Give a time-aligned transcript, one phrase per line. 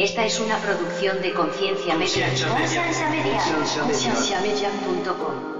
[0.00, 2.28] Esta es una producción de Conciencia Media.
[2.28, 3.38] Conciencia Media.
[3.84, 5.59] Concienciamedia.com.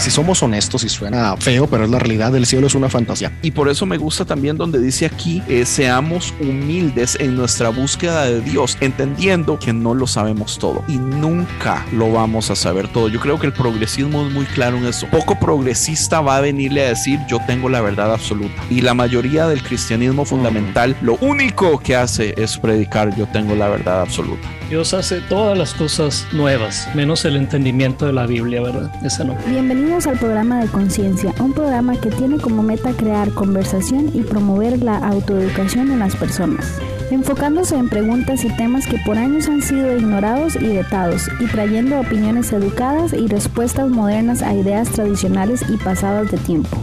[0.00, 3.32] Si somos honestos y suena feo, pero es la realidad, el cielo es una fantasía.
[3.42, 8.24] Y por eso me gusta también donde dice aquí, eh, seamos humildes en nuestra búsqueda
[8.24, 13.08] de Dios, entendiendo que no lo sabemos todo y nunca lo vamos a saber todo.
[13.08, 15.06] Yo creo que el progresismo es muy claro en eso.
[15.10, 18.54] Poco progresista va a venirle a decir yo tengo la verdad absoluta.
[18.70, 23.68] Y la mayoría del cristianismo fundamental lo único que hace es predicar yo tengo la
[23.68, 24.48] verdad absoluta.
[24.70, 28.88] Dios hace todas las cosas nuevas, menos el entendimiento de la Biblia, ¿verdad?
[29.04, 29.34] Esa no.
[29.48, 34.80] Bienvenidos al programa de Conciencia, un programa que tiene como meta crear conversación y promover
[34.80, 36.80] la autoeducación en las personas,
[37.10, 41.98] enfocándose en preguntas y temas que por años han sido ignorados y vetados, y trayendo
[41.98, 46.80] opiniones educadas y respuestas modernas a ideas tradicionales y pasadas de tiempo.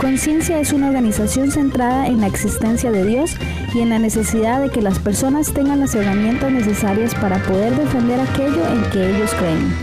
[0.00, 3.36] Conciencia es una organización centrada en la existencia de Dios
[3.74, 8.20] y en la necesidad de que las personas tengan las herramientas necesarias para poder defender
[8.20, 9.74] aquello en que ellos creen.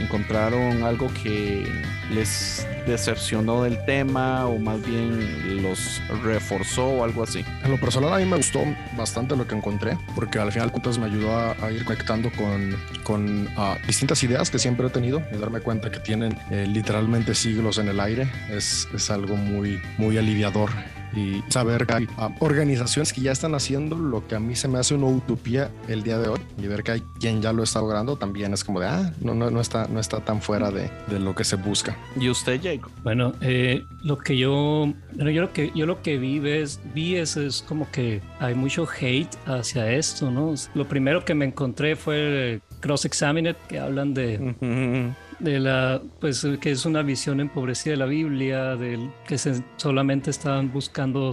[0.00, 1.66] ¿Encontraron algo que
[2.10, 7.44] les decepcionó del tema o más bien los reforzó o algo así?
[7.62, 8.60] En lo personal a mí me gustó
[8.96, 12.74] bastante lo que encontré, porque al final cuentas me ayudó a, a ir conectando con,
[13.04, 17.34] con ah, distintas ideas que siempre he tenido y darme cuenta que tienen eh, literalmente
[17.34, 18.30] siglos en el aire.
[18.50, 20.70] Es, es algo muy, muy aliviador
[21.14, 24.68] y saber que hay ah, organizaciones que ya están haciendo lo que a mí se
[24.68, 27.62] me hace una utopía el día de hoy y ver que hay quien ya lo
[27.62, 30.70] está logrando también es como de, ah, no, no, no, está, no está tan fuera
[30.70, 31.96] de, de lo que se busca.
[32.18, 32.90] ¿Y usted, Jacob?
[33.02, 37.16] Bueno, eh, lo que yo, bueno, yo lo que yo lo que vi es, vi
[37.16, 40.54] es, es como que hay mucho hate hacia esto, ¿no?
[40.74, 46.70] Lo primero que me encontré fue Cross Examined, que hablan de de la, pues que
[46.70, 51.32] es una visión empobrecida de la Biblia, del que se, solamente estaban buscando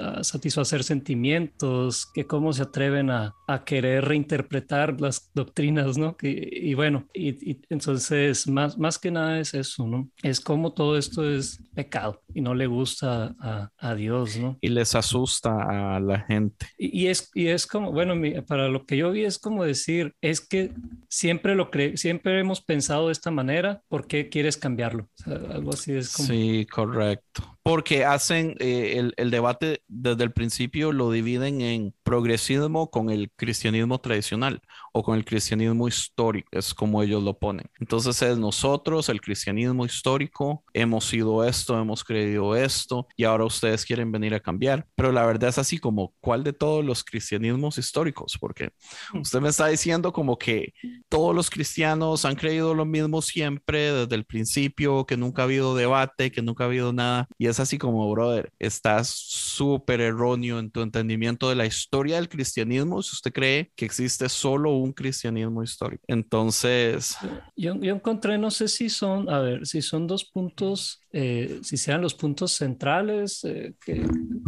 [0.00, 6.16] a satisfacer sentimientos, que cómo se atreven a, a querer reinterpretar las doctrinas, ¿no?
[6.22, 10.10] Y, y bueno, y, y, entonces más, más que nada es eso, ¿no?
[10.22, 14.58] Es como todo esto es pecado y no le gusta a, a Dios, ¿no?
[14.60, 16.66] Y les asusta a la gente.
[16.78, 19.64] Y, y es, y es como, bueno, mi, para lo que yo vi es como
[19.64, 20.72] decir, es que
[21.08, 23.50] siempre lo cre siempre hemos pensado de esta manera
[23.88, 25.04] ¿por qué quieres cambiarlo?
[25.04, 26.28] O sea, algo así es como...
[26.28, 27.29] Sí, correcto.
[27.62, 33.30] Porque hacen eh, el, el, debate desde el principio, lo dividen en progresismo con el
[33.36, 37.66] cristianismo tradicional o con el cristianismo histórico, es como ellos lo ponen.
[37.78, 43.84] Entonces es nosotros, el cristianismo histórico, hemos sido esto, hemos creído esto y ahora ustedes
[43.84, 44.86] quieren venir a cambiar.
[44.94, 48.36] Pero la verdad es así como, ¿cuál de todos los cristianismos históricos?
[48.40, 48.70] Porque
[49.14, 50.72] usted me está diciendo como que
[51.08, 55.74] todos los cristianos han creído lo mismo siempre desde el principio, que nunca ha habido
[55.74, 57.28] debate, que nunca ha habido nada.
[57.38, 62.28] Y es así como, brother, estás súper erróneo en tu entendimiento de la historia del
[62.28, 62.70] cristianismo
[63.02, 66.02] si usted cree que existe solo un cristianismo histórico.
[66.06, 67.16] Entonces...
[67.56, 71.76] Yo, yo encontré, no sé si son, a ver, si son dos puntos, eh, si
[71.76, 74.06] sean los puntos centrales, eh, que,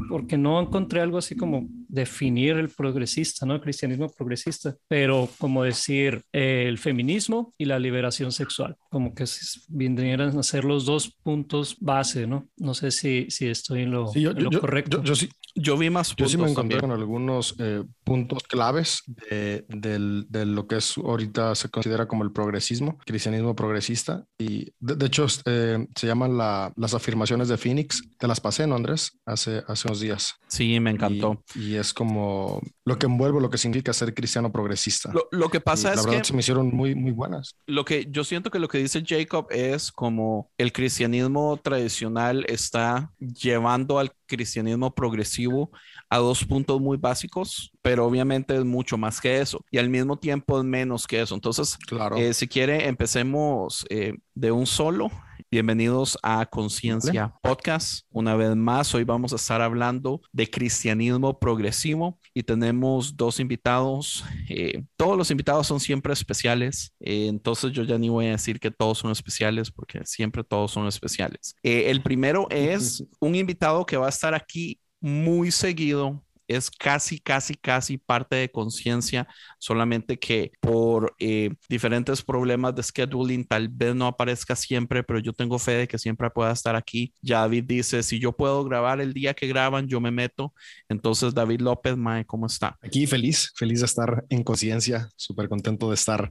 [0.08, 3.54] porque no encontré algo así como definir el progresista, ¿no?
[3.54, 9.24] El cristianismo progresista, pero como decir eh, el feminismo y la liberación sexual, como que
[9.68, 12.48] vinieran a ser los dos puntos base, ¿no?
[12.56, 14.98] No sé si, si estoy en lo, sí, yo, en lo yo, correcto.
[14.98, 16.32] Yo, yo, sí, yo vi más puntos.
[16.32, 16.80] Yo sí me encontré también.
[16.80, 22.22] con algunos eh, puntos claves de, de, de, lo que es ahorita se considera como
[22.24, 24.24] el progresismo, cristianismo progresista.
[24.38, 28.02] Y de, de hecho eh, se llaman la, las afirmaciones de Phoenix.
[28.18, 29.18] Te las pasé, ¿no, Andrés?
[29.26, 30.34] Hace, hace unos días.
[30.48, 31.42] Sí, me encantó.
[31.54, 35.12] Y, y es como lo que envuelve lo que significa ser cristiano progresista.
[35.30, 37.56] Lo, que pasa es la verdad que se me hicieron muy, muy buenas.
[37.66, 43.12] Lo que yo siento que lo que dice Jacob es como el cristianismo tradicional está
[43.18, 45.70] llevando al cristianismo progresivo
[46.08, 50.18] a dos puntos muy básicos, pero obviamente es mucho más que eso y al mismo
[50.18, 51.34] tiempo es menos que eso.
[51.34, 52.16] Entonces, claro.
[52.16, 55.10] Eh, si quiere, empecemos eh, de un solo
[55.52, 58.06] Bienvenidos a Conciencia Podcast.
[58.10, 64.24] Una vez más, hoy vamos a estar hablando de cristianismo progresivo y tenemos dos invitados.
[64.48, 68.58] Eh, todos los invitados son siempre especiales, eh, entonces yo ya ni voy a decir
[68.58, 71.54] que todos son especiales porque siempre todos son especiales.
[71.62, 77.18] Eh, el primero es un invitado que va a estar aquí muy seguido es casi,
[77.18, 79.28] casi, casi parte de conciencia,
[79.58, 85.32] solamente que por eh, diferentes problemas de scheduling tal vez no aparezca siempre, pero yo
[85.32, 87.12] tengo fe de que siempre pueda estar aquí.
[87.20, 90.54] Ya David dice, si yo puedo grabar el día que graban, yo me meto.
[90.88, 92.78] Entonces, David López, Mae, ¿cómo está?
[92.82, 96.30] Aquí feliz, feliz de estar en conciencia, súper contento de estar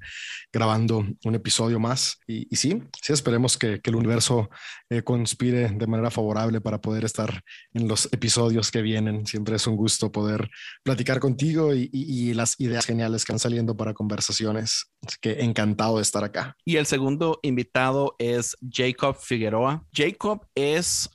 [0.52, 2.20] grabando un episodio más.
[2.28, 4.50] Y, sí, sí, esperemos que, el universo
[4.90, 9.26] eh, conspire de manera favorable para poder estar en los episodios que vienen.
[9.26, 10.50] Siempre es un gusto poder
[10.84, 14.92] platicar contigo y, las ideas geniales que van saliendo para conversaciones.
[15.06, 16.56] Así que encantado de estar acá.
[16.64, 19.84] Y el segundo invitado es Jacob Figueroa.
[19.94, 21.10] Jacob es,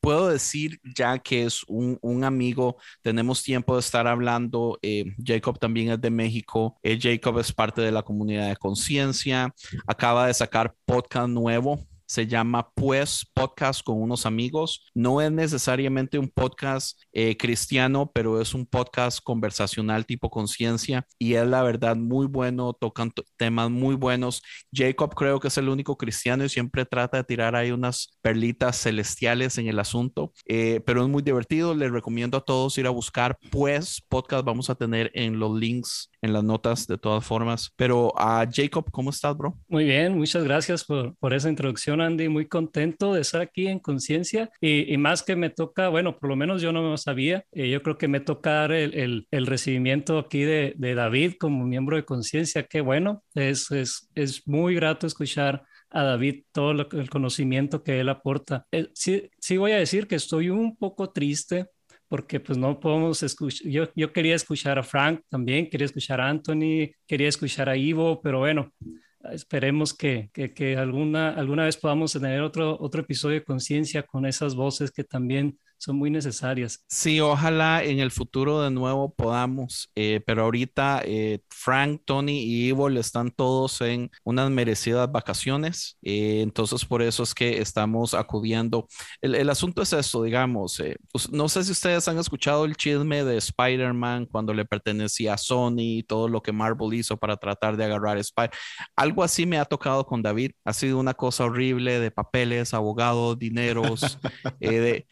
[0.00, 4.78] puedo decir ya que es un, amigo, tenemos tiempo de estar hablando.
[4.82, 6.78] Eh, Jacob también es de México.
[6.82, 9.54] Eh, Jacob es parte de la comunidad de conciencia.
[9.86, 14.90] Acaba de sacar podcast nuevo se llama Pues Podcast con unos amigos.
[14.94, 21.34] No es necesariamente un podcast eh, cristiano, pero es un podcast conversacional tipo conciencia y
[21.34, 24.42] es la verdad muy bueno, tocan temas muy buenos.
[24.72, 28.80] Jacob creo que es el único cristiano y siempre trata de tirar ahí unas perlitas
[28.80, 31.74] celestiales en el asunto, eh, pero es muy divertido.
[31.74, 34.44] Les recomiendo a todos ir a buscar Pues Podcast.
[34.44, 37.72] Vamos a tener en los links en las notas de todas formas.
[37.76, 39.58] Pero a Jacob, ¿cómo estás, bro?
[39.68, 42.28] Muy bien, muchas gracias por, por esa introducción, Andy.
[42.28, 46.28] Muy contento de estar aquí en Conciencia y, y, más que me toca, bueno, por
[46.28, 47.44] lo menos yo no lo sabía.
[47.52, 51.64] Eh, yo creo que me toca el, el, el recibimiento aquí de, de, David como
[51.64, 52.64] miembro de Conciencia.
[52.64, 58.08] Qué bueno, es, es, es muy grato escuchar a David todo el conocimiento que él
[58.08, 58.66] aporta.
[58.72, 61.68] Eh, sí, sí voy a decir que estoy un poco triste
[62.16, 66.30] porque pues no podemos escuchar, yo, yo quería escuchar a Frank también, quería escuchar a
[66.30, 68.72] Anthony, quería escuchar a Ivo, pero bueno,
[69.32, 74.24] esperemos que, que, que, alguna, alguna vez podamos tener otro, otro episodio de conciencia con
[74.24, 76.84] esas voces que también son muy necesarias.
[76.88, 82.68] Sí, ojalá en el futuro de nuevo podamos, eh, pero ahorita eh, Frank, Tony y
[82.68, 88.88] Ivo están todos en unas merecidas vacaciones, eh, entonces por eso es que estamos acudiendo.
[89.20, 90.82] El, el asunto es esto, digamos,
[91.12, 95.38] pues, no sé si ustedes han escuchado el chisme de Spider-Man cuando le pertenecía a
[95.38, 98.50] Sony y todo lo que Marvel hizo para tratar de agarrar a Spider.
[98.94, 103.38] Algo así me ha tocado con David, ha sido una cosa horrible de papeles, abogados,
[103.38, 104.18] dineros,
[104.60, 105.06] de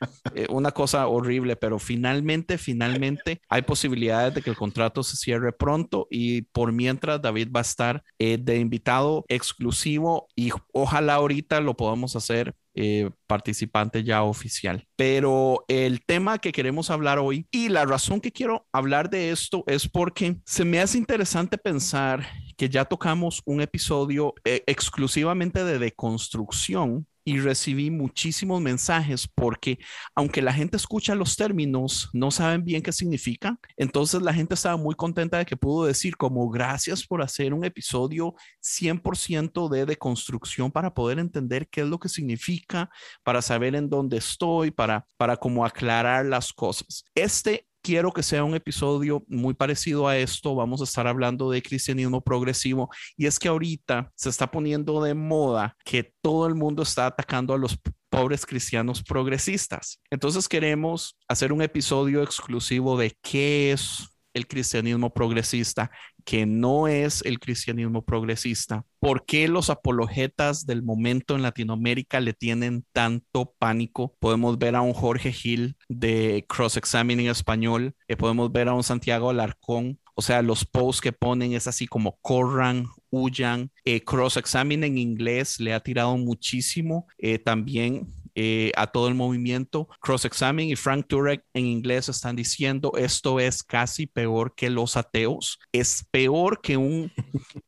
[0.55, 6.06] una cosa horrible, pero finalmente, finalmente hay posibilidades de que el contrato se cierre pronto
[6.11, 11.77] y por mientras David va a estar eh, de invitado exclusivo y ojalá ahorita lo
[11.77, 14.85] podamos hacer eh, participante ya oficial.
[14.97, 19.62] Pero el tema que queremos hablar hoy y la razón que quiero hablar de esto
[19.69, 25.79] es porque se me hace interesante pensar que ya tocamos un episodio eh, exclusivamente de
[25.79, 29.79] deconstrucción y recibí muchísimos mensajes porque
[30.15, 33.59] aunque la gente escucha los términos, no saben bien qué significa.
[33.76, 37.65] Entonces la gente estaba muy contenta de que pudo decir como gracias por hacer un
[37.65, 42.91] episodio 100% de deconstrucción para poder entender qué es lo que significa,
[43.22, 47.05] para saber en dónde estoy, para, para como aclarar las cosas.
[47.15, 50.55] Este quiero que sea un episodio muy parecido a esto.
[50.55, 55.12] Vamos a estar hablando de cristianismo progresivo y es que ahorita se está poniendo de
[55.12, 60.00] moda que todo el mundo está atacando a los pobres cristianos progresistas.
[60.10, 65.91] Entonces queremos hacer un episodio exclusivo de qué es el cristianismo progresista,
[66.24, 72.32] que no es el cristianismo progresista, por qué los apologetas del momento en Latinoamérica le
[72.32, 74.16] tienen tanto pánico.
[74.19, 78.82] Podemos ver a un Jorge Gil de Cross Examining Español, eh, podemos ver a un
[78.82, 80.00] Santiago Alarcón.
[80.16, 83.72] O sea, los posts que ponen es así como corran, huyan.
[83.84, 87.08] Eh, Cross Examining en inglés le ha tirado muchísimo.
[87.19, 89.88] Eh, también eh, a todo el movimiento.
[90.00, 94.96] Cross Examine y Frank Turek en inglés están diciendo esto es casi peor que los
[94.96, 97.12] ateos, es peor que un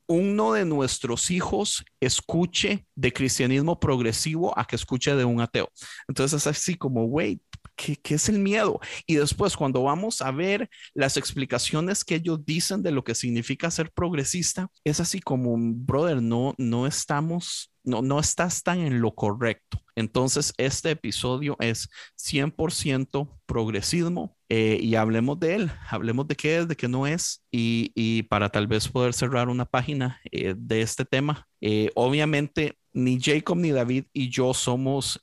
[0.06, 5.70] uno de nuestros hijos escuche de cristianismo progresivo a que escuche de un ateo.
[6.08, 7.40] Entonces es así como, wait,
[7.74, 8.80] ¿Qué, ¿qué, es el miedo?
[9.06, 13.70] Y después, cuando vamos a ver las explicaciones que ellos dicen de lo que significa
[13.70, 19.14] ser progresista, es así como, brother, no, no estamos no, no estás tan en lo
[19.14, 19.80] correcto.
[19.94, 26.68] Entonces, este episodio es 100% progresismo eh, y hablemos de él, hablemos de qué es,
[26.68, 31.04] de qué no es y, para tal vez poder cerrar una página eh, de este
[31.04, 31.46] tema.
[31.60, 35.20] Eh, obviamente, ni Jacob ni David y yo somos,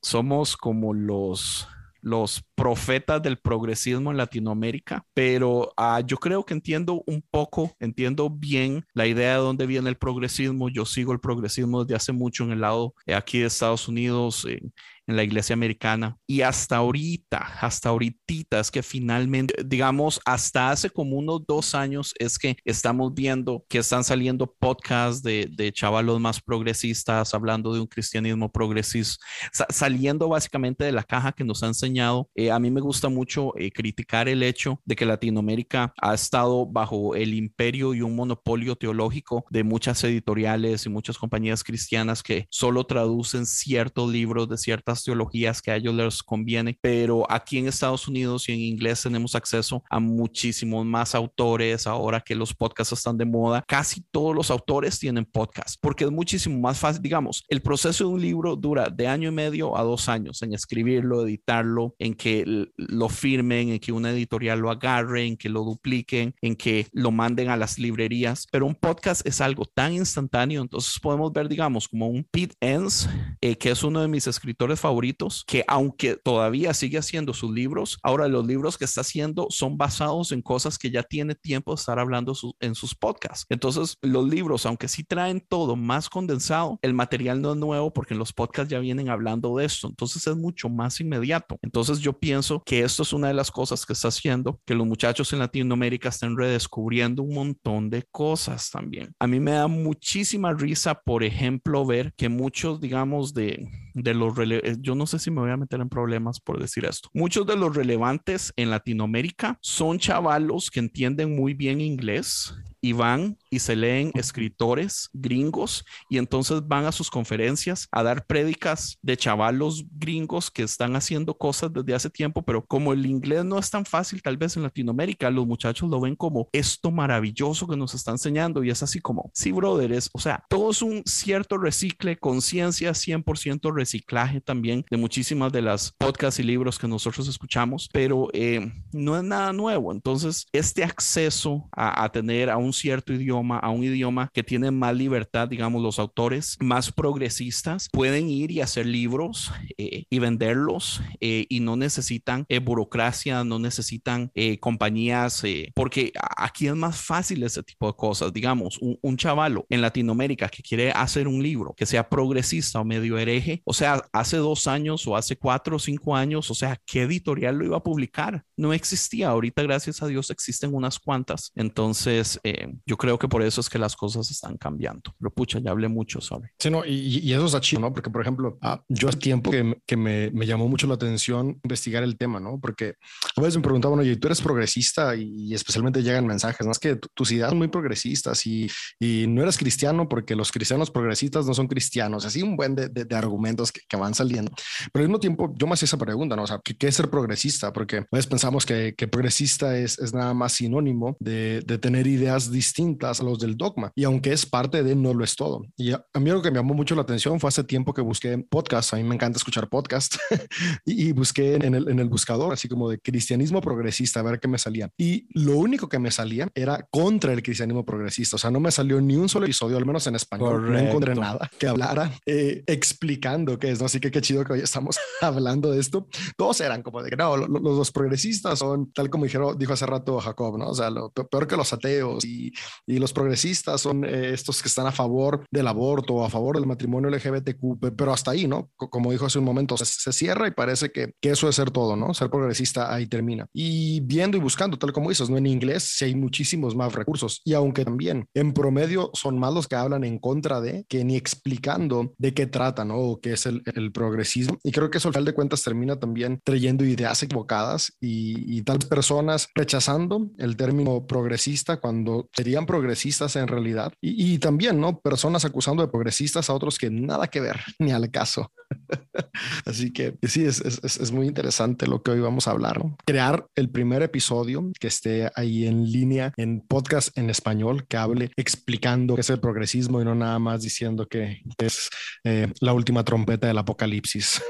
[0.00, 1.68] somos como los
[2.04, 8.28] los profetas del progresismo en Latinoamérica, pero uh, yo creo que entiendo un poco, entiendo
[8.28, 10.68] bien la idea de dónde viene el progresismo.
[10.68, 14.44] Yo sigo el progresismo desde hace mucho en el lado eh, aquí de Estados Unidos,
[14.44, 14.74] en,
[15.06, 16.16] en la iglesia americana.
[16.26, 22.12] Y hasta ahorita, hasta ahorita es que finalmente, digamos, hasta hace como unos dos años
[22.18, 27.80] es que estamos viendo que están saliendo podcasts de, de chavalos más progresistas hablando de
[27.80, 29.24] un cristianismo progresista,
[29.70, 32.28] saliendo básicamente de la caja que nos ha enseñado.
[32.34, 36.66] Eh, a mí me gusta mucho eh, criticar el hecho de que Latinoamérica ha estado
[36.66, 42.46] bajo el imperio y un monopolio teológico de muchas editoriales y muchas compañías cristianas que
[42.50, 47.66] solo traducen ciertos libros de ciertas teologías que a ellos les conviene, pero aquí en
[47.66, 52.92] Estados Unidos y en inglés tenemos acceso a muchísimos más autores ahora que los podcasts
[52.92, 53.64] están de moda.
[53.66, 58.10] Casi todos los autores tienen podcast porque es muchísimo más fácil, digamos, el proceso de
[58.14, 62.68] un libro dura de año y medio a dos años en escribirlo, editarlo, en que
[62.76, 67.10] lo firmen, en que una editorial lo agarre, en que lo dupliquen, en que lo
[67.10, 71.88] manden a las librerías, pero un podcast es algo tan instantáneo, entonces podemos ver, digamos,
[71.88, 73.08] como un Pete Enns,
[73.40, 77.98] eh, que es uno de mis escritores favoritos, que aunque todavía sigue haciendo sus libros,
[78.02, 81.80] ahora los libros que está haciendo son basados en cosas que ya tiene tiempo de
[81.80, 83.46] estar hablando en sus podcasts.
[83.48, 88.14] Entonces, los libros, aunque sí traen todo más condensado, el material no es nuevo porque
[88.14, 89.88] los podcasts ya vienen hablando de esto.
[89.88, 91.56] Entonces, es mucho más inmediato.
[91.62, 94.86] Entonces, yo pienso que esto es una de las cosas que está haciendo que los
[94.86, 99.14] muchachos en Latinoamérica estén redescubriendo un montón de cosas también.
[99.18, 104.34] A mí me da muchísima risa, por ejemplo, ver que muchos, digamos, de, de los
[104.80, 107.08] yo no sé si me voy a meter en problemas por decir esto.
[107.14, 113.38] Muchos de los relevantes en Latinoamérica son chavalos que entienden muy bien inglés y van
[113.54, 119.16] y se leen escritores gringos y entonces van a sus conferencias a dar prédicas de
[119.16, 123.70] chavalos gringos que están haciendo cosas desde hace tiempo, pero como el inglés no es
[123.70, 127.94] tan fácil tal vez en Latinoamérica, los muchachos lo ven como esto maravilloso que nos
[127.94, 132.16] está enseñando y es así como, sí, brothers, o sea, todo es un cierto recicle,
[132.16, 138.28] conciencia, 100% reciclaje también de muchísimas de las podcasts y libros que nosotros escuchamos, pero
[138.32, 139.92] eh, no es nada nuevo.
[139.92, 144.70] Entonces, este acceso a, a tener a un cierto idioma, a un idioma que tiene
[144.70, 151.00] más libertad, digamos, los autores más progresistas pueden ir y hacer libros eh, y venderlos
[151.20, 155.42] eh, y no necesitan eh, burocracia, no necesitan compañías,
[155.74, 158.32] porque aquí es más fácil ese tipo de cosas.
[158.32, 162.84] Digamos, un, un chavalo en Latinoamérica que quiere hacer un libro que sea progresista o
[162.84, 166.80] medio hereje, o sea, hace dos años o hace cuatro o cinco años, o sea,
[166.86, 168.44] ¿qué editorial lo iba a publicar?
[168.56, 169.28] No existía.
[169.28, 171.52] Ahorita, gracias a Dios, existen unas cuantas.
[171.54, 172.40] Entonces,
[172.86, 175.12] yo creo que por eso es que las cosas están cambiando.
[175.18, 176.52] Pero pucha, ya hablé mucho, sobre.
[176.56, 177.92] Sí, no, y, y eso es chido, ¿no?
[177.92, 181.58] Porque, por ejemplo, ah, yo hace tiempo que, que me, me, llamó mucho la atención
[181.64, 182.60] investigar el tema, ¿no?
[182.60, 182.94] Porque
[183.36, 186.70] a veces me preguntaban, oye, tú eres progresista y, especialmente llegan mensajes, ¿no?
[186.70, 190.92] Es que tus ideas son muy progresistas y, y, no eres cristiano porque los cristianos
[190.92, 192.24] progresistas no son cristianos.
[192.26, 194.52] Así un buen de, de, argumentos que, que, van saliendo.
[194.92, 196.44] Pero al mismo tiempo, yo me hacía esa pregunta, ¿no?
[196.44, 197.72] O sea, ¿qué, qué es ser progresista?
[197.72, 202.06] Porque a veces pensamos que, que progresista es, es nada más sinónimo de, de tener
[202.06, 203.92] ideas distintas a los del dogma.
[203.94, 205.62] Y aunque es parte de, no lo es todo.
[205.76, 208.38] Y a, mí lo que me llamó mucho la atención fue hace tiempo que busqué
[208.38, 208.94] podcast.
[208.94, 210.16] A mí me encanta escuchar podcast
[210.84, 214.40] y, y, busqué en el, en el buscador, así como de cristianismo progresista, a ver
[214.40, 214.90] qué me salía.
[214.98, 218.36] Y lo único que me salía era contra el cristianismo progresista.
[218.36, 220.60] O sea, no me salió ni un solo episodio, al menos en español.
[220.60, 220.72] Correcto.
[220.72, 223.86] No encontré nada que hablara eh, explicando qué es, ¿no?
[223.86, 226.08] Así que qué chido que hoy estamos hablando de esto.
[226.36, 229.86] Todos eran como de que no, los, los progresistas son tal como dijeron, dijo hace
[229.86, 230.68] rato Jacob, ¿no?
[230.68, 232.52] O sea, lo peor que los ateos y,
[232.86, 236.56] y los progresistas son eh, estos que están a favor del aborto o a favor
[236.56, 238.70] del matrimonio LGBTQ, pero hasta ahí, ¿no?
[238.76, 241.70] Como dijo hace un momento, se, se cierra y parece que, que, eso es ser
[241.70, 242.14] todo, ¿no?
[242.14, 243.46] Ser progresista ahí termina.
[243.52, 245.36] Y viendo y buscando, tal como dices, ¿no?
[245.36, 249.68] En inglés sí hay muchísimos más recursos y aunque también en promedio son más los
[249.68, 252.96] que hablan en contra de que ni explicando de qué trata, ¿no?
[252.96, 254.56] O qué es el, el progresismo.
[254.64, 258.62] Y creo que eso al final de cuentas termina también trayendo ideas equivocadas y, y
[258.62, 263.92] tal personas rechazando el término progresista cuando serían progresistas progresistas en realidad.
[264.00, 265.00] Y, también, ¿no?
[265.00, 268.52] Personas acusando de progresistas a otros que nada que ver, ni al caso.
[269.64, 272.80] Así que sí, es, es, es, muy interesante lo que hoy vamos a hablar.
[273.04, 278.30] Crear el primer episodio que esté ahí en línea en podcast en español que hable
[278.36, 281.90] explicando qué es el progresismo y no nada más diciendo que es
[282.24, 284.42] eh, la última trompeta del apocalipsis.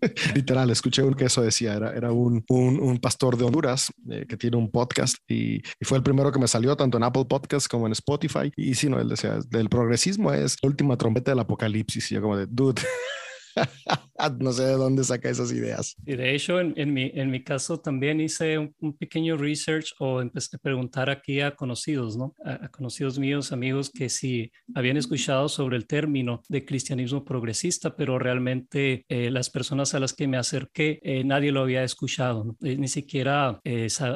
[0.34, 4.26] Literal, escuché un que eso decía, era, era un, un, un pastor de Honduras eh,
[4.28, 7.26] que tiene un podcast y, y, fue el primero que me salió tanto en Apple
[7.26, 8.52] Podcast como en Spotify.
[8.56, 12.10] Y sí, no, él decía, del progresismo es la última trompeta del apocalipsis.
[12.12, 12.82] Y yo como de, dude.
[14.40, 15.96] no sé de dónde saca esas ideas.
[16.06, 20.20] Y de hecho, en, en, mi, en mi caso también hice un, pequeño research o
[20.20, 22.34] empecé a preguntar aquí a conocidos, ¿no?
[22.44, 28.18] A, conocidos míos, amigos, que si habían escuchado sobre el término de cristianismo progresista, pero
[28.18, 32.76] realmente eh, las personas a las que me acerqué, eh, nadie lo había escuchado, eh,
[32.76, 33.60] ni siquiera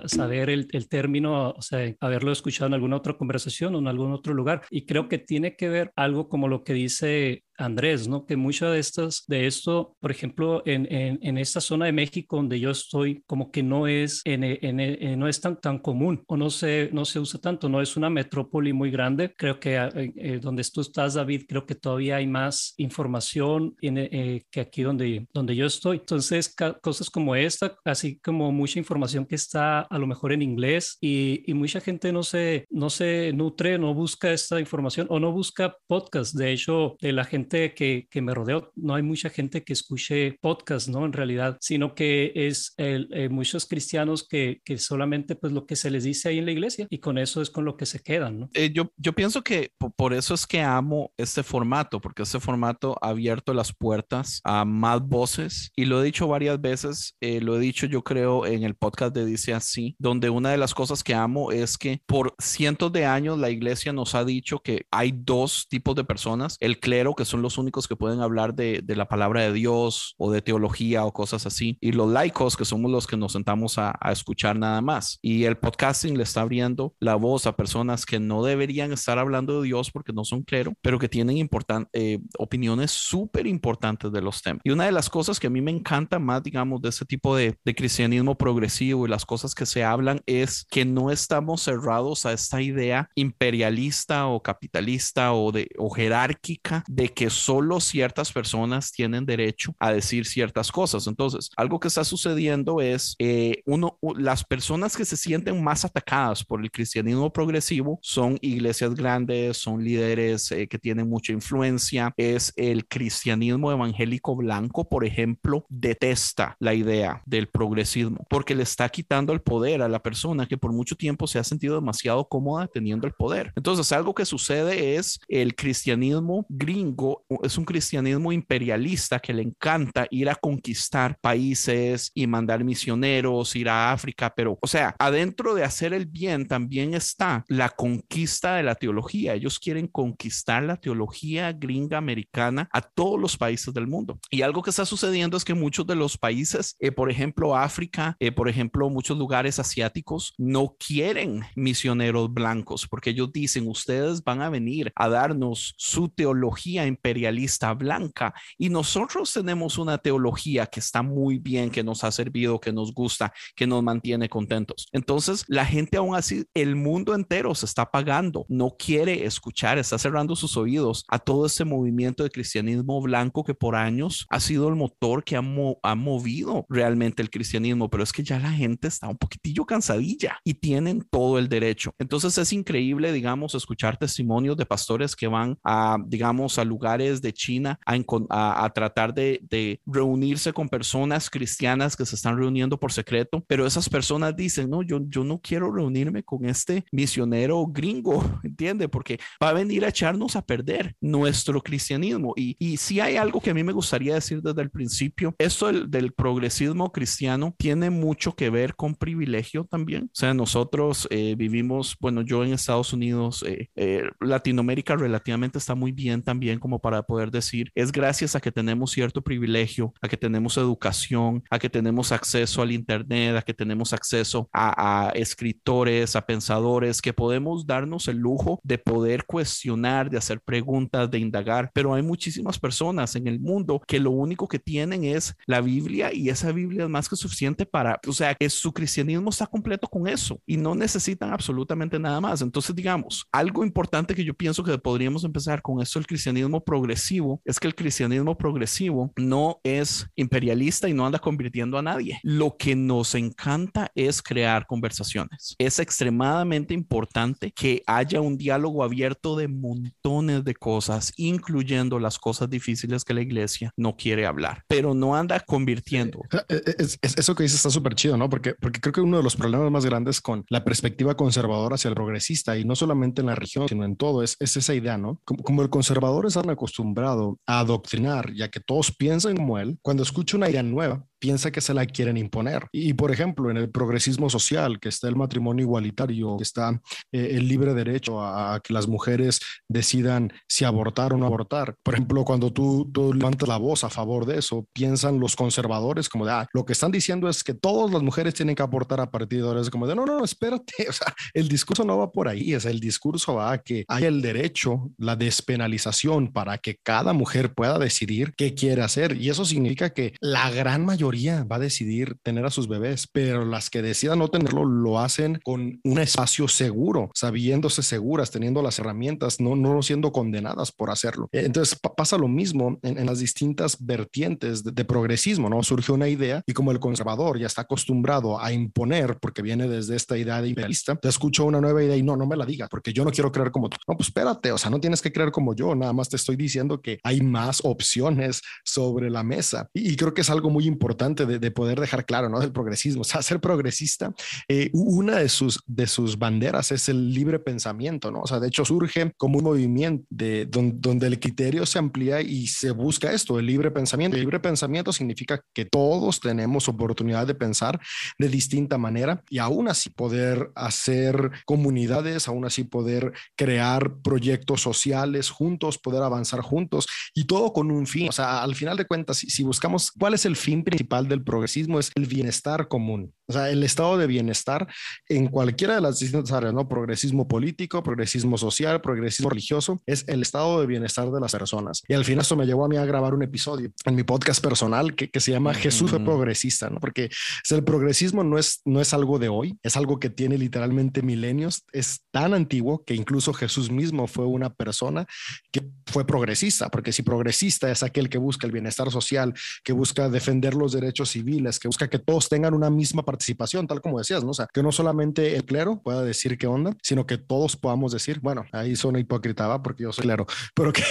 [0.06, 4.12] saber el, el, término, o sea, haberlo escuchado en alguna otra conversación o en algún
[4.12, 4.62] otro lugar.
[4.70, 8.26] Y creo que tiene que ver algo como lo que dice Andrés, ¿no?
[8.26, 12.60] Que mucho de, estas, de esto, por ejemplo, en, en, esta zona de México donde
[12.60, 16.90] yo estoy, como que no es, en, no es tan, tan común o no se,
[16.92, 19.34] no se usa tanto, no es una metrópoli muy grande.
[19.36, 24.42] Creo que eh, eh, donde tú estás, David, creo que todavía hay más información eh,
[24.50, 25.98] que aquí donde, donde yo estoy.
[25.98, 30.98] Entonces, cosas como esta, así como mucha información que está a lo mejor en inglés
[31.00, 35.32] y, y mucha gente no se, no se nutre, no busca esta información o no
[35.32, 36.34] busca podcast.
[36.34, 40.38] De hecho, de la gente que, que, me rodeo, no hay mucha gente que escuche
[40.40, 41.04] podcast, ¿no?
[41.04, 45.76] En realidad, sino que es el, eh, muchos cristianos que, que, solamente pues lo que
[45.76, 48.00] se les dice ahí en la iglesia y con eso es con lo que se
[48.00, 48.50] quedan, ¿no?
[48.54, 52.96] Eh, yo, yo pienso que por eso es que amo este formato, porque este formato
[53.00, 57.56] ha abierto las puertas a más voces y lo he dicho varias veces, eh, lo
[57.56, 61.02] he dicho yo creo en el podcast de Dice Así, donde una de las cosas
[61.02, 65.12] que amo es que por cientos de años la iglesia nos ha dicho que hay
[65.14, 68.80] dos tipos de personas, el clero que son son los únicos que pueden hablar de,
[68.84, 71.76] de, la palabra de Dios o de teología o cosas así.
[71.80, 75.18] Y los laicos, que somos los que nos sentamos a, a escuchar nada más.
[75.20, 79.60] Y el podcasting le está abriendo la voz a personas que no deberían estar hablando
[79.60, 81.48] de Dios porque no son clero, pero que tienen
[81.92, 84.60] eh, opiniones súper importantes de los temas.
[84.62, 87.34] Y una de las cosas que a mí me encanta más, digamos, de este tipo
[87.34, 92.26] de, de cristianismo progresivo y las cosas que se hablan es que no estamos cerrados
[92.26, 98.92] a esta idea imperialista o capitalista o, de, o jerárquica de que solo ciertas personas
[98.92, 101.06] tienen derecho a decir ciertas cosas.
[101.06, 106.44] Entonces, algo que está sucediendo es, eh, uno, las personas que se sienten más atacadas
[106.44, 112.52] por el cristianismo progresivo son iglesias grandes, son líderes eh, que tienen mucha influencia, es
[112.56, 119.32] el cristianismo evangélico blanco, por ejemplo, detesta la idea del progresismo porque le está quitando
[119.32, 123.06] el poder a la persona que por mucho tiempo se ha sentido demasiado cómoda teniendo
[123.06, 123.52] el poder.
[123.56, 130.06] Entonces, algo que sucede es el cristianismo gringo es un cristianismo imperialista que le encanta
[130.10, 135.64] ir a conquistar países y mandar misioneros, ir a África, pero, o sea, adentro de
[135.64, 139.34] hacer el bien también está la conquista de la teología.
[139.34, 144.18] Ellos quieren conquistar la teología gringa americana a todos los países del mundo.
[144.30, 148.16] Y algo que está sucediendo es que muchos de los países, eh, por ejemplo, África,
[148.20, 154.42] eh, por ejemplo, muchos lugares asiáticos, no quieren misioneros blancos porque ellos dicen, ustedes van
[154.42, 161.02] a venir a darnos su teología imperialista blanca y nosotros tenemos una teología que está
[161.02, 164.86] muy bien, que nos ha servido, que nos gusta, que nos mantiene contentos.
[164.92, 169.98] Entonces, la gente aún así, el mundo entero se está pagando, no quiere escuchar, está
[169.98, 174.68] cerrando sus oídos a todo este movimiento de cristianismo blanco que por años ha sido
[174.68, 175.42] el motor que ha,
[175.82, 180.38] ha movido realmente el cristianismo, pero es que ya la gente está un poquitillo cansadilla
[180.42, 181.92] y tienen todo el derecho.
[181.98, 187.32] Entonces es increíble, digamos, escuchar testimonios de pastores que van a, digamos, a lugares de
[187.32, 193.66] China a, tratar de, reunirse con personas cristianas que se están reuniendo por secreto, pero
[193.66, 198.88] esas personas dicen, no, yo, yo no quiero reunirme con este misionero gringo, ¿entiende?
[198.88, 202.32] Porque va a venir a echarnos a perder nuestro cristianismo.
[202.36, 205.72] Y, y si hay algo que a mí me gustaría decir desde el principio, esto
[205.72, 210.04] del, progresismo cristiano tiene mucho que ver con privilegio también.
[210.04, 215.74] O sea, nosotros eh, vivimos, bueno, yo en Estados Unidos, eh, eh, Latinoamérica relativamente está
[215.74, 220.08] muy bien también como para poder decir, es gracias a que tenemos cierto privilegio, a
[220.08, 225.10] que tenemos educación, a que tenemos acceso al Internet, a que tenemos acceso a, a
[225.10, 231.18] escritores, a pensadores, que podemos darnos el lujo de poder cuestionar, de hacer preguntas, de
[231.18, 235.60] indagar, pero hay muchísimas personas en el mundo que lo único que tienen es la
[235.60, 239.46] Biblia y esa Biblia es más que suficiente para, o sea, que su cristianismo está
[239.46, 242.42] completo con eso y no necesitan absolutamente nada más.
[242.42, 247.40] Entonces, digamos, algo importante que yo pienso que podríamos empezar con esto, el cristianismo progresivo,
[247.44, 252.18] es que el cristianismo progresivo no es imperialista y no anda convirtiendo a nadie.
[252.22, 255.54] Lo que nos encanta es crear conversaciones.
[255.58, 262.50] Es extremadamente importante que haya un diálogo abierto de montones de cosas, incluyendo las cosas
[262.50, 266.20] difíciles que la iglesia no quiere hablar, pero no anda convirtiendo.
[266.48, 268.28] E, e, eso que dices está súper chido, ¿no?
[268.28, 271.88] Porque, porque creo que uno de los problemas más grandes con la perspectiva conservadora hacia
[271.88, 274.98] el progresista, y no solamente en la región, sino en todo, es, es esa idea,
[274.98, 275.20] ¿no?
[275.24, 279.78] Como, como el conservador es tan acostumbrado a adoctrinar, ya que todos piensan como él,
[279.82, 282.66] cuando escucha una idea nueva, piensa que se la quieren imponer.
[282.72, 286.80] Y, por ejemplo, en el progresismo social, que está el matrimonio igualitario, que está
[287.12, 291.76] eh, el libre derecho a, que las mujeres decidan si abortar o no abortar.
[291.82, 296.08] Por ejemplo, cuando tú, tú levantas la voz a favor de eso, piensan los conservadores
[296.08, 299.00] como de, ah, lo que están diciendo es que todas las mujeres tienen que abortar
[299.00, 299.34] a partir
[299.70, 300.74] como de, no, no, espérate.
[300.88, 302.52] O sea, el discurso no va por ahí.
[302.52, 307.54] Es el discurso va a que haya el derecho, la despenalización para que cada mujer
[307.54, 309.16] pueda decidir qué quiere hacer.
[309.16, 313.44] Y eso significa que la gran mayoría va a decidir tener a sus bebés, pero
[313.44, 318.78] las que decidan no tenerlo lo hacen con un espacio seguro, sabiéndose seguras, teniendo las
[318.78, 321.28] herramientas, no, no siendo condenadas por hacerlo.
[321.32, 325.62] Eh, entonces pasa lo mismo en, las distintas vertientes de, progresismo, ¿no?
[325.62, 329.96] Surge una idea y como el conservador ya está acostumbrado a imponer, porque viene desde
[329.96, 332.68] esta idea de imperialista, te escucho una nueva idea y no, no me la diga,
[332.68, 333.76] porque yo no quiero creer como tú.
[333.88, 336.36] No, pues espérate, o sea, no tienes que creer como yo, nada más te estoy
[336.36, 339.68] diciendo que hay más opciones sobre la mesa.
[339.72, 340.93] Y, y creo que es algo muy importante
[341.26, 342.40] de, poder dejar claro, ¿no?
[342.40, 343.04] Del progresismo.
[343.04, 344.14] O sea, ser progresista,
[344.48, 348.20] eh, una de sus, de sus banderas es el libre pensamiento, ¿no?
[348.20, 352.46] O sea, de hecho surge como un movimiento de, donde, el criterio se amplía y
[352.46, 354.16] se busca esto, el libre pensamiento.
[354.16, 357.78] El libre pensamiento significa que todos tenemos oportunidad de pensar
[358.18, 365.28] de distinta manera y aún así poder hacer comunidades, aún así poder crear proyectos sociales
[365.30, 368.08] juntos, poder avanzar juntos y todo con un fin.
[368.08, 371.78] O sea, al final de cuentas, si buscamos cuál es el fin principal, del progresismo
[371.78, 373.12] es el bienestar común.
[373.26, 374.68] O sea, el estado de bienestar
[375.08, 376.68] en cualquiera de las distintas áreas, ¿no?
[376.68, 381.82] Progresismo político, progresismo social, progresismo religioso, es el estado de bienestar de las personas.
[381.88, 384.42] Y al final esto me llevó a mí a grabar un episodio en mi podcast
[384.42, 386.80] personal que, que se llama Jesús fue progresista, ¿no?
[386.80, 387.10] Porque
[387.50, 391.64] el progresismo no es, no es algo de hoy, es algo que tiene literalmente milenios,
[391.72, 395.06] es tan antiguo que incluso Jesús mismo fue una persona
[395.50, 400.08] que fue progresista, porque si progresista es aquel que busca el bienestar social, que busca
[400.08, 404.22] defender los derechos civiles, que busca que todos tengan una misma participación, tal como decías,
[404.22, 404.32] ¿no?
[404.32, 407.92] O sea, que no solamente el clero pueda decir qué onda, sino que todos podamos
[407.92, 409.62] decir, bueno, ahí suena hipócrita, ¿va?
[409.62, 410.82] Porque yo soy clero, pero que,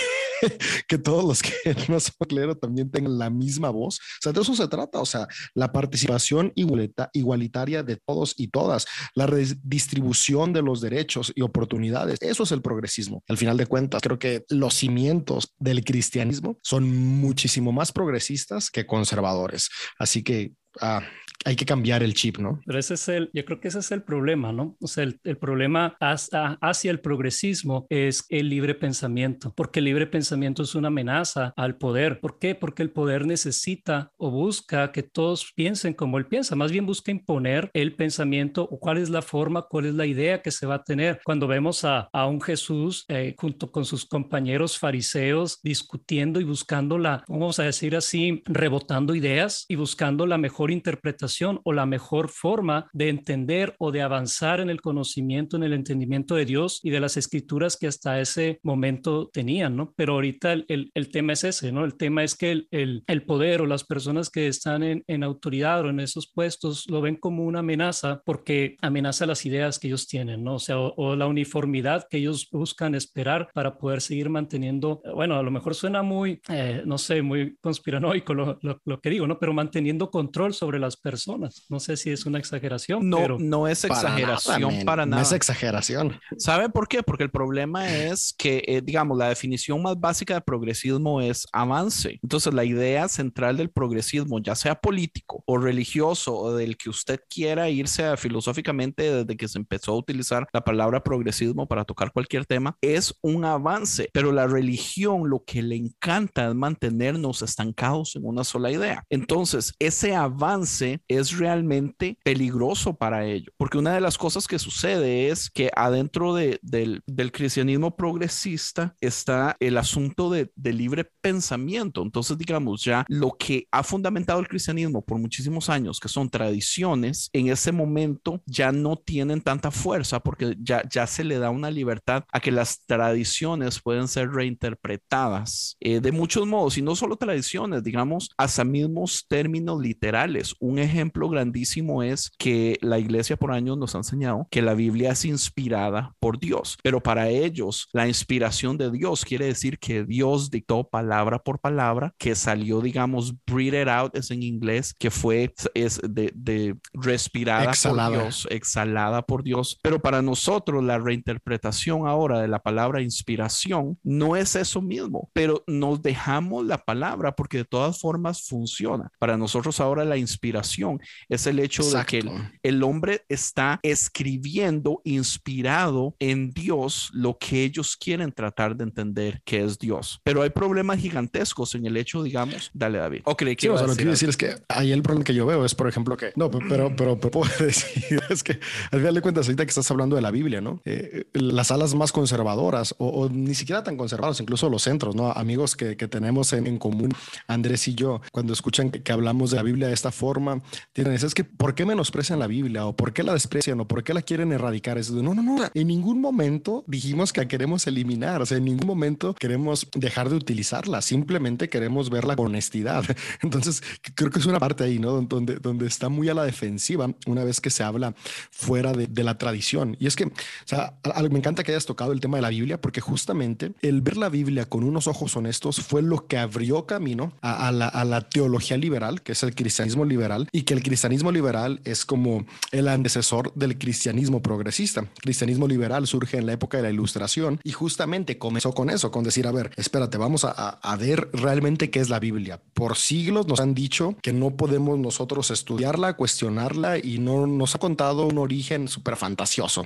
[0.88, 1.53] que todos los que
[1.89, 3.97] no son clero también tengan la misma voz.
[3.97, 8.86] O sea, de eso se trata, o sea, la participación igualitaria de todos y todas,
[9.15, 12.21] la redistribución de los derechos y oportunidades.
[12.21, 13.23] Eso es el progresismo.
[13.27, 18.86] Al final de cuentas, creo que los cimientos del cristianismo son muchísimo más progresistas que
[18.86, 19.69] conservadores.
[19.97, 21.03] Así que ah,
[21.45, 22.62] hay que cambiar el chip, ¿no?
[22.65, 24.77] Pero ese es el, yo creo que ese es el problema, ¿no?
[24.82, 29.86] O sea, el, el problema hasta hacia el progresismo es el libre pensamiento, porque el
[29.86, 32.19] libre pensamiento es una amenaza al poder.
[32.19, 32.56] ¿Por qué?
[32.56, 37.12] Porque el poder necesita o busca que todos piensen como él piensa, más bien busca
[37.12, 40.75] imponer el pensamiento o cuál es la forma, cuál es la idea que se va
[40.75, 41.19] a tener.
[41.23, 46.97] Cuando vemos a, a un Jesús eh, junto con sus compañeros fariseos discutiendo y buscando
[46.97, 52.30] la, vamos a decir así, rebotando ideas y buscando la mejor interpretación o la mejor
[52.30, 56.89] forma de entender o de avanzar en el conocimiento, en el entendimiento de Dios y
[56.89, 59.93] de las escrituras que hasta ese momento tenían, ¿no?
[59.96, 61.86] Pero ahorita el, el, tema es ese, ¿no?
[61.86, 65.24] El tema es que el, el, el poder o las personas que están en, en,
[65.24, 69.88] autoridad o en esos puestos lo ven como una amenaza porque amenaza las ideas que
[69.88, 70.56] ellos tienen, ¿no?
[70.56, 75.43] O sea, o, la uniformidad que ellos buscan esperar para poder seguir manteniendo, bueno, a
[75.43, 79.39] lo mejor suena muy, eh, no sé, muy conspiranoico lo, lo, lo, que digo, ¿no?
[79.39, 81.65] Pero manteniendo control sobre las personas personas.
[81.69, 85.21] No sé si es una exageración, No, pero no es exageración para nada.
[85.21, 86.19] No es exageración.
[86.38, 87.04] ¿Sabe por qué?
[87.04, 92.19] Porque el problema es que, eh, digamos, la definición más básica de progresismo es avance.
[92.23, 97.19] Entonces, la idea central del progresismo, ya sea político o religioso o del que usted
[97.30, 102.12] quiera irse a filosóficamente desde que se empezó a utilizar la palabra progresismo para tocar
[102.12, 104.10] cualquier tema, es un avance.
[104.13, 109.06] Pero la religión lo que le encanta es mantenernos estancados en una sola idea.
[109.12, 115.29] Entonces, ese avance es realmente peligroso para ello, porque una de las cosas que sucede
[115.29, 122.01] es que adentro de, del, del, cristianismo progresista está el asunto de, de, libre pensamiento.
[122.03, 127.29] Entonces, digamos, ya lo que ha fundamentado el cristianismo por muchísimos años, que son tradiciones,
[127.33, 131.71] en ese momento ya no tienen tanta fuerza porque ya, ya se le da una
[131.71, 137.15] libertad a que las tradiciones pueden ser reinterpretadas eh, de muchos modos y no solo
[137.15, 140.55] tradiciones, digamos, hasta mismos términos literales.
[140.59, 140.92] Un ejemplo
[141.29, 146.15] grandísimo es que la iglesia por años nos ha enseñado que la Biblia es inspirada
[146.19, 151.39] por Dios, pero para ellos la inspiración de Dios quiere decir que Dios dictó palabra
[151.39, 156.75] por palabra, que salió, digamos, breathed out es en inglés, que fue es de, de
[156.93, 158.10] respirada exhalada.
[158.10, 159.79] por Dios, exhalada por Dios.
[159.82, 165.63] Pero para nosotros la reinterpretación ahora de la palabra inspiración no es eso mismo, pero
[165.67, 169.12] nos dejamos la palabra porque de todas formas funciona.
[169.19, 170.83] Para nosotros ahora la inspiración
[171.30, 172.17] es el hecho Exacto.
[172.17, 178.76] de que el, el hombre está escribiendo inspirado en Dios lo que ellos quieren tratar
[178.76, 180.19] de entender que es Dios.
[180.24, 183.22] Pero hay problemas gigantescos en el hecho, digamos, dale David.
[183.26, 185.24] O creí que sí, o sea, lo que quiero decir es que ahí el problema
[185.24, 188.60] que yo veo es, por ejemplo, que no, pero, pero, pero puedo decir es que
[188.91, 190.82] al final de cuentas, ahorita que estás hablando de la Biblia, ¿no?
[190.86, 195.32] Eh, las alas más conservadoras o, o, ni siquiera tan conservadoras, incluso los centros, ¿no?
[195.32, 197.13] Amigos que, que tenemos en, en, común,
[197.48, 200.62] Andrés y yo, cuando escuchan que, que, hablamos de la Biblia de esta forma,
[200.93, 204.03] tienen es que ¿por qué menosprecian la Biblia o por qué la desprecian o por
[204.03, 204.97] qué la quieren erradicar?
[204.97, 208.88] Es no, no, no, en ningún momento dijimos que queremos eliminar, o sea, en ningún
[208.88, 213.03] momento queremos dejar de utilizarla, simplemente queremos verla con honestidad.
[213.41, 213.83] Entonces,
[214.15, 215.21] creo que es una parte ahí, ¿no?
[215.21, 218.13] Donde, donde está muy a la defensiva una vez que se habla
[218.51, 219.95] fuera de, la tradición.
[219.99, 220.31] Y es que, o
[220.65, 220.95] sea,
[221.29, 224.27] me encanta que hayas tocado el tema de la Biblia, porque justamente el ver la
[224.29, 228.75] Biblia con unos ojos honestos fue lo que abrió camino a, a, la, la, teología
[228.75, 233.54] liberal, que es el cristianismo liberal, y que el cristianismo liberal es como el antecesor
[233.56, 235.02] del cristianismo progresista.
[235.02, 239.12] El cristianismo liberal surge en la época de la ilustración y justamente comenzó con eso,
[239.12, 242.62] con decir, a ver, espérate, vamos a, a ver realmente qué es la Biblia.
[242.73, 247.80] Por siglos nos han dicho que no podemos nosotros estudiarla, cuestionarla y no nos ha
[247.80, 249.86] contado un origen súper fantasioso.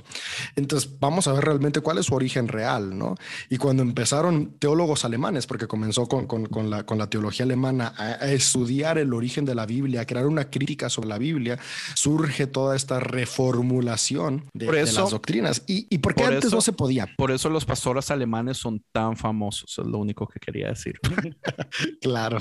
[0.56, 3.14] Entonces, vamos a ver realmente cuál es su origen real, ¿no?
[3.48, 7.94] Y cuando empezaron teólogos alemanes, porque comenzó con, con, con, la, con la, teología alemana
[7.96, 11.58] a, a, estudiar el origen de la Biblia, a crear una crítica sobre la Biblia,
[11.94, 15.62] surge toda esta reformulación de, por eso, de las doctrinas.
[15.66, 17.08] ¿Y, y por qué por antes eso, no se podía?
[17.16, 21.00] Por eso los pastores alemanes son tan famosos, es lo único que quería decir.
[22.00, 22.38] claro.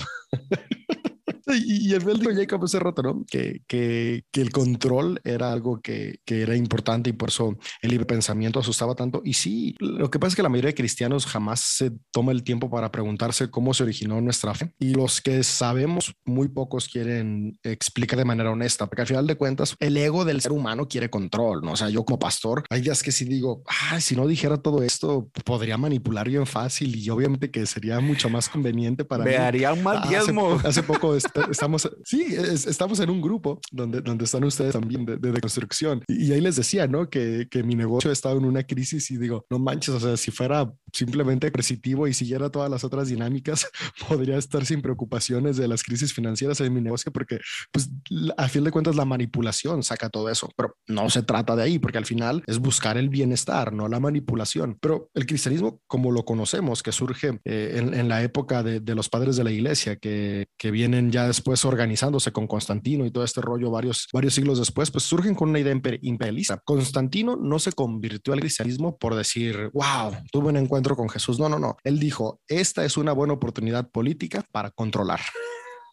[1.54, 3.26] Y, y el dijo Jacob hace rato, ¿no?
[3.30, 7.92] Que, que, que, el control era algo que, que, era importante y por eso el
[7.92, 9.22] libre pensamiento asustaba tanto.
[9.24, 12.44] Y sí, lo que pasa es que la mayoría de cristianos jamás se toma el
[12.44, 14.74] tiempo para preguntarse cómo se originó nuestra fe.
[14.80, 19.36] Y los que sabemos, muy pocos quieren explicar de manera honesta, porque al final de
[19.36, 21.74] cuentas, el ego del ser humano quiere control, ¿no?
[21.74, 24.84] O sea, yo como pastor, hay días que si digo, ah, si no dijera todo
[24.84, 29.36] esto, podría manipular bien fácil y obviamente que sería mucho más conveniente para Me mí.
[29.38, 30.56] haría un mal diezmo.
[30.56, 31.16] Hace, hace poco
[31.50, 35.42] estamos, sí, es, estamos en un grupo donde, donde están ustedes también de, de, de
[35.42, 36.04] construcción.
[36.08, 37.10] Y, y, ahí les decía, ¿no?
[37.10, 40.18] Que, que mi negocio ha estado en una crisis y digo, no manches, o sea,
[40.18, 43.70] si fuera simplemente positivo y siguiera todas las otras dinámicas,
[44.08, 47.40] podría estar sin preocupaciones de las crisis financieras en mi negocio porque,
[47.72, 47.90] pues,
[48.38, 50.50] a fin de cuentas, la manipulación saca todo eso.
[50.56, 54.00] Pero no se trata de ahí, porque al final es buscar el bienestar, no la
[54.00, 54.78] manipulación.
[54.82, 58.96] Pero el cristianismo, como lo conocemos, que surge eh, en, en, la época de, de,
[58.96, 63.24] los padres de la iglesia, que, que vienen ya después organizándose con Constantino y todo
[63.24, 66.62] este rollo varios, varios siglos después, pues surgen con una idea imperialista.
[66.66, 71.40] Constantino no se convirtió al cristianismo por decir, wow, tuve un encuentro con Jesús.
[71.40, 71.78] No, no, no.
[71.84, 75.20] Él dijo, esta es una buena oportunidad política para controlar.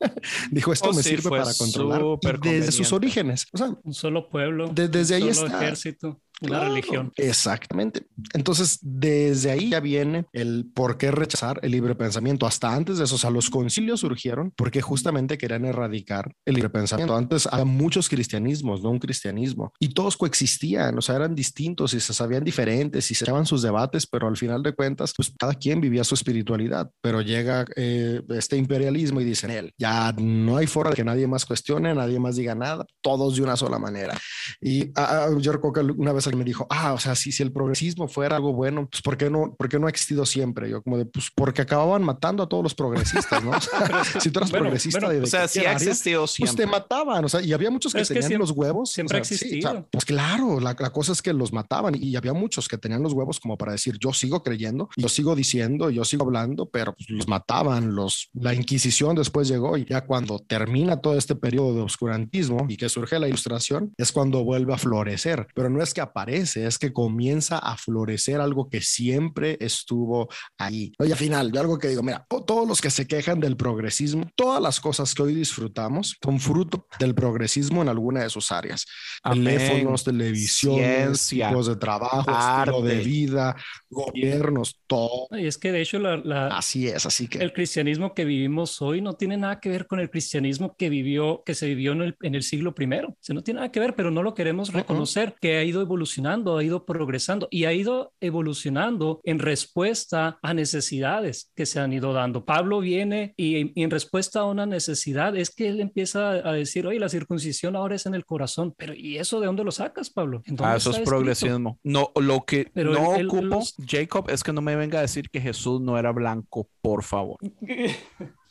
[0.50, 2.02] Dijo, esto Oh, me sí, sirve para controlar
[2.42, 3.46] desde sus orígenes.
[3.52, 5.62] O sea, Un solo pueblo, de- desde un ahí solo está.
[5.62, 6.20] ejército.
[6.40, 7.12] Una religión.
[7.16, 8.06] Exactamente.
[8.32, 12.46] Entonces, desde ahí ya viene el por qué rechazar el libre pensamiento.
[12.46, 16.70] Hasta antes de eso, o sea, los concilios surgieron porque justamente querían erradicar el libre
[16.70, 17.16] pensamiento.
[17.16, 22.00] Antes había muchos cristianismos, no un cristianismo, y todos coexistían, o sea, eran distintos y
[22.00, 25.54] se sabían diferentes y se echaban sus debates, pero al final de cuentas, pues cada
[25.54, 26.90] quien vivía su espiritualidad.
[27.00, 31.26] Pero llega eh, este imperialismo y dicen él, ya no hay forma de que nadie
[31.26, 34.18] más cuestione, nadie más diga nada, todos de una sola manera.
[34.60, 37.32] Y ah, ah, yo recuerdo que una vez alguien me dijo, ah, o sea, si,
[37.32, 40.26] si el progresismo fuera algo bueno, pues ¿por qué no, por qué no ha existido
[40.26, 40.70] siempre?
[40.70, 43.52] Yo como de, pues porque acababan matando a todos los progresistas, ¿no?
[44.20, 46.54] si tú eras progresista de, O sea, sí ha existido siempre.
[46.54, 48.92] Pues te mataban, o sea, y había muchos que tenían los huevos.
[48.92, 49.86] Siempre ha existido.
[49.90, 53.12] pues claro, la, la, cosa es que los mataban y había muchos que tenían los
[53.12, 57.10] huevos como para decir, yo sigo creyendo, yo sigo diciendo, yo sigo hablando, pero pues,
[57.10, 61.82] los mataban, los, la Inquisición después llegó y ya cuando termina todo este periodo de
[61.82, 66.00] oscurantismo y que surge la ilustración, es cuando vuelve a florecer, pero no es que
[66.14, 70.92] aparece, es que comienza a florecer algo que siempre estuvo ahí.
[71.00, 74.30] Y al final, yo algo que digo, mira, todos los que se quejan del progresismo,
[74.36, 78.86] todas las cosas que hoy disfrutamos son fruto del progresismo en alguna de sus áreas.
[79.24, 83.56] Teléfonos, televisión, tipos de trabajo, estilo de vida,
[83.90, 85.26] gobiernos, todo.
[85.32, 89.00] Y es que de hecho la, así es, así que el cristianismo que vivimos hoy
[89.00, 92.16] no tiene nada que ver con el cristianismo que vivió, que se vivió en el,
[92.22, 93.08] en el siglo primero.
[93.08, 95.80] O sea, no tiene nada que ver, pero no lo queremos reconocer, que ha ido
[96.04, 101.92] evolucionando, ha ido progresando y ha ido evolucionando en respuesta a necesidades que se han
[101.92, 102.44] ido dando.
[102.44, 107.00] Pablo viene y, en respuesta a una necesidad es que él empieza a decir, oye,
[107.00, 110.42] la circuncisión ahora es en el corazón, pero ¿y eso de dónde lo sacas, Pablo?
[110.58, 111.78] Ah, eso es progresismo.
[111.82, 115.80] No, lo que no ocupo, Jacob, es que no me venga a decir que Jesús
[115.80, 117.38] no era blanco, por favor.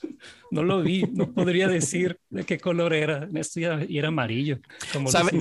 [0.53, 3.27] no lo vi, no podría decir de qué color era.
[3.33, 4.59] Esto ya, era amarillo.
[5.07, 5.39] ¿Sabe,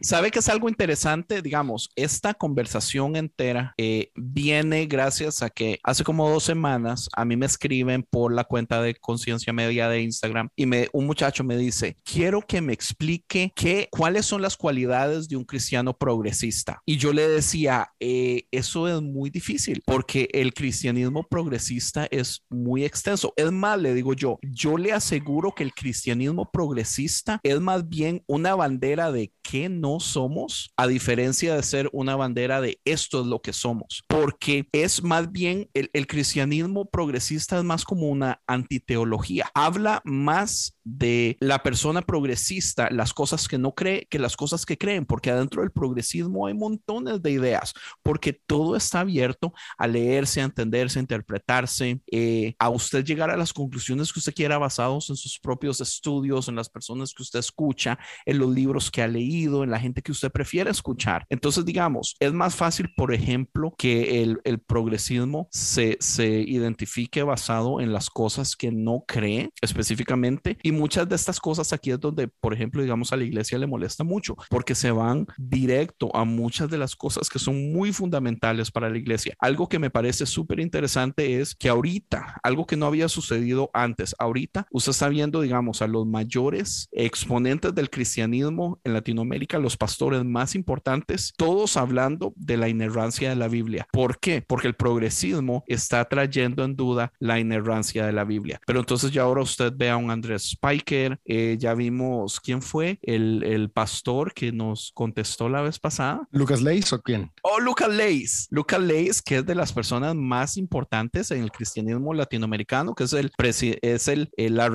[0.00, 1.42] ¿Sabe, que es algo interesante?
[1.42, 7.36] Digamos, esta conversación entera eh, viene gracias a que hace como dos semanas a mí
[7.36, 11.56] me escriben por la cuenta de Conciencia Media de Instagram y me, un muchacho me
[11.56, 16.80] dice, quiero que me explique qué, cuáles son las cualidades de un cristiano progresista.
[16.86, 22.84] Y yo le decía, eh, eso es muy difícil porque el cristianismo progresista es muy
[22.84, 23.32] extenso.
[23.36, 28.22] Es más, le digo yo, yo le aseguro que el cristianismo progresista es más bien
[28.26, 33.26] una bandera de que no somos, a diferencia de ser una bandera de esto es
[33.26, 38.42] lo que somos, porque es más bien el, el cristianismo progresista es más como una
[38.46, 44.66] antiteología, habla más de la persona progresista, las cosas que no cree, que las cosas
[44.66, 49.86] que creen, porque adentro del progresismo hay montones de ideas, porque todo está abierto a
[49.86, 54.58] leerse, a entenderse, a interpretarse, eh, a usted llegar a las conclusiones que usted quiera
[54.58, 59.02] basados en sus propios estudios, en las personas que usted escucha, en los libros que
[59.02, 61.24] ha leído, en la gente que usted prefiere escuchar.
[61.30, 67.80] Entonces, digamos, es más fácil, por ejemplo, que el, el progresismo se, se identifique basado
[67.80, 72.28] en las cosas que no cree específicamente y muchas de estas cosas aquí es donde,
[72.28, 76.70] por ejemplo, digamos, a la iglesia le molesta mucho, porque se van directo a muchas
[76.70, 79.34] de las cosas que son muy fundamentales para la iglesia.
[79.38, 84.14] Algo que me parece súper interesante es que ahorita, algo que no había sucedido antes,
[84.18, 90.24] ahorita usted está viendo, digamos, a los mayores exponentes del cristianismo en Latinoamérica, los pastores
[90.24, 93.86] más importantes, todos hablando de la inerrancia de la Biblia.
[93.92, 94.42] ¿Por qué?
[94.46, 98.60] Porque el progresismo está trayendo en duda la inerrancia de la Biblia.
[98.66, 102.98] Pero entonces ya ahora usted ve a un Andrés Spiker, eh, ya vimos quién fue
[103.02, 106.26] el, el, pastor que nos contestó la vez pasada.
[106.30, 107.30] Lucas Leis o quién?
[107.42, 108.48] Oh, Lucas Leis.
[108.50, 113.12] Lucas Leis, que es de las personas más importantes en el cristianismo latinoamericano, que es
[113.12, 114.66] el, es el, el, la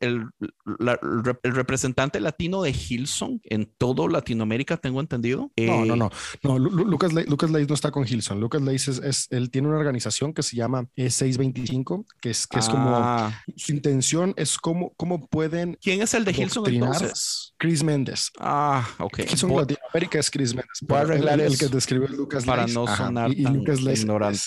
[0.00, 0.26] el,
[0.78, 0.98] la,
[1.42, 5.50] el representante latino de Hilson en todo Latinoamérica, tengo entendido.
[5.56, 6.10] No, no, no.
[6.42, 8.40] no Lucas, Leis, Lucas Leis no está con Hilson.
[8.40, 12.58] Lucas Leis es, es, él tiene una organización que se llama 625, que es, que
[12.58, 12.72] es ah.
[12.72, 15.76] como su intención es como, cómo pueden.
[15.82, 17.52] ¿Quién es el de Hilson entonces?
[17.58, 18.30] Chris Méndez.
[18.38, 19.18] Ah, ok.
[19.30, 20.78] Hilson Voy, Latinoamérica es Chris Méndez.
[20.80, 24.40] Voy a arreglar el, que describe Lucas Para no sonar y, y Lucas Leis ignorante.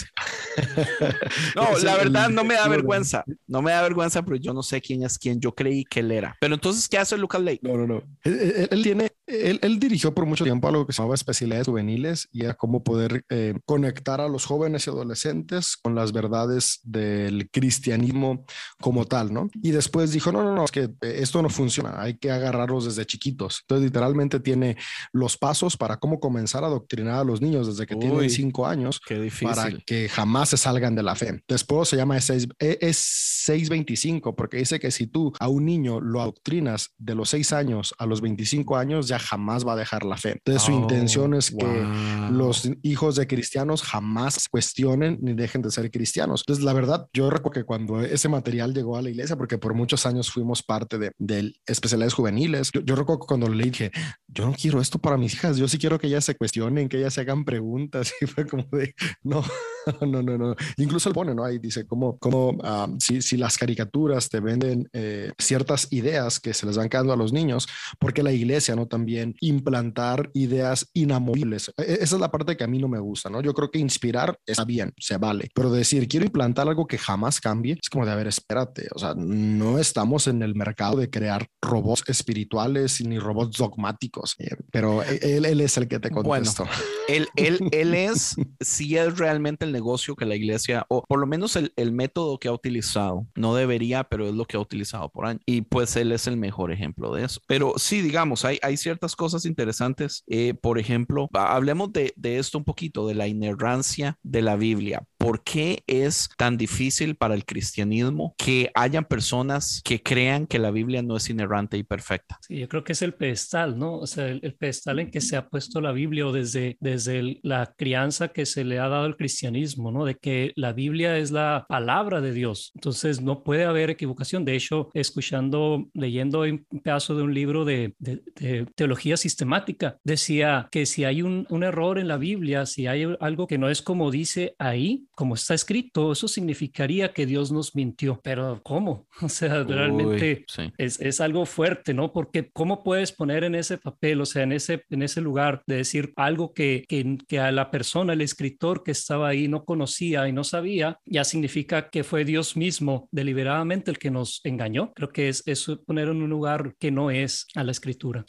[1.55, 3.23] no, la verdad no me da vergüenza.
[3.45, 5.39] No me da vergüenza, pero yo no sé quién es quién.
[5.39, 6.35] Yo creí que él era.
[6.41, 7.59] Pero entonces, ¿qué hace Lucas Leis?
[7.61, 8.01] No, no, no.
[8.23, 12.27] Él, él tiene, él, él, dirigió por mucho tiempo algo que se llamaba especialidades juveniles
[12.31, 17.47] y era cómo poder eh, conectar a los jóvenes y adolescentes con las verdades del
[17.51, 18.45] cristianismo
[18.81, 19.49] como tal, ¿no?
[19.61, 23.05] Y después dijo, no, no, no, es que esto no funciona, hay que agarrarlos desde
[23.05, 23.59] chiquitos.
[23.61, 24.77] Entonces, literalmente tiene
[25.11, 29.01] los pasos para cómo comenzar a adoctrinar a los niños desde que tienen cinco años
[29.41, 31.41] para que jamás se salgan de la fe.
[31.47, 36.21] Después se llama es, es 625 porque dice que si tú a un niño lo
[36.21, 40.17] adoctrinas de los seis años a los 25 años, ya jamás va a dejar la
[40.17, 40.33] fe.
[40.33, 41.87] Entonces, su intención es que
[42.31, 46.41] los hijos de cristianos jamás cuestionen ni dejen de ser cristianos.
[46.41, 49.73] Entonces, la verdad, yo recuerdo que cuando ese material llegó a la iglesia, porque por
[49.73, 53.91] muchos años fuimos parte de, de especialidades juveniles, yo, recuerdo cuando le dije,
[54.27, 56.97] yo no quiero esto para mis hijas, yo sí quiero que ellas se cuestionen, que
[56.99, 58.13] ellas se hagan preguntas.
[58.21, 59.43] Y fue como de, no,
[60.01, 60.55] no, no, no.
[60.77, 61.43] Incluso él pone, ¿no?
[61.43, 66.53] Ahí dice, como, como ah, si, si, las caricaturas te venden eh, ciertas ideas que
[66.53, 67.67] se les van quedando a los niños,
[67.99, 68.87] porque la iglesia, ¿no?
[68.87, 71.71] También implantar ideas inamovibles.
[71.77, 73.41] E, esa es la parte que a mí no me gusta, ¿no?
[73.41, 77.39] Yo creo que inspirar está bien, se vale, pero decir, quiero implantar algo que jamás
[77.39, 81.09] cambie, es como de, a ver, espérate, o sea, no estamos en el mercado de
[81.09, 86.09] crear robots espirituales ni robots dogmáticos, eh, pero e, él, él, es el que te
[86.09, 86.65] contestó.
[86.65, 91.19] Bueno, él, él, él es, si es realmente el negocio que la iglesia, o por
[91.19, 94.59] lo menos el, el método que ha utilizado, no debería, pero es lo que ha
[94.59, 95.41] utilizado por años.
[95.45, 97.41] Y pues él es el mejor ejemplo de eso.
[97.47, 100.23] Pero sí, digamos, hay, hay ciertas cosas interesantes.
[100.27, 105.03] Eh, por ejemplo, hablemos de, de esto un poquito, de la inerrancia de la Biblia.
[105.17, 110.71] ¿Por qué es tan difícil para el cristianismo que hayan personas que crean que la
[110.71, 112.37] Biblia no es inerrante y perfecta?
[112.41, 113.97] Sí, yo creo que es el pedestal, ¿no?
[113.97, 117.73] O sea, el, pedestal en que se ha puesto la Biblia o desde, desde la
[117.77, 119.58] crianza que se le ha dado al cristianismo,
[119.91, 120.05] ¿no?
[120.05, 122.71] De que la Biblia es la palabra de Dios.
[122.75, 124.45] Entonces, no puede haber equivocación.
[124.45, 130.85] De hecho, escuchando, leyendo un pedazo de un libro de, de, teología sistemática, decía que
[130.85, 134.11] si hay un, un error en la Biblia, si hay algo que no es como
[134.11, 138.19] dice ahí, como está escrito, eso significaría que Dios nos mintió.
[138.23, 139.07] Pero ¿cómo?
[139.21, 140.45] O sea, realmente
[140.77, 142.11] es, es, algo fuerte, ¿no?
[142.11, 145.75] Porque ¿cómo puedes poner en ese papel, o sea, en ese, en ese lugar de
[145.75, 150.27] decir algo que, que, que a la persona, el escritor que estaba ahí no conocía
[150.27, 154.93] y no sabía, ya significa que fue Dios mismo deliberadamente el que nos engañó?
[154.95, 158.25] Creo que es eso poner en un lugar que no es a la escritura.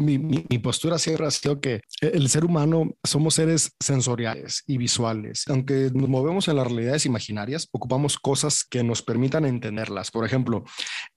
[0.00, 4.78] mi, mi, mi postura siempre ha sido que el ser humano somos seres sensoriales y
[4.78, 5.44] visuales.
[5.48, 10.10] Aunque nos movemos en las realidades imaginarias, ocupamos cosas que nos permitan entenderlas.
[10.10, 10.64] Por ejemplo,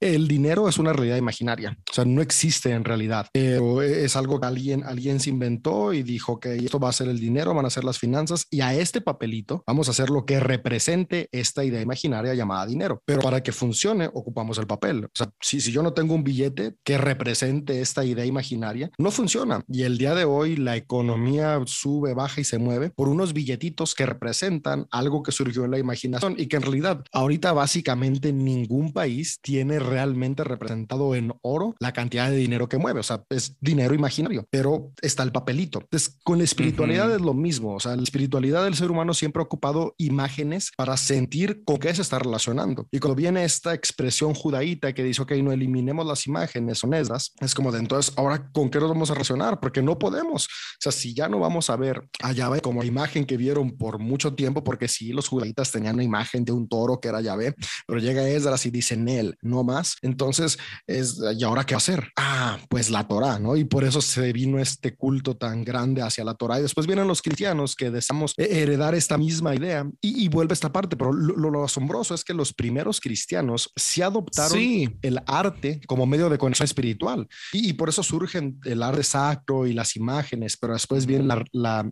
[0.00, 4.40] el dinero es una realidad imaginaria, o sea, no existe en realidad, pero es algo
[4.40, 7.66] que alguien, alguien se inventó y dijo que esto va a ser el dinero, van
[7.66, 9.00] a ser las finanzas y a este
[9.36, 13.02] papelito vamos a hacer lo que represente esta idea imaginaria llamada dinero.
[13.04, 15.04] Pero para que funcione, ocupamos el papel.
[15.04, 19.10] O sea, si, si yo no tengo un billete que represente esta idea imaginaria, no
[19.10, 19.62] funciona.
[19.68, 23.94] Y el día de hoy la economía sube, baja y se mueve por unos billetitos
[23.94, 28.92] que representan algo que surgió en la imaginación y que en realidad ahorita básicamente ningún
[28.92, 33.56] país tiene realmente representado en oro la cantidad de dinero que mueve, o sea, es
[33.60, 35.80] dinero imaginario, pero está el papelito.
[35.80, 39.25] Entonces, con la espiritualidad es lo mismo, o sea, la espiritualidad del ser humano siempre
[39.34, 42.86] ha ocupado imágenes para sentir con qué se está relacionando.
[42.90, 47.54] Y cuando viene esta expresión judaíta que dice, ok, no eliminemos las imágenes honestas, es
[47.54, 50.46] como de entonces, ahora con qué nos vamos a relacionar, porque no podemos.
[50.46, 54.34] O sea, si ya no vamos a ver allá como imagen que vieron por mucho
[54.34, 57.54] tiempo, por porque sí, los judaítas tenían una imagen de un toro que era Yahvé,
[57.86, 59.96] pero llega Esdras y dice él, no más.
[60.02, 62.10] Entonces, es, ¿y ahora qué hacer?
[62.14, 63.56] Ah, pues la Torah, ¿no?
[63.56, 66.58] Y por eso se vino este culto tan grande hacia la Torah.
[66.58, 70.96] Y después vienen los cristianos que deseamos heredar esta misma idea y, vuelve esta parte.
[70.96, 74.58] Pero lo, asombroso es que los primeros cristianos sí adoptaron
[75.02, 79.72] el arte como medio de conexión espiritual y, por eso surgen el arte sacro y
[79.72, 81.90] las imágenes, pero después viene la, la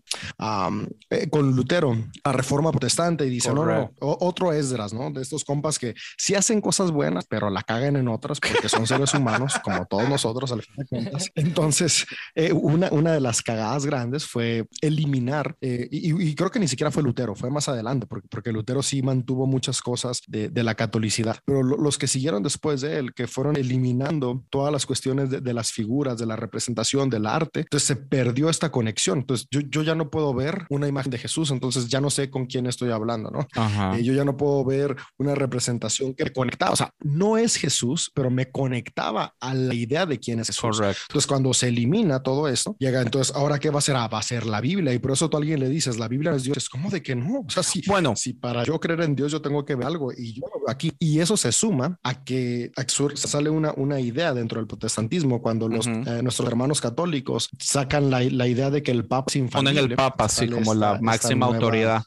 [1.11, 5.11] eh, con Lutero, la reforma protestante y dice, no, no, otro Esdras, ¿no?
[5.11, 8.87] De estos compas que sí hacen cosas buenas, pero la cagan en otras porque son
[8.87, 11.31] seres humanos, como todos nosotros al fin de cuentas.
[11.35, 16.68] Entonces, eh, una, una de las cagadas grandes fue eliminar, eh, y, creo que ni
[16.68, 20.62] siquiera fue Lutero, fue más adelante, porque, porque Lutero sí mantuvo muchas cosas de, de
[20.62, 25.31] la catolicidad, pero los que siguieron después de él, que fueron eliminando todas las cuestiones
[25.31, 29.19] de, de, las figuras, de la representación, del arte, entonces se perdió esta conexión.
[29.19, 32.31] Entonces, yo, yo ya no puedo ver una imagen de Jesús, entonces ya no sé
[32.31, 33.47] con quién estoy hablando, ¿no?
[33.95, 37.57] Eh, yo ya no puedo ver una representación que me conectaba, o sea, no es
[37.57, 40.79] Jesús, pero me conectaba a la idea de quién es Jesús.
[40.79, 41.03] Correcto.
[41.09, 43.97] Entonces, cuando se elimina todo esto, llega entonces, ¿ahora qué va a ser?
[43.97, 44.93] Ah, va a ser la Biblia.
[44.93, 46.57] Y por eso tú a alguien le dices, la Biblia es Dios.
[46.57, 47.45] Es como de que no.
[47.47, 50.13] O sea, si, bueno, si para yo creer en Dios yo tengo que ver algo
[50.13, 52.73] y yo aquí, y eso se suma a que
[53.15, 58.21] sale una, una idea dentro del protestantismo cuando los, eh, nuestros hermanos católicos sacan la,
[58.25, 59.51] la, idea de que el Papa es.
[59.53, 62.03] Ponen el Papa así como la máxima autoridad.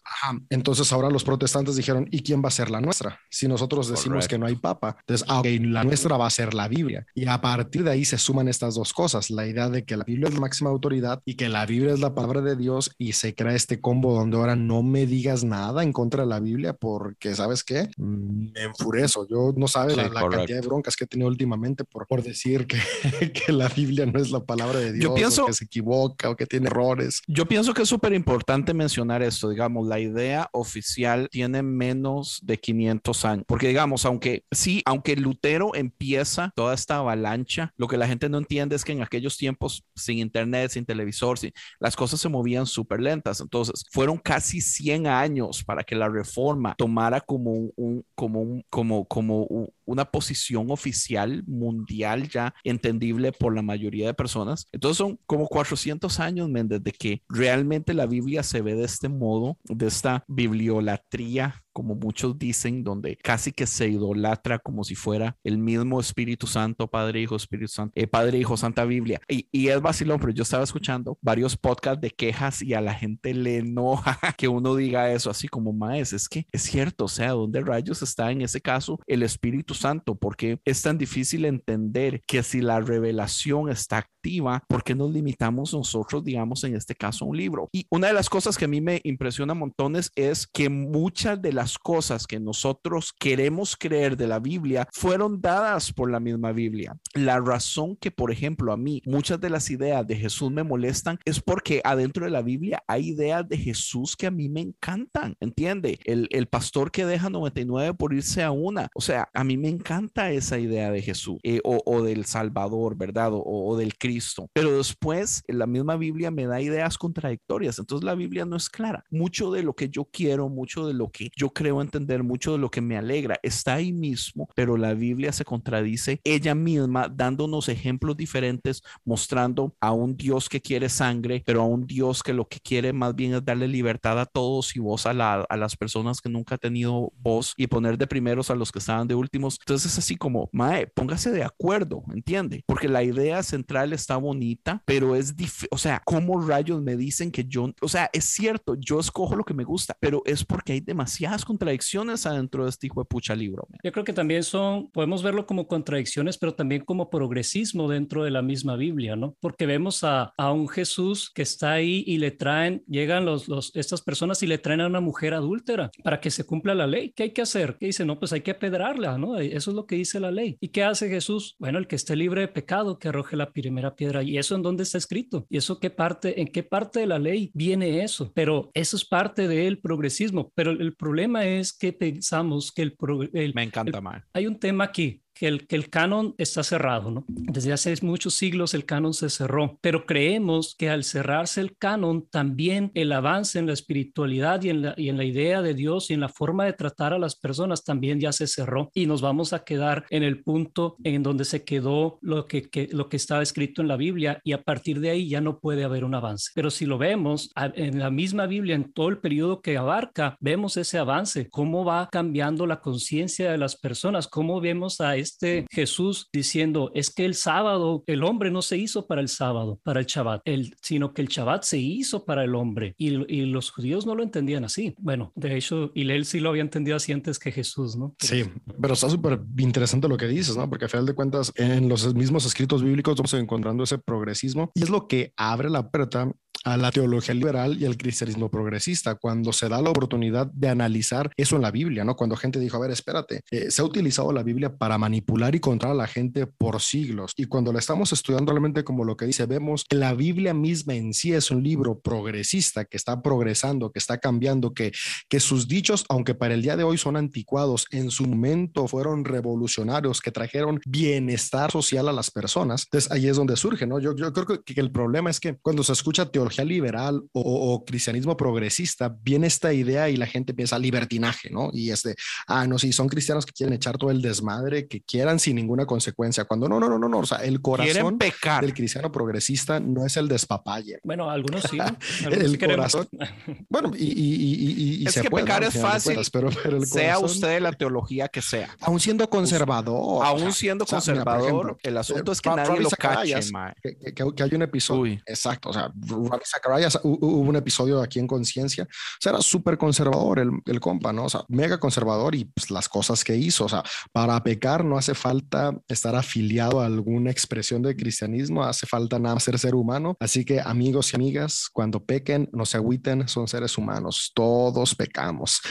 [0.49, 3.19] Entonces ahora los protestantes dijeron, ¿y quién va a ser la nuestra?
[3.29, 4.97] Si nosotros decimos que no hay papa.
[4.99, 7.05] Entonces, ah, la nuestra va a ser la Biblia.
[7.13, 10.03] Y a partir de ahí se suman estas dos cosas, la idea de que la
[10.03, 13.13] Biblia es la máxima autoridad y que la Biblia es la palabra de Dios y
[13.13, 16.73] se crea este combo donde ahora no me digas nada en contra de la Biblia
[16.73, 17.89] porque, ¿sabes qué?
[17.97, 19.27] Mm, me enfurezo.
[19.27, 22.77] Yo no sabes la, cantidad de broncas que he tenido últimamente por, por decir que,
[23.33, 26.35] que la Biblia no es la palabra de Dios, yo pienso, que se equivoca o
[26.35, 27.21] que tiene errores.
[27.27, 32.57] Yo pienso que es súper importante mencionar esto, digamos, la idea oficial tiene menos de
[32.57, 38.07] 500 años, porque digamos, aunque sí, aunque Lutero empieza toda esta avalancha, lo que la
[38.07, 42.19] gente no entiende es que en aquellos tiempos, sin internet, sin televisor, sin, las cosas
[42.19, 47.51] se movían súper lentas, entonces fueron casi 100 años para que la reforma tomara como
[47.51, 54.07] un, como un, como, como un, una posición oficial mundial ya entendible por la mayoría
[54.07, 54.67] de personas.
[54.71, 59.57] Entonces son como 400 años desde que realmente la Biblia se ve de este modo,
[59.63, 65.59] de esta bibliolatría como muchos dicen, donde casi que se idolatra como si fuera el
[65.59, 69.21] mismo Espíritu Santo, Padre, Hijo, Espíritu Santo, eh, Padre, Hijo, Santa Biblia.
[69.29, 72.95] Y, y es vacilón, pero yo estaba escuchando varios podcasts de quejas y a la
[72.95, 76.13] gente le enoja que uno diga eso así como maes.
[76.13, 80.15] Es que es cierto, o sea, ¿dónde rayos está en ese caso el Espíritu Santo?
[80.15, 85.75] Porque es tan difícil entender que si la revelación está activa, ¿por qué nos limitamos
[85.75, 87.69] nosotros, digamos, en este caso, a un libro?
[87.71, 91.53] Y una de las cosas que a mí me impresiona montones es que muchas de
[91.53, 96.95] las cosas que nosotros queremos creer de la Biblia fueron dadas por la misma Biblia.
[97.13, 101.19] La razón que, por ejemplo, a mí muchas de las ideas de Jesús me molestan
[101.25, 105.35] es porque adentro de la Biblia hay ideas de Jesús que a mí me encantan,
[105.39, 105.99] ¿entiende?
[106.05, 109.69] El, el pastor que deja 99 por irse a una, o sea, a mí me
[109.69, 113.33] encanta esa idea de Jesús eh, o, o, del Salvador, ¿verdad?
[113.33, 114.49] O, o del Cristo.
[114.53, 119.03] Pero después la misma Biblia me da ideas contradictorias, entonces la Biblia no es clara.
[119.09, 122.59] Mucho de lo que yo quiero, mucho de lo que yo creo entender mucho de
[122.59, 123.39] lo que me alegra.
[123.41, 129.91] Está ahí mismo, pero la Biblia se contradice ella misma dándonos ejemplos diferentes, mostrando a
[129.91, 133.33] un Dios que quiere sangre, pero a un Dios que lo que quiere más bien
[133.33, 135.09] es darle libertad a todos y voz a,
[135.41, 138.77] a las personas que nunca han tenido voz y poner de primeros a los que
[138.77, 139.57] estaban de últimos.
[139.59, 142.63] Entonces es así como, Mae, póngase de acuerdo, ¿entiende?
[142.67, 147.31] Porque la idea central está bonita, pero es difícil, o sea, ¿cómo rayos me dicen
[147.31, 150.73] que yo, o sea, es cierto, yo escojo lo que me gusta, pero es porque
[150.73, 153.65] hay demasiadas contradicciones adentro de este hijo de pucha libro.
[153.81, 158.31] Yo creo que también son, podemos verlo como contradicciones, pero también como progresismo dentro de
[158.31, 159.37] la misma Biblia, ¿no?
[159.39, 163.73] Porque vemos a, a un Jesús que está ahí y le traen, llegan los, los,
[163.75, 167.13] estas personas y le traen a una mujer adúltera para que se cumpla la ley.
[167.15, 167.77] ¿Qué hay que hacer?
[167.79, 168.03] ¿Qué dice?
[168.03, 169.37] No, pues hay que pedrarla, ¿no?
[169.37, 170.57] Eso es lo que dice la ley.
[170.59, 171.55] ¿Y qué hace Jesús?
[171.59, 174.21] Bueno, el que esté libre de pecado, que arroje la primera piedra.
[174.21, 175.45] ¿Y eso en dónde está escrito?
[175.49, 178.31] ¿Y eso qué parte, en qué parte de la ley viene eso?
[178.33, 180.51] Pero eso es parte del progresismo.
[180.55, 182.95] Pero el problema es que pensamos que el...
[183.33, 184.25] el Me encanta, el.
[184.33, 187.25] Hay un tema aquí que el, que el canon está cerrado, ¿no?
[187.27, 192.27] Desde hace muchos siglos el canon se cerró, pero creemos que al cerrarse el canon,
[192.29, 196.09] también el avance en la espiritualidad y en la, y en la idea de Dios
[196.09, 199.21] y en la forma de tratar a las personas también ya se cerró y nos
[199.21, 203.17] vamos a quedar en el punto en donde se quedó lo que, que, lo que
[203.17, 206.15] estaba escrito en la Biblia y a partir de ahí ya no puede haber un
[206.15, 206.51] avance.
[206.55, 210.77] Pero si lo vemos en la misma Biblia, en todo el periodo que abarca, vemos
[210.77, 216.29] ese avance, cómo va cambiando la conciencia de las personas, cómo vemos a este Jesús
[216.33, 220.05] diciendo, es que el sábado, el hombre no se hizo para el sábado, para el
[220.05, 222.95] Shabbat, el, sino que el Shabbat se hizo para el hombre.
[222.97, 223.17] Y,
[223.47, 224.95] los judíos no lo entendían así.
[224.99, 228.15] Bueno, de hecho, él sí lo había entendido así antes que Jesús, ¿no?
[228.19, 228.43] Sí,
[228.81, 230.69] pero está súper interesante lo que dices, ¿no?
[230.69, 234.83] Porque a final de cuentas, en los mismos escritos bíblicos vamos encontrando ese progresismo y
[234.83, 236.31] es lo que abre la puerta
[236.67, 241.31] a la teología liberal y al cristianismo progresista, cuando se da la oportunidad de analizar
[241.37, 242.17] eso en la Biblia, ¿no?
[242.17, 245.61] Cuando gente dijo, a ver, espérate, eh, se ha utilizado la Biblia para manipular y
[245.61, 247.31] controlar a la gente por siglos.
[247.37, 250.95] Y cuando la estamos estudiando realmente como lo que dice, vemos que la Biblia misma
[250.95, 254.91] en sí es un libro progresista, que está progresando, que está cambiando, que,
[255.29, 259.23] que sus dichos, aunque para el día de hoy son anticuados, en su momento fueron
[259.23, 262.83] revolucionarios, que trajeron bienestar social a las personas.
[262.83, 263.99] Entonces ahí es donde surge, ¿no?
[263.99, 267.41] Yo, yo creo que, el problema es que cuando se escucha teología liberal o,
[267.73, 271.69] o, cristianismo progresista, viene esta idea y la gente piensa libertinaje, ¿no?
[271.73, 272.15] Y este,
[272.47, 275.85] ah, no, si son cristianos que quieren echar todo el desmadre que quieran sin ninguna
[275.85, 278.61] consecuencia, cuando no, no, no, no, no, o sea, el corazón pecar.
[278.61, 280.99] del cristiano progresista no es el despapalle.
[281.03, 281.77] Bueno, algunos sí.
[282.25, 283.07] Algunos el corazón.
[283.69, 286.77] bueno, y, y, y, y es se que puede, pecar es fácil, cuentas, pero, pero
[286.77, 288.75] el sea corazón, usted la teología que sea.
[288.81, 292.49] aún siendo conservador, Aún siendo o sea, mira, conservador, ejemplo, el asunto eh, es que
[292.49, 293.39] nadie lo cache,
[293.81, 295.21] que, que- que hay un episodio, Uy.
[295.25, 295.91] exacto, o sea,
[296.37, 300.79] Ravi Zacharias, hubo un episodio aquí en Conciencia, o sea, era súper conservador el, el,
[300.79, 301.25] compa, ¿no?
[301.25, 304.97] O sea, mega conservador y pues, las cosas que hizo, o sea, para pecar no
[304.97, 310.15] hace falta estar afiliado a alguna expresión de cristianismo, hace falta nada ser ser humano,
[310.19, 315.61] así que amigos y amigas, cuando pequen, no se agüiten, son seres humanos, todos pecamos.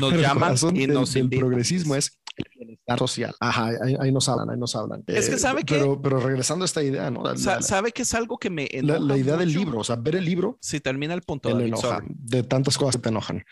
[0.00, 2.18] Nos llaman y nos El progresismo es
[2.86, 3.34] bienestar social.
[3.40, 3.70] Ajá,
[4.00, 5.02] ahí, nos hablan, ahí nos hablan.
[5.06, 5.74] Es que eh, sabe que...
[5.74, 7.22] Pero, pero regresando a esta idea, ¿no?
[7.36, 8.68] sabe que es algo que me...
[8.82, 10.58] La, idea del libro, o sea, ver el libro...
[10.60, 11.54] Si termina el punto.
[11.54, 11.72] de,
[12.06, 13.44] de tantas cosas que te enojan.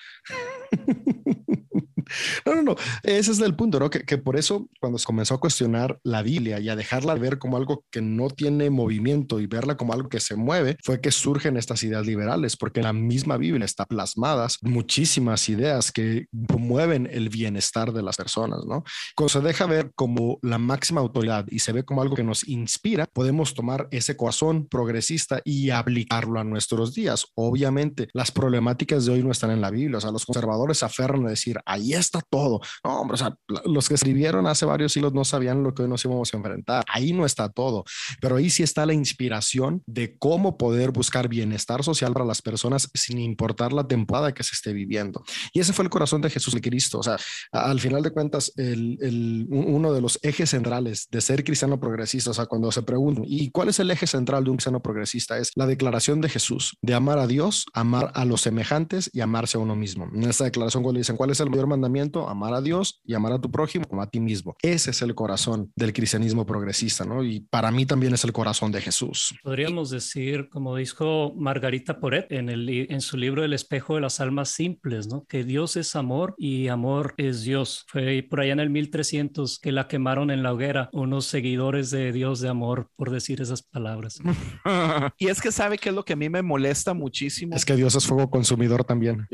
[2.47, 2.77] No, no, no.
[3.03, 3.91] Ese es el punto, ¿no?
[3.91, 7.57] Que, por eso cuando se comenzó a cuestionar la Biblia y a dejarla ver como
[7.57, 11.57] algo que no tiene movimiento y verla como algo que se mueve, fue que surgen
[11.57, 17.29] estas ideas liberales, porque en la misma Biblia está plasmadas muchísimas ideas que promueven el
[17.29, 18.85] bienestar de las personas, ¿no?
[19.15, 22.47] Cuando se deja ver como la máxima autoridad y se ve como algo que nos
[22.47, 27.27] inspira, podemos tomar ese corazón progresista y aplicarlo a nuestros días.
[27.35, 30.87] Obviamente, las problemáticas de hoy no están en la Biblia, o sea, los conservadores se
[30.87, 32.61] aferran a decir, ahí está todo.
[32.85, 35.89] No, hombre, o sea, los que escribieron hace varios siglos no sabían lo que hoy
[35.89, 36.85] nos íbamos a enfrentar.
[36.89, 37.85] Ahí no está todo,
[38.21, 42.91] pero ahí sí está la inspiración de cómo poder buscar bienestar social para las personas
[42.95, 45.23] sin importar la temporada que se esté viviendo.
[45.53, 46.99] Y ese fue el corazón de Jesús de Cristo.
[46.99, 47.17] O sea,
[47.53, 52.31] al final de cuentas, el, el, uno de los ejes centrales de ser cristiano progresista,
[52.31, 55.39] o sea, cuando se preguntan, ¿y cuál es el eje central de un cristiano progresista?
[55.39, 59.59] Es la declaración de Jesús, de amar a Dios, amar a los semejantes y amarse
[59.59, 60.09] a uno mismo.
[60.15, 61.90] En esta declaración, cuando dicen, ¿cuál es el mayor mandamiento?
[62.29, 64.57] Amar a Dios y amar a tu prójimo como a ti mismo.
[64.63, 67.25] Ese es el corazón del cristianismo progresista, ¿no?
[67.25, 69.35] Y para mí también es el corazón de Jesús.
[69.43, 74.21] Podríamos decir, como dijo Margarita Poret en, el, en su libro El espejo de las
[74.21, 75.25] almas simples, ¿no?
[75.29, 77.85] Que Dios es amor y amor es Dios.
[77.89, 82.13] Fue por allá en el 1300 que la quemaron en la hoguera unos seguidores de
[82.13, 84.19] Dios de amor por decir esas palabras.
[85.19, 87.57] y es que sabe que es lo que a mí me molesta muchísimo.
[87.57, 89.27] Es que Dios es fuego consumidor también.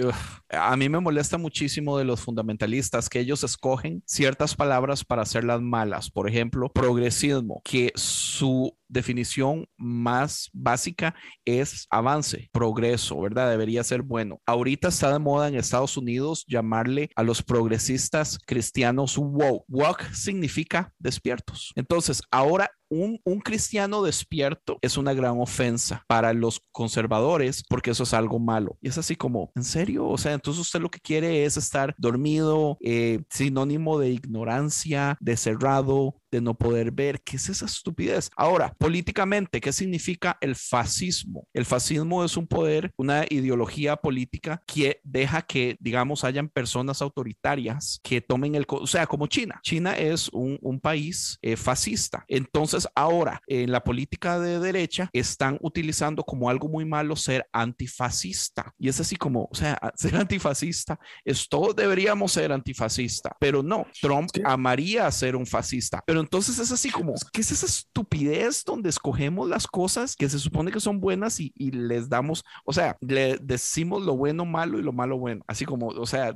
[0.50, 5.22] A mí me molesta muchísimo de los fundamentales fundamentalistas que ellos escogen ciertas palabras para
[5.22, 6.10] hacerlas malas.
[6.10, 11.14] Por ejemplo, progresismo, que su definición más básica
[11.46, 13.50] es avance, progreso, ¿verdad?
[13.50, 14.40] Debería ser bueno.
[14.44, 19.64] Ahorita está de moda en Estados Unidos llamarle a los progresistas cristianos woke.
[19.68, 21.72] Woke significa despiertos.
[21.74, 28.04] Entonces, ahora un, un, cristiano despierto es una gran ofensa para los conservadores porque eso
[28.04, 28.78] es algo malo.
[28.80, 30.06] Y es así como, ¿en serio?
[30.06, 35.36] O sea, entonces usted lo que quiere es estar dormido, eh, sinónimo de ignorancia, de
[35.36, 37.22] cerrado, de no poder ver.
[37.22, 38.30] ¿Qué es esa estupidez?
[38.36, 41.48] Ahora, políticamente, ¿qué significa el fascismo?
[41.54, 48.00] El fascismo es un poder, una ideología política que deja que, digamos, hayan personas autoritarias
[48.02, 49.60] que tomen el, o sea, como China.
[49.62, 52.24] China es un, un país eh, fascista.
[52.28, 58.74] Entonces, ahora, en la política de derecha, están utilizando como algo muy malo ser antifascista.
[58.78, 63.86] Y es así como, o sea, ser antifascista es todo, deberíamos ser antifascista, pero no,
[64.00, 66.02] Trump amaría ser un fascista.
[66.06, 70.38] Pero entonces es así como, ¿qué es esa estupidez donde escogemos las cosas que se
[70.40, 74.78] supone que son buenas y, y les damos, o sea, le decimos lo bueno malo
[74.78, 75.44] y lo malo bueno?
[75.46, 76.34] Así como, o sea,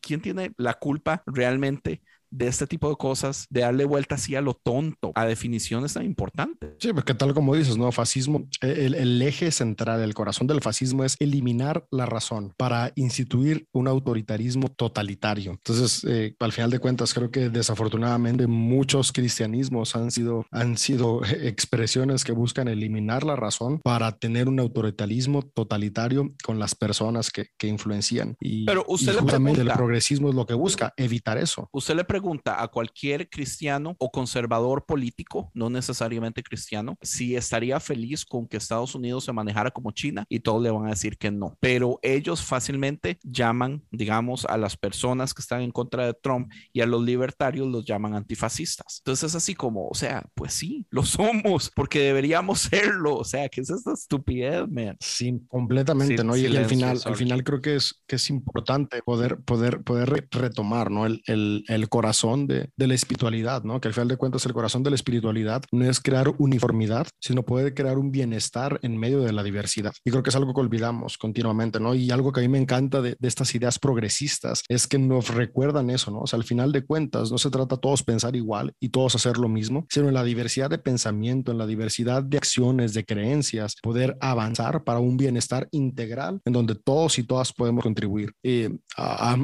[0.00, 4.40] ¿quién tiene la culpa realmente de este tipo de cosas, de darle vuelta así a
[4.40, 6.70] lo tonto, a definiciones tan importantes.
[6.78, 7.90] Sí, porque tal como dices, ¿no?
[7.92, 13.66] Fascismo, el, el, eje central, el corazón del fascismo es eliminar la razón para instituir
[13.72, 15.52] un autoritarismo totalitario.
[15.52, 21.22] Entonces, eh, al final de cuentas, creo que desafortunadamente muchos cristianismos han sido, han sido
[21.42, 27.48] expresiones que buscan eliminar la razón para tener un autoritarismo totalitario con las personas que,
[27.58, 28.36] que influencian.
[28.40, 31.68] Y, Pero usted y justamente el progresismo es lo que busca, evitar eso.
[31.72, 38.24] Usted le pregunta a cualquier cristiano o conservador político, no necesariamente cristiano, si estaría feliz
[38.24, 41.30] con que Estados Unidos se manejara como China y todos le van a decir que
[41.30, 41.56] no.
[41.60, 46.80] Pero ellos fácilmente llaman, digamos, a las personas que están en contra de Trump y
[46.80, 49.00] a los libertarios los llaman antifascistas.
[49.00, 53.16] Entonces es así como, o sea, pues sí, lo somos porque deberíamos serlo.
[53.16, 54.96] O sea, ¿qué es esta estupidez, man?
[55.00, 56.36] Sí, completamente, ¿no?
[56.36, 60.90] Y al final, al final creo que es, que es importante poder, poder, poder retomar,
[60.90, 61.06] ¿no?
[61.06, 63.82] El, el, el corazón corazón de, de, la espiritualidad, ¿no?
[63.82, 67.42] Que al final de cuentas el corazón de la espiritualidad no es crear uniformidad, sino
[67.42, 69.92] puede crear un bienestar en medio de la diversidad.
[70.06, 71.94] Y creo que es algo que olvidamos continuamente, ¿no?
[71.94, 75.34] Y algo que a mí me encanta de, de estas ideas progresistas es que nos
[75.34, 76.20] recuerdan eso, ¿no?
[76.20, 79.36] O sea, al final de cuentas no se trata todos pensar igual y todos hacer
[79.36, 83.76] lo mismo, sino en la diversidad de pensamiento, en la diversidad de acciones, de creencias,
[83.82, 88.32] poder avanzar para un bienestar integral en donde todos y todas podemos contribuir.
[88.42, 88.78] Y, uh,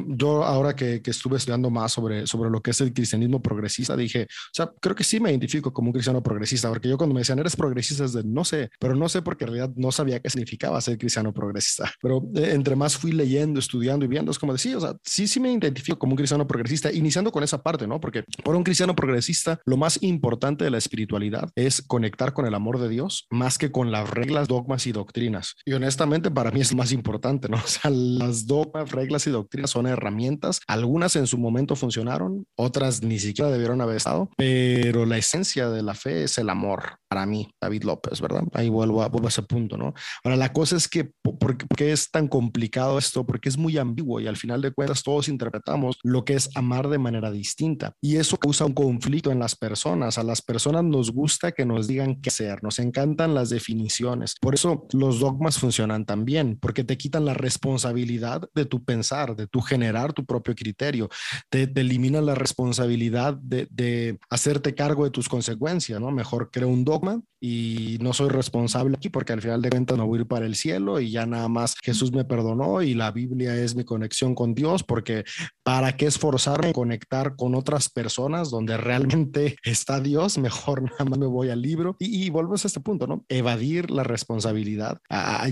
[0.07, 3.95] yo ahora que, que estuve estudiando más sobre, sobre lo que es el cristianismo progresista,
[3.97, 7.13] dije, o sea, creo que sí me identifico como un cristiano progresista, porque yo cuando
[7.13, 9.91] me decían, eres progresista, es de no sé, pero no sé porque en realidad no
[9.91, 11.91] sabía qué significaba ser cristiano progresista.
[12.01, 15.27] Pero eh, entre más fui leyendo, estudiando y viendo, es como decir, o sea, sí,
[15.27, 17.99] sí me identifico como un cristiano progresista, iniciando con esa parte, ¿no?
[17.99, 22.53] Porque para un cristiano progresista, lo más importante de la espiritualidad es conectar con el
[22.53, 25.55] amor de Dios más que con las reglas, dogmas y doctrinas.
[25.65, 27.57] Y honestamente, para mí es más importante, ¿no?
[27.65, 30.61] O sea, las dogmas, reglas y doctrinas son herramientas.
[30.67, 35.83] Algunas en su momento funcionaron, otras ni siquiera debieron haber estado, pero la esencia de
[35.83, 38.43] la fe es el amor para mí, David López, ¿verdad?
[38.53, 39.93] Ahí vuelvo a, vuelvo a ese punto, ¿no?
[40.23, 43.25] Ahora, la cosa es que, ¿por, qué es tan complicado esto?
[43.25, 46.89] Porque es muy ambiguo y al final de cuentas todos interpretamos lo que es amar
[46.89, 47.93] de manera distinta.
[48.01, 50.17] Y eso causa un conflicto en las personas.
[50.17, 54.35] A las personas nos gusta que nos digan qué hacer, nos encantan las definiciones.
[54.41, 59.35] Por eso los dogmas funcionan tan bien, porque te quitan la responsabilidad de tu pensar,
[59.35, 61.09] de tu generar tu propio criterio,
[61.49, 66.11] te, eliminan la responsabilidad de, de hacerte cargo de tus consecuencias, ¿no?
[66.11, 70.07] Mejor creo un dogma y no soy responsable aquí porque al final de cuentas no
[70.07, 73.11] voy a ir para el cielo y ya nada más Jesús me perdonó y la
[73.11, 75.25] Biblia es mi conexión con Dios porque
[75.61, 81.19] para qué esforzarme en conectar con otras personas donde realmente está Dios, mejor nada más
[81.19, 83.23] me voy al libro y, y vuelvo a este punto, ¿no?
[83.29, 84.99] Evadir la responsabilidad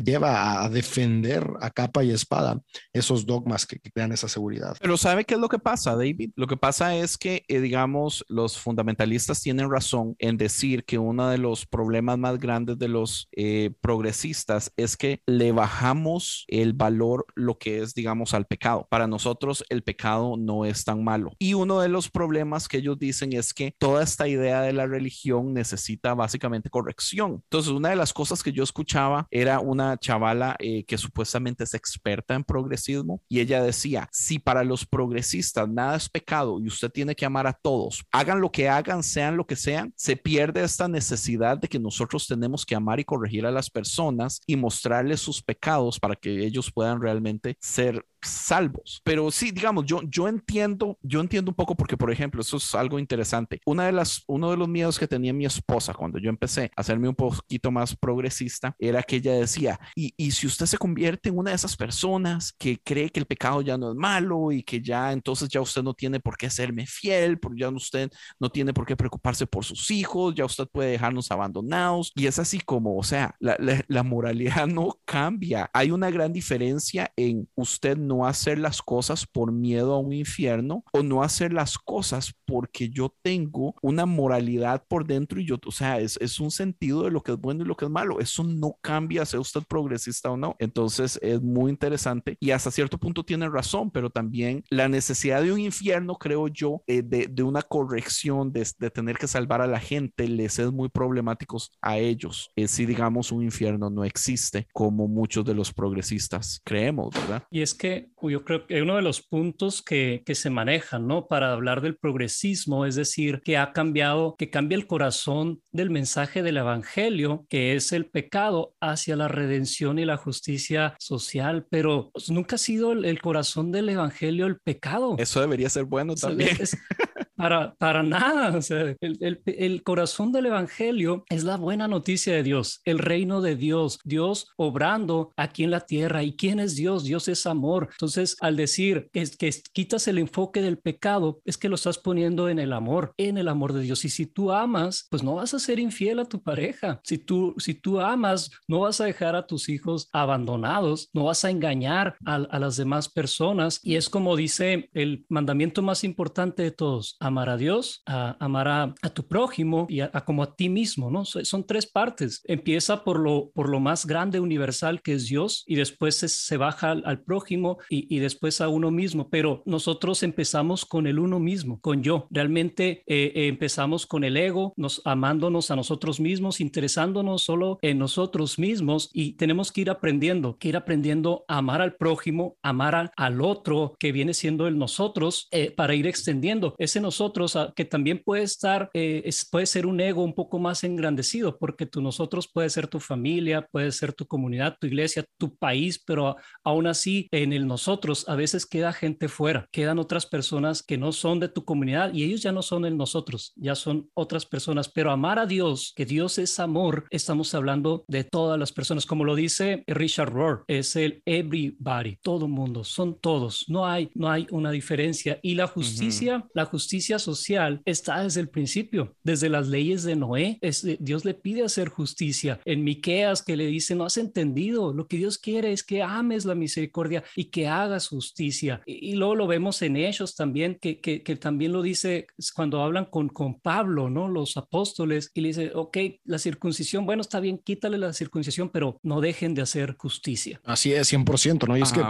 [0.03, 2.59] lleva a defender a capa y espada
[2.91, 4.75] esos dogmas que, crean esa seguridad.
[4.81, 6.31] Pero ¿sabe qué es lo que pasa, David?
[6.35, 11.29] Lo que pasa es que, eh, digamos, los fundamentalistas tienen razón en decir que una
[11.29, 17.25] de los problemas más grandes de los eh, progresistas es que le bajamos el valor,
[17.35, 18.87] lo que es, digamos, al pecado.
[18.89, 21.33] Para nosotros el pecado no es tan malo.
[21.39, 24.87] Y uno de los problemas que ellos dicen es que toda esta idea de la
[24.87, 27.41] religión necesita básicamente corrección.
[27.43, 31.73] Entonces, una de las cosas que yo escuchaba era una chavala eh, que supuestamente es
[31.73, 36.89] experta en progresismo y ella decía, si para los progresistas nada es pecado y usted
[36.89, 40.63] tiene que amar a todos, hagan lo que hagan, sean lo que sean, se pierde
[40.63, 45.41] esta necesidad que nosotros tenemos que amar y corregir a las personas y mostrarles sus
[45.41, 49.01] pecados para que ellos puedan realmente ser salvos.
[49.03, 52.75] Pero sí, digamos, yo, yo entiendo, yo entiendo un poco porque, por ejemplo, eso es
[52.75, 53.59] algo interesante.
[53.65, 56.81] Una de las, uno de los miedos que tenía mi esposa cuando yo empecé a
[56.81, 61.29] hacerme un poquito más progresista era que ella decía, y, y si usted se convierte
[61.29, 64.63] en una de esas personas que cree que el pecado ya no es malo y
[64.63, 68.09] que ya entonces ya usted no tiene por qué serme fiel, porque ya usted
[68.39, 72.11] no tiene por qué preocuparse por sus hijos, ya usted puede dejarnos abandonados.
[72.15, 75.69] Y es así como, o sea, la, la, la moralidad no cambia.
[75.73, 80.13] Hay una gran diferencia en usted no no hacer las cosas por miedo a un
[80.13, 85.57] infierno o no hacer las cosas porque yo tengo una moralidad por dentro y yo,
[85.65, 87.91] o sea, es, es un sentido de lo que es bueno y lo que es
[87.91, 88.19] malo.
[88.19, 90.55] Eso no cambia, sea usted progresista o no.
[90.59, 95.51] Entonces es muy interesante y hasta cierto punto tiene razón, pero también la necesidad de
[95.51, 99.67] un infierno, creo yo, eh, de, de, una corrección, de, de, tener que salvar a
[99.67, 102.51] la gente, les es muy problemático a ellos.
[102.55, 107.43] Eh, si digamos un infierno no existe, como muchos de los progresistas creemos, ¿verdad?
[107.49, 111.27] Y es que yo creo que uno de los puntos que, que se manejan, ¿no?
[111.27, 116.43] Para hablar del progresismo, es decir, que ha cambiado, que cambia el corazón del mensaje
[116.43, 122.29] del Evangelio, que es el pecado, hacia la redención y la justicia social, pero pues,
[122.29, 125.15] nunca ha sido el, el, corazón del Evangelio el pecado.
[125.17, 126.57] Eso debería ser bueno también.
[126.59, 126.77] Es,
[127.35, 128.57] para, para nada.
[128.57, 133.41] O sea, el, el, corazón del Evangelio es la buena noticia de Dios, el reino
[133.41, 136.23] de Dios, Dios obrando aquí en la tierra.
[136.23, 137.03] ¿Y quién es Dios?
[137.03, 137.89] Dios es amor.
[137.91, 142.49] Entonces, al decir que, que quitas el enfoque del pecado, es que lo estás poniendo
[142.49, 144.05] en el amor, en el amor de Dios.
[144.05, 147.01] Y si tú amas, pues no vas a ser infiel a tu pareja.
[147.03, 151.43] Si tú, si tú amas, no vas a dejar a tus hijos abandonados, no vas
[151.45, 153.79] a engañar a, a las demás personas.
[153.83, 158.67] Y es como dice el mandamiento más importante de todos amar a Dios, a amar
[158.67, 161.23] a, tu prójimo y a, como a ti mismo, ¿no?
[161.25, 162.41] Son tres partes.
[162.45, 166.57] Empieza por lo, por lo más grande, universal que es Dios y después se, se
[166.57, 169.29] baja al, al prójimo y, y, después a uno mismo.
[169.29, 172.27] Pero nosotros empezamos con el uno mismo, con yo.
[172.29, 177.99] Realmente eh, eh, empezamos con el ego, nos amándonos a nosotros mismos, interesándonos solo en
[177.99, 182.95] nosotros mismos y tenemos que ir aprendiendo, que ir aprendiendo a amar al prójimo, amar
[182.95, 187.55] a, al otro que viene siendo el nosotros eh, para ir extendiendo ese nosotros nosotros,
[187.55, 191.85] ah, que también puede estar, eh, puede ser un ego un poco más engrandecido, porque
[191.85, 196.35] tú nosotros puede ser tu familia, puede ser tu comunidad, tu iglesia, tu país, pero
[196.63, 201.11] aún así en el nosotros a veces queda gente fuera, quedan otras personas que no
[201.11, 204.89] son de tu comunidad y ellos ya no son el nosotros, ya son otras personas,
[204.89, 209.23] pero amar a Dios, que Dios es amor, estamos hablando de todas las personas, como
[209.23, 214.47] lo dice Richard Rohr, es el everybody, todo mundo, son todos, no hay, no hay
[214.49, 215.39] una diferencia.
[215.43, 220.57] Y la justicia, la justicia social está desde el principio, desde las leyes de Noé,
[220.61, 222.59] es, Dios le pide hacer justicia.
[222.65, 226.45] En Miqueas que le dice, no has entendido, lo que Dios quiere es que ames
[226.45, 228.81] la misericordia y que hagas justicia.
[228.85, 233.29] Y, luego lo vemos en ellos también, que, que, también lo dice cuando hablan con,
[233.29, 234.27] con Pablo, ¿no?
[234.27, 238.99] Los apóstoles, y le dice, ok, la circuncisión, bueno, está bien, quítale la circuncisión, pero
[239.03, 240.61] no dejen de hacer justicia.
[240.63, 241.77] Así es, 100%, ¿no?
[241.77, 242.01] Y es que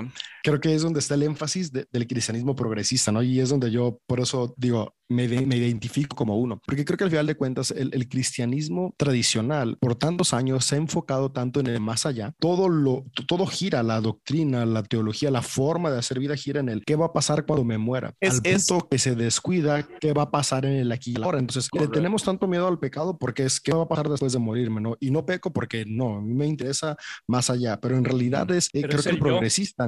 [0.44, 3.24] creo que es donde está el énfasis del cristianismo progresista, ¿no?
[3.24, 7.04] Y es donde yo, por eso digo, got me, identifico como uno, porque creo que
[7.04, 11.68] al final de cuentas el, cristianismo tradicional por tantos años se ha enfocado tanto en
[11.68, 16.20] el más allá, todo lo, todo gira, la doctrina, la teología, la forma de hacer
[16.20, 19.00] vida gira en el qué va a pasar cuando me muera, es, al punto que
[19.00, 21.40] se descuida qué va a pasar en el aquí y ahora.
[21.40, 24.40] Entonces le tenemos tanto miedo al pecado porque es qué va a pasar después de
[24.40, 24.98] morirme, ¿no?
[25.00, 26.96] Y no peco porque no, a mí me interesa
[27.28, 29.88] más allá, pero en realidad es, eh, creo que el, progresista,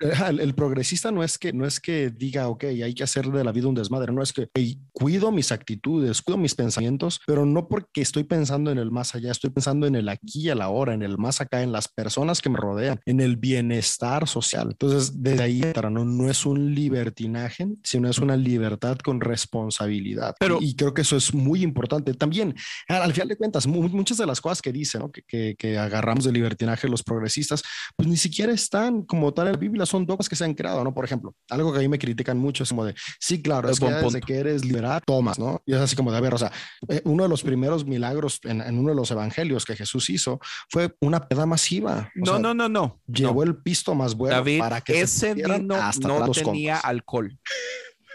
[0.28, 3.52] el, progresista no es que, no es que diga, ok, hay que hacer de la
[3.52, 4.49] vida un desmadre, no es que
[4.92, 9.30] cuido mis actitudes, cuido mis pensamientos, pero no porque estoy pensando en el más allá,
[9.30, 11.88] estoy pensando en el aquí y a la hora, en el más acá, en las
[11.88, 14.68] personas que me rodean, en el bienestar social.
[14.70, 20.34] Entonces, desde ahí, no, no es un libertinaje, sino es una libertad con responsabilidad.
[20.38, 22.12] Pero, y, creo que eso es muy importante.
[22.14, 22.54] También,
[22.88, 25.12] al, final de cuentas, muchas de las cosas que dicen, ¿no?
[25.12, 27.62] que, que, agarramos de libertinaje los progresistas,
[27.96, 30.82] pues ni siquiera están como tal en la Biblia, son dogmas que se han creado,
[30.84, 30.92] ¿no?
[30.92, 33.78] Por ejemplo, algo que a mí me critican mucho es como de, sí, claro, es,
[33.78, 35.62] que desde que eres liberar, tomas, ¿no?
[35.66, 36.52] Y es así como de, a ver, o sea,
[36.88, 40.94] eh, uno de los primeros milagros en, uno de los evangelios que Jesús hizo fue
[41.00, 42.10] una peda masiva.
[42.14, 43.00] no, no, no, no.
[43.06, 47.38] Llevó el pisto más bueno para que ese se vino no tenía alcohol.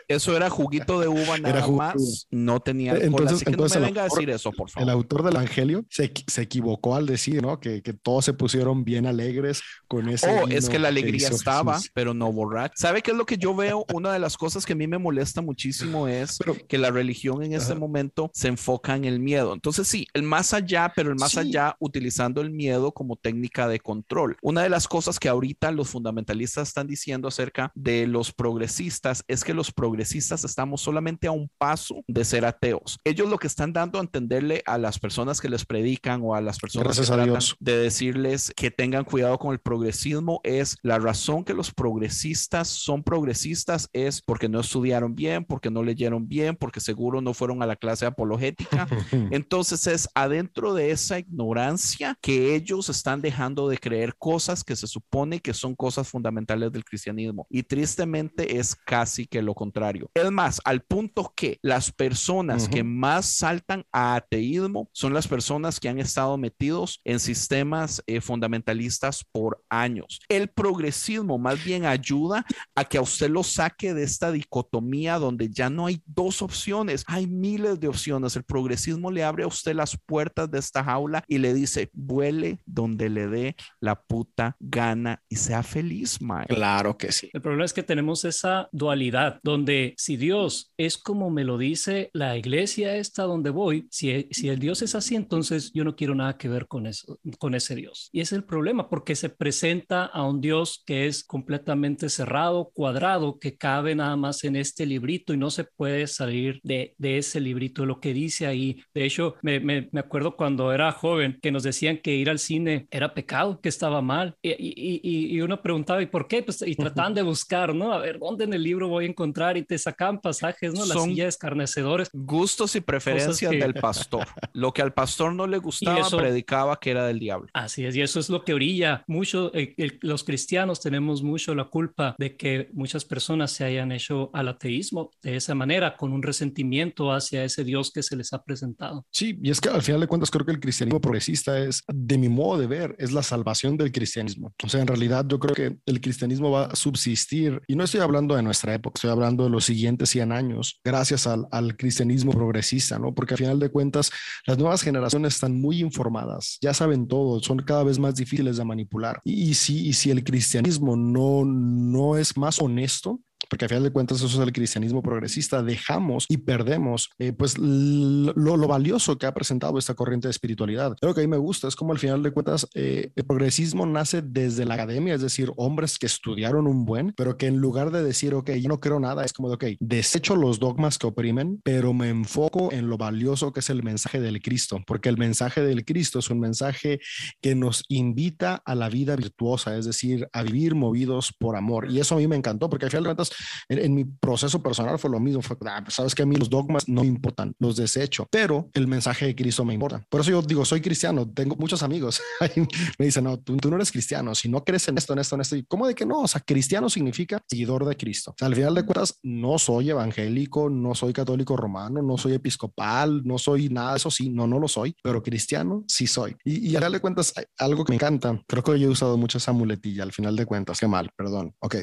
[0.08, 3.08] Eso era juguito de uva nada era más, no tenía alcohol.
[3.08, 4.88] Entonces, así que no me venga a decir eso, por favor.
[4.88, 7.60] El autor del Evangelio se, se equivocó al decir, ¿no?
[7.60, 10.30] Que, que, todos se pusieron bien alegres con ese.
[10.30, 12.74] Oh, es que la alegría estaba, pero no borracho.
[12.76, 13.86] ¿Sabe qué es lo que yo veo?
[13.94, 16.38] Una de las cosas que a mí me molesta muchísimo es
[16.68, 19.54] que la religión en este momento se enfoca en el miedo.
[19.54, 23.80] Entonces, sí, el más allá, pero el más allá utilizando el miedo como técnica de
[23.80, 24.38] control.
[24.42, 29.44] Una de las cosas que ahorita los fundamentalistas están diciendo acerca de los progresistas es
[29.44, 33.00] que los progresistas progresistas estamos solamente a un paso de ser ateos.
[33.06, 36.42] Ellos lo que están dando a entenderle a las personas que les predican o a
[36.42, 41.46] las personas que tratan de decirles que tengan cuidado con el progresismo es la razón
[41.46, 46.82] que los progresistas son progresistas es porque no estudiaron bien, porque no leyeron bien, porque
[46.82, 48.88] seguro no fueron a la clase apologética.
[49.32, 54.88] Entonces es adentro de esa ignorancia que ellos están dejando de creer cosas que se
[54.88, 57.48] supone que son cosas fundamentales del cristianismo.
[57.50, 62.84] Y tristemente es casi que lo contrario es más, al punto que las personas que
[62.84, 69.24] más saltan a ateísmo son las personas que han estado metidos en sistemas eh, fundamentalistas
[69.32, 70.20] por años.
[70.30, 75.50] El progresismo más bien ayuda a que a usted lo saque de esta dicotomía donde
[75.50, 78.36] ya no hay dos opciones, hay miles de opciones.
[78.36, 82.60] El progresismo le abre a usted las puertas de esta jaula y le dice, vuele
[82.66, 86.54] donde le dé la puta gana y sea feliz, Mike.
[86.54, 87.30] Claro que sí.
[87.34, 92.10] El problema es que tenemos esa dualidad donde si Dios es como me lo dice
[92.14, 96.16] la iglesia esta donde voy, si, si el Dios es así, entonces yo no quiero
[96.16, 98.10] nada que ver con eso, con ese Dios.
[98.12, 103.40] Y es el problema porque se presenta a un Dios que es completamente cerrado, cuadrado,
[103.40, 107.40] que cabe nada más en este librito y no se puede salir de, de ese
[107.40, 108.82] librito, lo que dice ahí.
[108.94, 112.40] De hecho, me, me, me, acuerdo cuando era joven que nos decían que ir al
[112.40, 114.36] cine era pecado, que estaba mal.
[114.42, 116.44] Y, y, y, y uno preguntaba, ¿y por qué?
[116.44, 117.92] Pues, y trataban de buscar, ¿no?
[117.92, 119.58] A ver, ¿dónde en el libro voy a encontrar?
[119.58, 120.86] Y te sacaban pasajes, ¿no?
[120.86, 122.10] Las sillas escarnecedores.
[122.14, 124.26] Gustos y preferencias del pastor.
[124.54, 127.50] Lo que al pastor no le gustaba, predicaba que era del diablo.
[127.54, 129.52] Así es, y eso es lo que orilla mucho.
[129.54, 134.48] Eh, los cristianos tenemos mucho la culpa de que muchas personas se hayan hecho al
[134.48, 139.06] ateísmo de esa manera, con un resentimiento hacia ese Dios que se les ha presentado.
[139.12, 142.18] Sí, y es que al final de cuentas creo que el cristianismo progresista es, de
[142.18, 144.54] mi modo de ver, es la salvación del cristianismo.
[144.64, 148.02] O sea, en realidad yo creo que el cristianismo va a subsistir, y no estoy
[148.02, 153.00] hablando de nuestra época, estoy hablando de los siguientes 100 años gracias al, cristianismo progresista,
[153.00, 153.14] ¿no?
[153.14, 154.12] Porque al final de cuentas
[154.46, 158.66] las nuevas generaciones están muy informadas, ya saben todo, son cada vez más difíciles de
[158.66, 159.20] manipular.
[159.24, 163.20] Y, y si, y si el cristianismo no, no es más honesto,
[163.50, 167.58] porque a final de cuentas eso es el cristianismo progresista, dejamos y perdemos eh, pues
[167.58, 170.96] lo, lo, valioso que ha presentado esta corriente de espiritualidad.
[171.02, 173.86] Lo que a mí me gusta es como al final de cuentas eh, el progresismo
[173.86, 177.92] nace desde la academia, es decir, hombres que estudiaron un buen, pero que en lugar
[177.92, 181.08] de decir, ok, yo no creo nada, es como de, ok, desecho los dogmas que
[181.08, 185.18] oprimen, pero me enfoco en lo valioso que es el mensaje del Cristo, porque el
[185.18, 187.00] mensaje del Cristo es un mensaje
[187.42, 191.90] que nos invita a la vida virtuosa, es decir, a vivir movidos por amor.
[191.92, 193.32] Y eso a mí me encantó, porque al final de cuentas,
[193.70, 196.50] en, mi proceso personal fue lo mismo, fue, ah, pues, sabes que a mí los
[196.50, 200.04] dogmas no me importan, los desecho, pero el mensaje de Cristo me importa.
[200.10, 202.22] Por eso yo digo, soy cristiano, tengo muchos amigos,
[203.00, 205.36] me dicen, no, tú, tú, no eres cristiano, si no crees en esto, en esto,
[205.36, 206.22] en esto, y ¿cómo de que no?
[206.22, 208.32] O sea, cristiano significa seguidor de Cristo.
[208.32, 212.34] O sea, al final de cuentas, no soy evangélico, no soy católico romano, no soy
[212.34, 216.36] episcopal, no soy nada, eso sí, no, no lo soy, pero cristiano sí soy.
[216.44, 219.18] Y, y al final de cuentas, algo que me encanta, creo que yo he usado
[219.18, 221.76] mucho esa muletilla, al final de cuentas, qué mal, perdón, ok.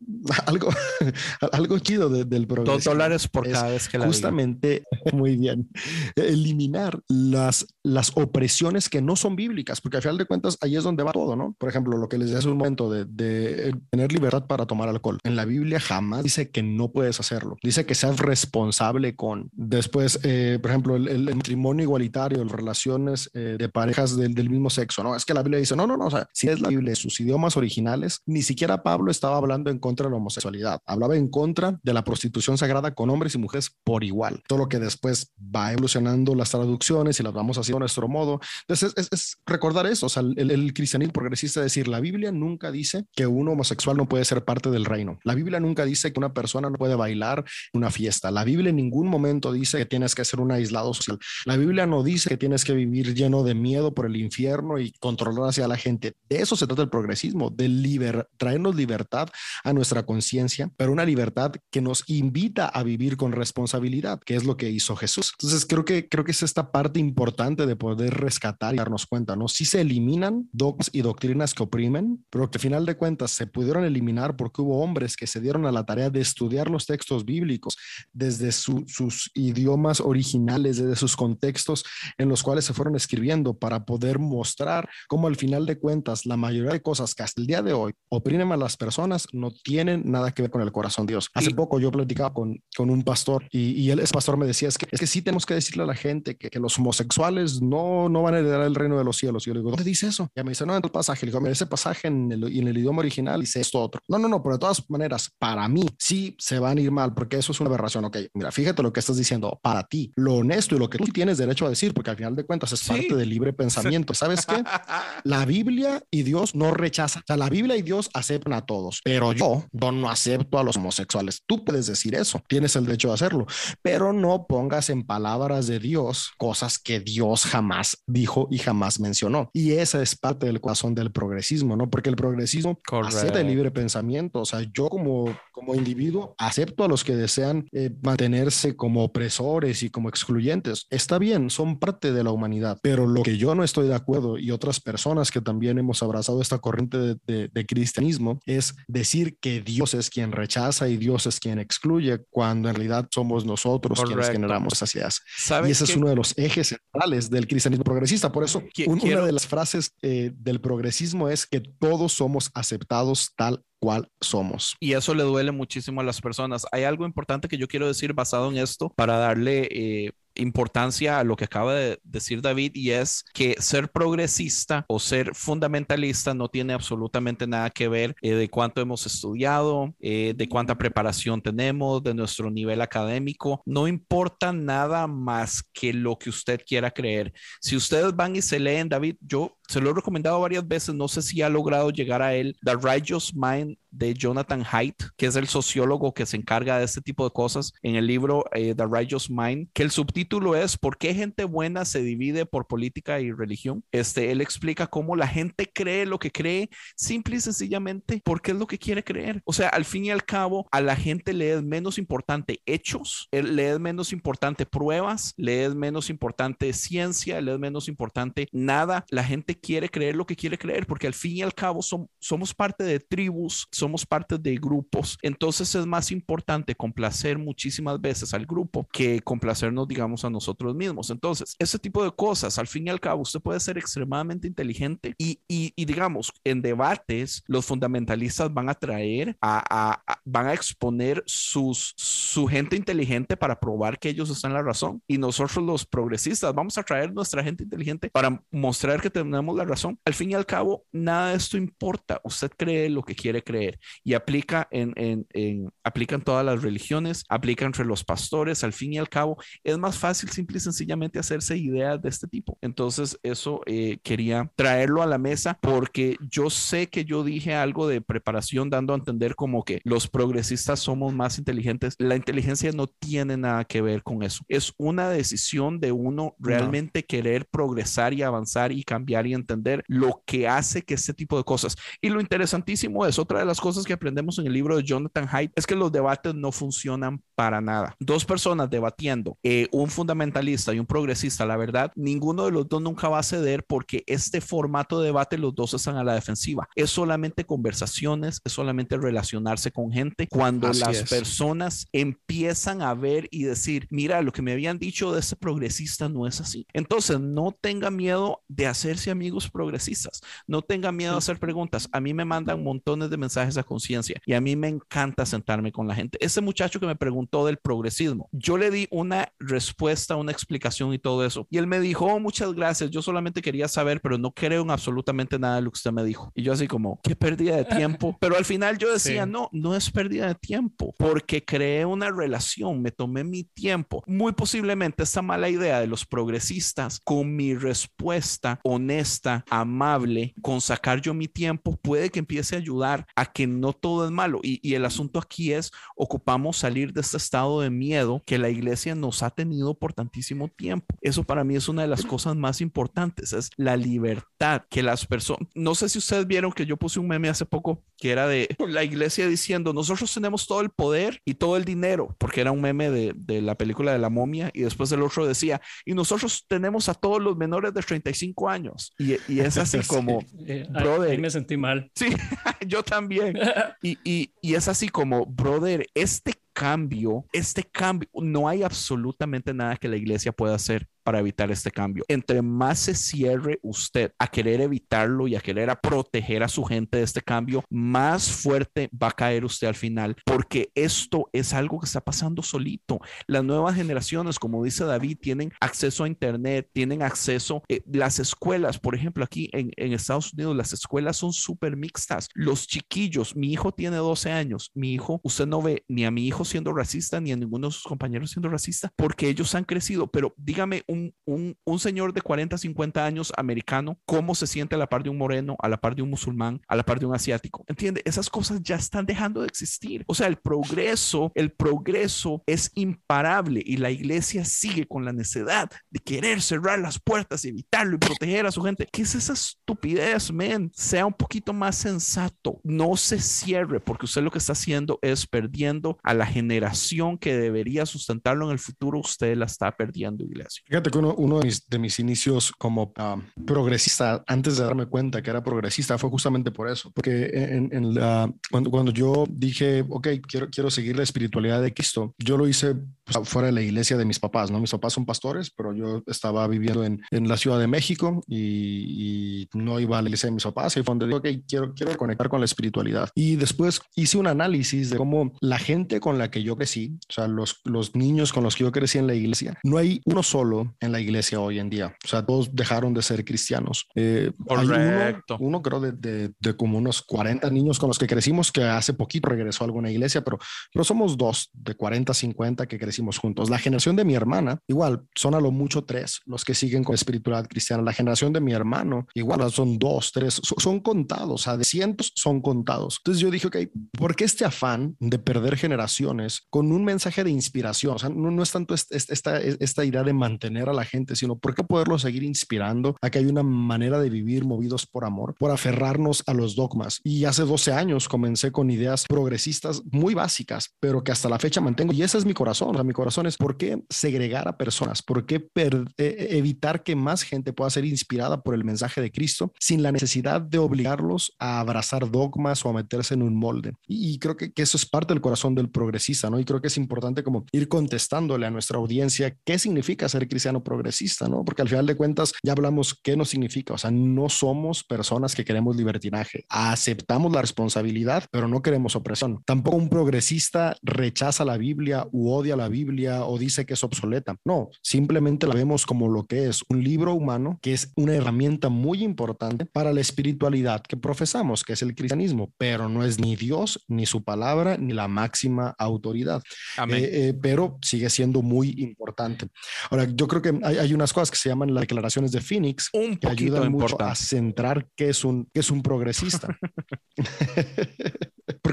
[0.46, 0.68] Algo,
[1.52, 2.74] algo chido del programa.
[2.74, 5.70] Dos dólares por cada vez que la Justamente, muy bien,
[6.16, 10.84] eliminar las, las opresiones que no son bíblicas, porque al final de cuentas ahí es
[10.84, 11.54] donde va todo, ¿no?
[11.58, 14.88] Por ejemplo, lo que les decía hace un momento de, de tener libertad para tomar
[14.88, 15.18] alcohol.
[15.24, 17.56] En la Biblia jamás dice que no puedes hacerlo.
[17.62, 19.50] Dice que seas responsable con.
[19.52, 24.50] Después, eh, por ejemplo, el, el, matrimonio igualitario, las relaciones eh, de parejas del, del,
[24.50, 25.14] mismo sexo, ¿no?
[25.14, 27.18] Es que la Biblia dice, no, no, no, o sea, si es la Biblia, sus
[27.20, 31.78] idiomas originales, ni siquiera Pablo estaba hablando en contra de la homosexualidad, hablaba en contra
[31.82, 34.42] de la prostitución sagrada con hombres y mujeres por igual.
[34.48, 38.40] Todo lo que después va evolucionando las traducciones y las vamos haciendo a nuestro modo.
[38.66, 43.04] Entonces, es, recordar eso, o sea, el, cristianismo progresista es decir, la Biblia nunca dice
[43.14, 45.18] que un homosexual no puede ser parte del reino.
[45.24, 48.30] La Biblia nunca dice que una persona no puede bailar en una fiesta.
[48.30, 51.18] La Biblia en ningún momento dice que tienes que ser un aislado social.
[51.44, 54.92] La Biblia no dice que tienes que vivir lleno de miedo por el infierno y
[54.98, 56.14] controlar hacia la gente.
[56.28, 59.28] De eso se trata el progresismo, de liber traernos libertad
[59.64, 64.44] a nuestra conciencia, pero una libertad que nos invita a vivir con responsabilidad, que es
[64.44, 65.34] lo que hizo Jesús.
[65.38, 69.36] Entonces creo que creo que es esta parte importante de poder rescatar y darnos cuenta,
[69.36, 69.46] ¿no?
[69.46, 73.46] Si se eliminan dogmas y doctrinas que oprimen, pero que al final de cuentas se
[73.46, 77.26] pudieron eliminar porque hubo hombres que se dieron a la tarea de estudiar los textos
[77.26, 77.76] bíblicos
[78.14, 81.84] desde su, sus idiomas originales, desde sus contextos
[82.16, 86.38] en los cuales se fueron escribiendo para poder mostrar cómo al final de cuentas la
[86.38, 90.10] mayoría de cosas que hasta el día de hoy oprimen a las personas no tienen
[90.10, 91.30] nada que ver con el corazón de Dios.
[91.34, 94.68] Hace poco yo platicaba con, con un pastor y, y él, ese pastor me decía,
[94.68, 97.60] es que, es que sí tenemos que decirle a la gente que, que los homosexuales
[97.62, 99.46] no, no van a heredar el reino de los cielos.
[99.46, 100.30] Y yo le digo, ¿dónde dice eso?
[100.34, 101.26] Y me dice, no, en el pasaje.
[101.26, 104.00] Le digo, mira, ese pasaje en el, en el idioma original dice esto otro.
[104.08, 107.14] No, no, no, pero de todas maneras, para mí sí se van a ir mal
[107.14, 108.04] porque eso es una aberración.
[108.04, 109.58] Ok, mira, fíjate lo que estás diciendo.
[109.62, 112.36] Para ti, lo honesto y lo que tú tienes derecho a decir, porque al final
[112.36, 112.88] de cuentas es sí.
[112.88, 114.14] parte del libre pensamiento.
[114.14, 114.62] ¿Sabes qué?
[115.24, 117.22] La Biblia y Dios no rechazan.
[117.22, 120.64] O sea, la Biblia y Dios aceptan a todos, pero yo, yo no acepto a
[120.64, 121.42] los homosexuales.
[121.46, 123.46] Tú puedes decir eso, tienes el derecho de hacerlo,
[123.82, 129.50] pero no pongas en palabras de Dios cosas que Dios jamás dijo y jamás mencionó.
[129.52, 131.90] Y esa es parte del corazón del progresismo, ¿no?
[131.90, 134.40] Porque el progresismo acepta el libre pensamiento.
[134.40, 139.82] O sea, yo como, como individuo acepto a los que desean eh, mantenerse como opresores
[139.82, 140.86] y como excluyentes.
[140.90, 144.38] Está bien, son parte de la humanidad, pero lo que yo no estoy de acuerdo
[144.38, 149.38] y otras personas que también hemos abrazado esta corriente de, de, de cristianismo es decir
[149.40, 150.49] que Dios es quien rechaza
[150.88, 154.20] y Dios es quien excluye, cuando en realidad somos nosotros Correcto.
[154.20, 155.22] quienes generamos esas ideas.
[155.66, 158.32] Y ese es uno de los ejes centrales del cristianismo progresista.
[158.32, 163.32] Por eso, un, una de las frases eh, del progresismo es que todos somos aceptados
[163.36, 164.76] tal cual somos.
[164.80, 166.66] Y eso le duele muchísimo a las personas.
[166.72, 171.24] Hay algo importante que yo quiero decir basado en esto para darle eh, importancia a
[171.24, 176.48] lo que acaba de decir David y es que ser progresista o ser fundamentalista no
[176.48, 182.02] tiene absolutamente nada que ver eh, de cuánto hemos estudiado, eh, de cuánta preparación tenemos,
[182.02, 183.62] de nuestro nivel académico.
[183.66, 187.32] No importa nada más que lo que usted quiera creer.
[187.60, 191.06] Si ustedes van y se leen, David, yo se lo he recomendado varias veces, no
[191.06, 195.36] sé si ha logrado llegar a él, The Righteous Mind de Jonathan Haidt, que es
[195.36, 198.86] el sociólogo que se encarga de este tipo de cosas en el libro eh, The
[198.86, 203.32] Righteous Mind, que el subtítulo es ¿Por qué gente buena se divide por política y
[203.32, 203.84] religión?
[203.92, 208.56] Este, él explica cómo la gente cree lo que cree simple y sencillamente porque es
[208.56, 209.42] lo que quiere creer.
[209.44, 213.28] O sea, al fin y al cabo, a la gente le es menos importante hechos,
[213.30, 219.04] le es menos importante pruebas, le es menos importante ciencia, le es menos importante nada.
[219.10, 222.54] La gente quiere creer lo que quiere creer, porque al fin y al cabo somos
[222.54, 228.46] parte de tribus, somos parte de grupos, entonces es más importante complacer muchísimas veces al
[228.46, 231.10] grupo que complacernos, digamos, a nosotros mismos.
[231.10, 235.14] Entonces, ese tipo de cosas, al fin y al cabo, usted puede ser extremadamente inteligente
[235.18, 241.94] y, y, digamos, en debates, los fundamentalistas van a traer, a, van a exponer sus,
[241.96, 246.54] su gente inteligente para probar que ellos están en la razón y nosotros los progresistas
[246.54, 249.98] vamos a traer nuestra gente inteligente para mostrar que tenemos la razón.
[250.04, 252.20] Al fin y al cabo, nada de esto importa.
[252.24, 256.62] Usted cree lo que quiere creer y aplica en, en, en aplica en todas las
[256.62, 258.64] religiones, aplica entre los pastores.
[258.64, 262.26] Al fin y al cabo, es más fácil simple y sencillamente hacerse ideas de este
[262.26, 262.58] tipo.
[262.60, 267.88] Entonces, eso eh, quería traerlo a la mesa porque yo sé que yo dije algo
[267.88, 271.94] de preparación dando a entender como que los progresistas somos más inteligentes.
[271.98, 274.44] La inteligencia no tiene nada que ver con eso.
[274.48, 280.22] Es una decisión de uno realmente querer progresar y avanzar y cambiar y entender lo
[280.26, 281.76] que hace que este tipo de cosas.
[282.00, 285.28] Y lo interesantísimo es, otra de las cosas que aprendemos en el libro de Jonathan
[285.30, 287.96] Haidt es que los debates no funcionan para nada.
[287.98, 292.82] Dos personas debatiendo, eh, un fundamentalista y un progresista, la verdad, ninguno de los dos
[292.82, 296.68] nunca va a ceder porque este formato de debate los dos están a la defensiva.
[296.74, 300.26] Es solamente conversaciones, es solamente relacionarse con gente.
[300.28, 305.20] Cuando las personas empiezan a ver y decir, mira, lo que me habían dicho de
[305.20, 306.66] ese progresista no es así.
[306.74, 310.20] Entonces, no tenga miedo de hacerse amigos progresistas.
[310.46, 311.88] No tenga miedo de hacer preguntas.
[311.90, 315.72] A mí me mandan montones de mensajes a conciencia y a mí me encanta sentarme
[315.72, 316.18] con la gente.
[316.20, 320.98] Ese muchacho que me preguntó del progresismo, yo le di una respuesta, una explicación y
[320.98, 321.46] todo eso.
[321.50, 322.90] Y él me dijo, oh, muchas gracias.
[322.90, 326.04] Yo solamente quería saber, pero no creo en absolutamente nada de lo que usted me
[326.04, 326.32] dijo.
[326.34, 328.16] Y yo así como, qué pérdida de tiempo.
[328.20, 332.82] Pero al final yo decía, no, no es pérdida de tiempo, porque creé una relación,
[332.82, 334.02] me tomé mi tiempo.
[334.06, 341.00] Muy posiblemente esta mala idea de los progresistas con mi respuesta honesta, amable, con sacar
[341.00, 344.40] yo mi tiempo, puede que empiece a ayudar a que no todo es malo.
[344.42, 348.50] Y, y el asunto aquí es, ocupamos salir de este estado de miedo que la
[348.50, 350.86] iglesia nos ha tenido por tantísimo tiempo.
[351.00, 355.06] Eso para mí es una de las cosas más importantes, es la libertad que las
[355.06, 358.26] personas, no sé si ustedes vieron que yo puse un meme hace poco que era
[358.26, 362.50] de la iglesia diciendo, nosotros tenemos todo el poder y todo el dinero, porque era
[362.50, 365.92] un meme de, de la película de la momia y después el otro decía, y
[365.94, 368.94] nosotros tenemos a todos los menores de 35 años.
[368.98, 371.10] Y, y es así como, eh, brother.
[371.10, 371.90] Ahí me sentí mal.
[371.94, 372.08] Sí,
[372.66, 373.38] yo también.
[373.82, 379.78] Y, y, y es así como, brother, este cambio, este cambio, no hay absolutamente nada
[379.78, 382.04] que la iglesia pueda hacer para evitar este cambio.
[382.08, 386.64] Entre más se cierre usted a querer evitarlo y a querer a proteger a su
[386.64, 391.52] gente de este cambio, más fuerte va a caer usted al final, porque esto es
[391.52, 393.00] algo que está pasando solito.
[393.26, 398.78] Las nuevas generaciones, como dice David, tienen acceso a Internet, tienen acceso, eh, las escuelas,
[398.78, 402.28] por ejemplo, aquí en, en Estados Unidos, las escuelas son súper mixtas.
[402.34, 406.26] Los chiquillos, mi hijo tiene 12 años, mi hijo, usted no ve ni a mi
[406.26, 410.06] hijo siendo racista, ni a ninguno de sus compañeros siendo racista, porque ellos han crecido,
[410.06, 414.88] pero dígame un, un, señor de 40, 50 años americano, cómo se siente a la
[414.88, 417.14] par de un moreno, a la par de un musulmán, a la par de un
[417.14, 417.64] asiático.
[417.68, 418.02] ¿Entiende?
[418.04, 420.04] Esas cosas ya están dejando de existir.
[420.08, 425.70] O sea, el progreso, el progreso es imparable y la iglesia sigue con la necesidad
[425.90, 428.88] de querer cerrar las puertas y evitarlo y proteger a su gente.
[428.90, 430.70] ¿Qué es esa estupidez, men?
[430.74, 432.60] Sea un poquito más sensato.
[432.64, 437.36] No se cierre porque usted lo que está haciendo es perdiendo a la generación que
[437.36, 438.98] debería sustentarlo en el futuro.
[438.98, 440.62] Usted la está perdiendo, iglesia.
[440.80, 444.86] Fíjate que uno, uno de, mis, de, mis, inicios como ah, progresista, antes de darme
[444.86, 446.90] cuenta que era progresista, fue justamente por eso.
[446.94, 451.74] Porque en, en la, cuando, cuando, yo dije, ok, quiero, quiero seguir la espiritualidad de
[451.74, 452.76] Cristo, yo lo hice
[453.12, 454.60] pues, fuera de la iglesia de mis papás, ¿no?
[454.60, 459.42] Mis papás son pastores, pero yo estaba viviendo en, en la Ciudad de México y,
[459.42, 460.76] y, no iba a la iglesia de mis papás.
[460.76, 463.08] Y fue donde dije, ok, quiero, quiero conectar con la espiritualidad.
[463.14, 467.12] Y después hice un análisis de cómo la gente con la que yo crecí, o
[467.12, 470.22] sea, los, los niños con los que yo crecí en la iglesia, no hay uno
[470.22, 471.96] solo en la iglesia hoy en día.
[472.04, 473.86] O sea, todos dejaron de ser cristianos.
[473.94, 475.36] Eh, Correcto.
[475.40, 478.62] Uno, uno, creo de, de, de, como unos 40 niños con los que crecimos, que
[478.62, 480.38] hace poquito regresó a alguna iglesia, pero,
[480.72, 483.50] pero somos dos de 40, 50 que crecimos juntos.
[483.50, 486.94] La generación de mi hermana, igual, son a lo mucho tres los que siguen con
[486.94, 487.82] espiritualidad cristiana.
[487.82, 492.40] La generación de mi hermano, igual, son dos, tres, son, contados, sea, de cientos son
[492.40, 492.98] contados.
[493.00, 493.56] Entonces yo dije, ok,
[493.92, 497.94] ¿por qué este afán de perder generaciones con un mensaje de inspiración?
[497.94, 501.16] O sea, no, no es tanto esta, esta, esta idea de mantener a la gente,
[501.16, 505.04] sino por qué poderlo seguir inspirando a que hay una manera de vivir movidos por
[505.04, 507.00] amor, por aferrarnos a los dogmas.
[507.04, 511.60] Y hace 12 años comencé con ideas progresistas muy básicas, pero que hasta la fecha
[511.60, 511.92] mantengo.
[511.92, 512.70] Y ese es mi corazón.
[512.70, 516.82] O sea, mi corazón es por qué segregar a personas, por qué e, e, evitar
[516.82, 520.58] que más gente pueda ser inspirada por el mensaje de Cristo sin la necesidad de
[520.58, 523.74] obligarlos a abrazar dogmas o a meterse en un molde.
[523.86, 526.40] Y, creo que, que, eso es parte del corazón del progresista, ¿no?
[526.40, 530.64] Y creo que es importante como ir contestándole a nuestra audiencia qué significa ser cristiano
[530.64, 531.44] progresista, ¿no?
[531.44, 535.36] Porque al final de cuentas ya hablamos qué nos significa, o sea, no somos personas
[535.36, 539.42] que queremos libertinaje, aceptamos la responsabilidad, pero no queremos opresión.
[539.46, 544.36] Tampoco un progresista rechaza la Biblia u odia la Biblia o dice que es obsoleta.
[544.44, 548.68] No, simplemente la vemos como lo que es un libro humano que es una herramienta
[548.68, 553.36] muy importante para la espiritualidad que profesamos, que es el cristianismo, pero no es ni
[553.36, 556.42] Dios, ni su palabra, ni la máxima autoridad.
[556.88, 559.48] Eh, eh, pero sigue siendo muy importante.
[559.90, 563.28] Ahora, yo creo que hay, unas cosas que se llaman las declaraciones de Phoenix que
[563.28, 566.56] ayudan mucho a centrar qué es un, qué es un progresista.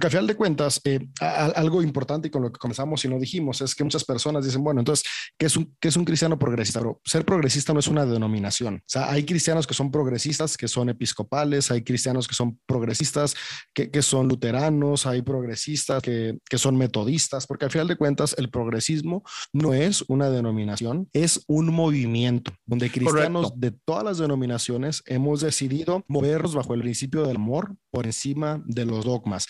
[0.07, 3.19] Porque al final de cuentas, eh, algo importante y con lo que comenzamos y no
[3.19, 5.05] dijimos es que muchas personas dicen, bueno, entonces,
[5.37, 6.79] ¿qué es un, qué es un cristiano progresista?
[6.79, 8.75] Pero ser progresista no es una denominación.
[8.75, 13.35] O sea, hay cristianos que son progresistas, que son episcopales, hay cristianos que son progresistas,
[13.73, 18.33] que, que son luteranos, hay progresistas que, que son metodistas, porque al final de cuentas,
[18.37, 25.03] el progresismo no es una denominación, es un movimiento donde cristianos de todas las denominaciones
[25.05, 29.47] hemos decidido movernos bajo el principio del amor por encima de los dogmas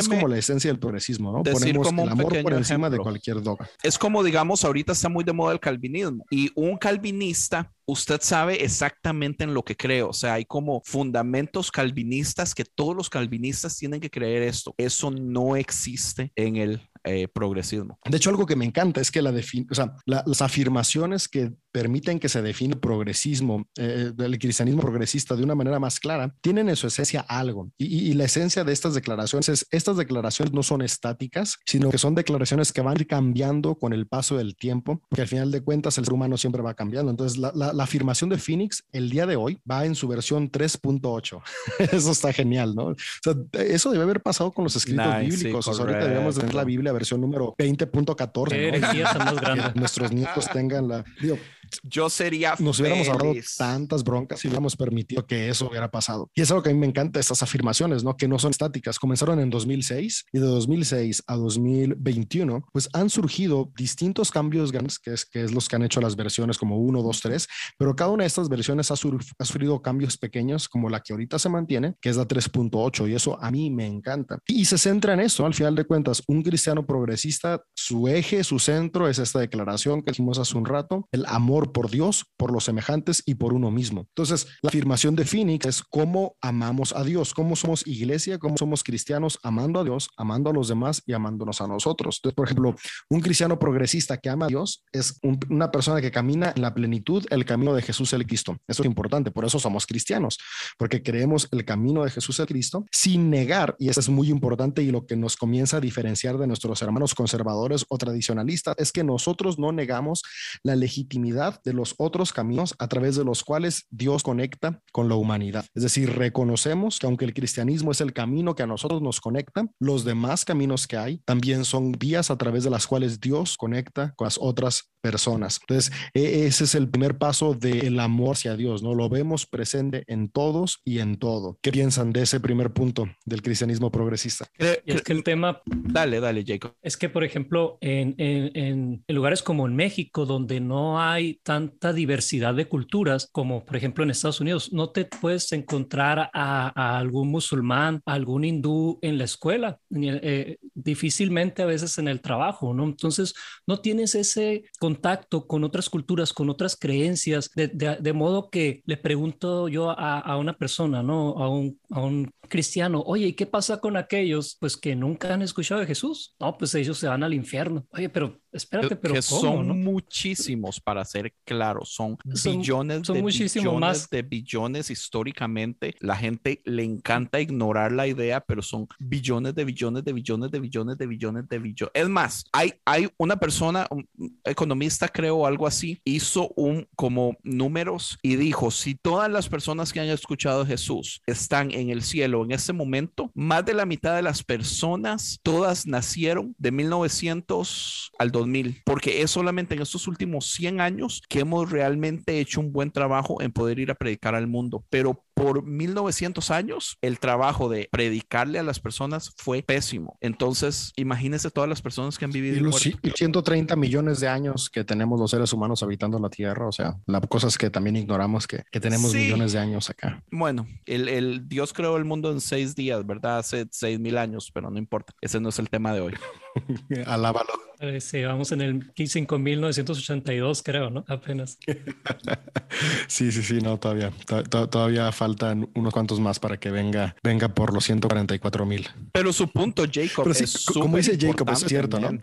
[0.00, 1.42] es como la esencia del progresismo, ¿no?
[1.42, 3.68] Ponemos el amor por encima de cualquier dogma.
[3.82, 8.62] Es como, digamos, ahorita está muy de moda el calvinismo y un calvinista usted sabe
[8.64, 10.02] exactamente en lo que cree.
[10.02, 14.74] O sea, hay como fundamentos calvinistas que todos los calvinistas tienen que creer esto.
[14.78, 17.98] Eso no existe en el eh, progresismo.
[18.04, 22.18] De hecho, algo que me encanta es que la o sea, las afirmaciones que permiten
[22.18, 26.68] que se define el progresismo, eh, el cristianismo progresista de una manera más clara, tienen
[26.68, 27.70] en su esencia algo.
[27.78, 32.14] Y, la esencia de estas declaraciones es, estas declaraciones no son estáticas, sino que son
[32.14, 36.04] declaraciones que van cambiando con el paso del tiempo, porque al final de cuentas el
[36.04, 37.10] ser humano siempre va cambiando.
[37.10, 41.42] Entonces, la, la afirmación de Phoenix el día de hoy va en su versión 3.8.
[41.92, 42.86] eso está genial, ¿no?
[42.86, 43.34] O sea,
[43.64, 45.68] eso debe haber pasado con los escritos bíblicos.
[45.68, 49.70] o sea, ahorita debemos tener la Biblia versión número 20.14.
[49.74, 51.04] nuestros nietos tengan la...
[51.20, 51.36] Digo,
[51.82, 56.30] yo sería nos hubiéramos ahorrado tantas broncas si hubiéramos permitido que eso hubiera pasado.
[56.34, 58.16] Y es algo que a mí me encanta estas afirmaciones, ¿no?
[58.16, 58.98] Que no son estáticas.
[58.98, 65.12] Comenzaron en 2006 y de 2006 a 2021, pues han surgido distintos cambios grandes, que
[65.12, 67.48] es, que es los que han hecho las versiones como 1, 2, 3,
[67.78, 71.38] pero cada una de estas versiones ha, ha sufrido cambios pequeños como la que ahorita
[71.38, 74.38] se mantiene, que es la 3.8 y eso a mí me encanta.
[74.46, 78.58] Y se centra en eso, al final de cuentas, un cristiano progresista, su eje, su
[78.58, 82.64] centro es esta declaración que dijimos hace un rato, el amor por Dios, por los
[82.64, 84.06] semejantes y por uno mismo.
[84.08, 88.82] Entonces, la afirmación de Phoenix es cómo amamos a Dios, cómo somos iglesia, cómo somos
[88.82, 92.16] cristianos amando a Dios, amando a los demás y amándonos a nosotros.
[92.18, 92.74] Entonces, por ejemplo,
[93.10, 97.26] un cristiano progresista que ama a Dios es una persona que camina en la plenitud,
[97.30, 98.56] el camino de Jesús el Cristo.
[98.66, 100.38] Eso es importante, por eso somos cristianos,
[100.78, 104.82] porque creemos el camino de Jesús el Cristo sin negar, y eso es muy importante
[104.82, 108.92] y lo que nos comienza a diferenciar de nuestro los hermanos conservadores o tradicionalistas es
[108.92, 110.22] que nosotros no negamos
[110.62, 115.14] la legitimidad de los otros caminos a través de los cuales Dios conecta con la
[115.14, 115.64] humanidad.
[115.74, 119.66] Es decir, reconocemos que aunque el cristianismo es el camino que a nosotros nos conecta,
[119.78, 124.12] los demás caminos que hay también son vías a través de las cuales Dios conecta
[124.16, 125.58] con las otras personas.
[125.60, 128.94] Entonces, e, ese es el primer paso del amor hacia Dios, ¿no?
[128.94, 131.58] Lo vemos presente en todos y en todo.
[131.62, 134.46] ¿Qué piensan de ese primer punto del cristianismo progresista?
[134.58, 135.60] es que el tema...
[135.66, 136.74] Dale, dale, Jacob.
[136.82, 142.54] Es que, por ejemplo, en, en, lugares como en México, donde no hay tanta diversidad
[142.54, 148.00] de culturas, como por ejemplo en Estados Unidos, no te puedes encontrar a, algún musulmán,
[148.06, 152.84] algún hindú en la escuela, eh, difícilmente a veces en el trabajo, ¿no?
[152.84, 153.34] Entonces,
[153.66, 159.68] no tienes ese contacto con otras culturas, con otras creencias, de, modo que le pregunto
[159.68, 161.38] yo a, a, una persona, ¿no?
[161.38, 165.42] A un, a un cristiano, oye, ¿y qué pasa con aquellos pues que nunca han
[165.42, 166.34] escuchado de Jesús?
[166.40, 167.86] No, pues ellos se van al infierno.
[167.92, 174.22] Oye, pero espérate, pero que son muchísimos para ser claros, son, billones de billones de
[174.22, 175.94] billones históricamente.
[176.00, 180.60] La gente le encanta ignorar la idea, pero son billones de billones de billones de
[180.60, 181.92] billones de billones de billones.
[181.94, 184.08] Es más, hay, hay una persona, un
[184.44, 190.00] economista creo, algo así, hizo un como números y dijo, si todas las personas que
[190.00, 194.16] han escuchado a Jesús están en el cielo en ese momento, más de la mitad
[194.16, 198.39] de las personas, todas nacieron de 1900 al 2000,
[198.84, 203.40] porque es solamente en estos últimos 100 años que hemos realmente hecho un buen trabajo
[203.42, 204.84] en poder ir a predicar al mundo.
[204.90, 210.18] Pero por 1900 años el trabajo de predicarle a las personas fue pésimo.
[210.20, 212.56] Entonces, imagínense todas las personas que han vivido.
[212.56, 216.72] Y los 130 millones de años que tenemos los seres humanos habitando la Tierra, o
[216.72, 220.22] sea, la cosa es que también ignoramos que, que tenemos millones de años acá.
[220.30, 223.38] Bueno, el, el, Dios creó el mundo en seis días, ¿verdad?
[223.38, 225.14] Hace seis mil años, pero no importa.
[225.20, 226.14] Ese no es el tema de hoy.
[227.06, 227.70] Alábalo.
[227.80, 231.02] Eh, sí, vamos en el 5.982, creo, ¿no?
[231.08, 231.58] Apenas.
[233.08, 234.12] sí, sí, sí, no, todavía,
[234.50, 238.88] todavía faltan unos cuantos más para que venga, venga por los 144 mil.
[239.12, 242.18] Pero su punto, Jacob, es como dice Jacob, es cierto, ¿no?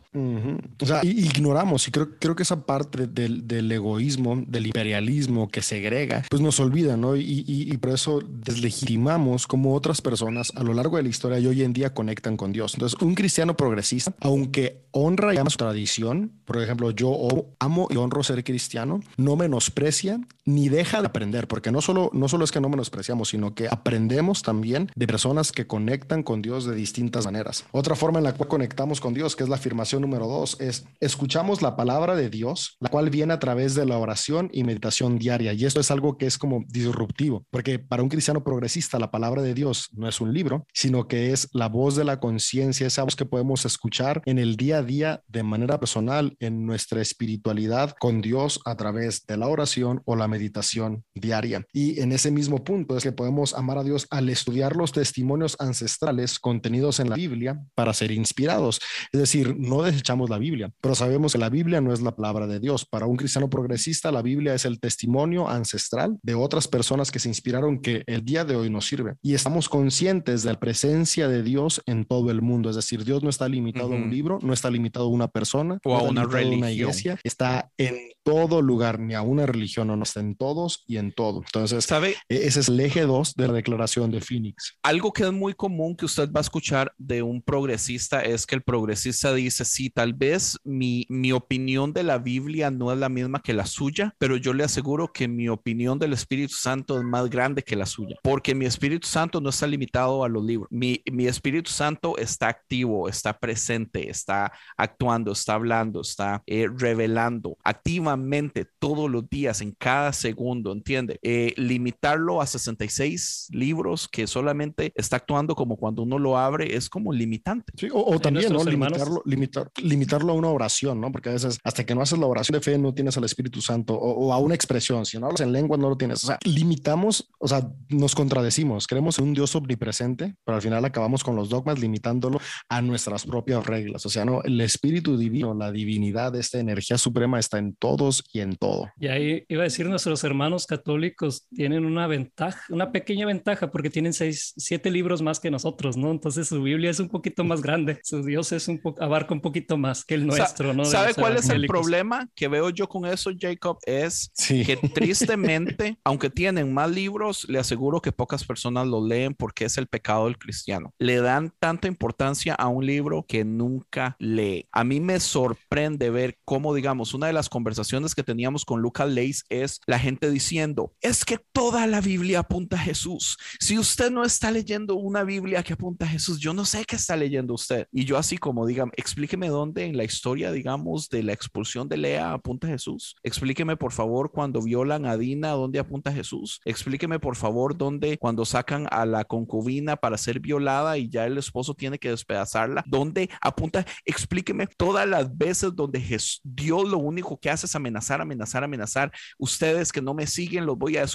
[0.82, 5.62] O sea, ignoramos y creo, creo que esa parte del, del, egoísmo, del imperialismo que
[5.62, 7.16] segrega, pues nos olvida, ¿no?
[7.16, 11.40] Y, y, y por eso deslegitimamos como otras personas a lo largo de la historia
[11.40, 12.74] y hoy en día conectan con Dios.
[12.74, 17.28] Entonces, un cristiano progresista aunque honra y ama su tradición, por ejemplo, yo
[17.60, 22.28] amo y honro ser cristiano, no menosprecia ni deja de aprender, porque no solo, no
[22.28, 26.65] solo es que no menospreciamos, sino que aprendemos también de personas que conectan con Dios
[26.65, 27.65] de distintas maneras.
[27.72, 30.86] Otra forma en la cual conectamos con Dios, que es la afirmación número dos, es
[30.99, 35.18] escuchamos la palabra de Dios, la cual viene a través de la oración y meditación
[35.19, 35.53] diaria.
[35.53, 39.41] Y esto es algo que es como disruptivo, porque para un cristiano progresista la palabra
[39.41, 43.03] de Dios no es un libro, sino que es la voz de la conciencia, esa
[43.03, 47.95] voz que podemos escuchar en el día a día de manera personal en nuestra espiritualidad
[47.99, 51.65] con Dios a través de la oración o la meditación diaria.
[51.74, 55.56] Y en ese mismo punto es que podemos amar a Dios al estudiar los testimonios
[55.60, 58.80] ancestrales contenidos en la Biblia para ser inspirados.
[59.12, 62.48] Es decir, no desechamos la Biblia, pero sabemos que la Biblia no es la palabra
[62.48, 62.86] de Dios.
[62.86, 67.30] Para un cristiano progresista, la Biblia es el testimonio ancestral de otras personas que se
[67.30, 69.16] inspiraron que el día de hoy nos sirve.
[69.22, 72.70] Y estamos conscientes de la presencia de Dios en todo el mundo.
[72.70, 75.96] Es decir, Dios no está limitado un libro, no está limitado a una persona o
[75.96, 76.58] a una religión.
[76.58, 80.98] Una iglesia, está en todo lugar, ni a una religión, no, está en todos y
[80.98, 81.44] en todo.
[81.46, 82.16] Entonces, ¿sabe?
[82.30, 84.77] E-, ese es el eje 2 de la declaración de Phoenix.
[84.84, 88.56] Algo que es muy común que usted va a escuchar de un progresista es que
[88.56, 93.10] el progresista dice, sí, tal vez mi, mi opinión de la Biblia no es la
[93.10, 97.03] misma que la suya, pero yo le aseguro que mi opinión del Espíritu Santo es
[97.03, 100.68] más grande que la suya, porque mi Espíritu Santo no está limitado a los libros.
[100.72, 107.57] Mi, mi Espíritu Santo está activo, está presente está actuando, está hablando, está eh, revelando
[107.64, 111.19] activamente todos los días, en cada segundo, ¿entiende?
[111.22, 116.90] Eh, limitarlo a 66 libros que solamente está actuando como cuando uno lo abre es
[116.90, 117.72] como limitante.
[117.94, 118.64] o, también, ¿no?
[118.64, 121.12] Limitarlo, limitar, limitarlo a una oración, ¿no?
[121.12, 123.62] Porque a veces hasta que no haces la oración de fe no tienes al Espíritu
[123.62, 125.06] Santo o, a una expresión.
[125.06, 126.24] Si no hablas en lengua no lo tienes.
[126.24, 128.88] O sea, limitamos, o sea, nos contradecimos.
[128.88, 132.40] Creemos en un Dios omnipresente, pero al final acabamos con los dogmas limitándolo
[132.70, 134.06] a nuestras propias reglas reglas.
[134.06, 138.40] O sea, no, el espíritu divino, la divinidad, esta energía suprema está en todos y
[138.40, 138.90] en todo.
[139.00, 143.90] Y ahí iba a decir, nuestros hermanos católicos tienen una ventaja, una pequeña ventaja, porque
[143.90, 146.11] tienen seis, siete libros más que nosotros, ¿no?
[146.11, 149.41] Entonces su Biblia es un poquito más grande, su Dios es un poco, abarca un
[149.41, 150.86] poquito más que el nuestro, ¿no?
[150.86, 153.78] ¿Sabe cuál es el problema que veo yo con eso, Jacob?
[153.86, 159.65] Es que tristemente, aunque tienen más libros, le aseguro que pocas personas lo leen porque
[159.65, 160.94] es el pecado del cristiano.
[160.99, 164.68] Le dan tanta importancia a un libro que nunca lee.
[164.72, 169.10] A mí me sorprende ver cómo, digamos, una de las conversaciones que teníamos con Lucas
[169.10, 173.38] Leis es la gente diciendo, es que toda la Biblia apunta a Jesús.
[173.60, 176.96] Si usted no está leyendo una Biblia que apunta a Jesús, yo no sé qué
[176.96, 177.88] está leyendo usted.
[177.92, 181.98] Y yo así como, digan, explíqueme dónde en la historia, digamos, de la expulsión de
[181.98, 183.16] Lea apunta a Jesús.
[183.24, 186.62] Explíqueme, por favor, cuando violan a Dina, dónde apunta Jesús.
[186.64, 191.38] Explíqueme, por favor, dónde cuando sacan a la concubina para ser violada y ya el
[191.38, 196.00] esposo tiene que despedazarla, dónde apunta punta, explíqueme todas las veces donde
[196.44, 199.12] Dios lo único que hace es amenazar, amenazar, amenazar.
[199.38, 201.06] Ustedes que no me siguen, los voy a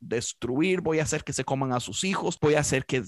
[0.00, 3.02] destruir, voy a hacer que se coman a sus hijos, voy a hacer que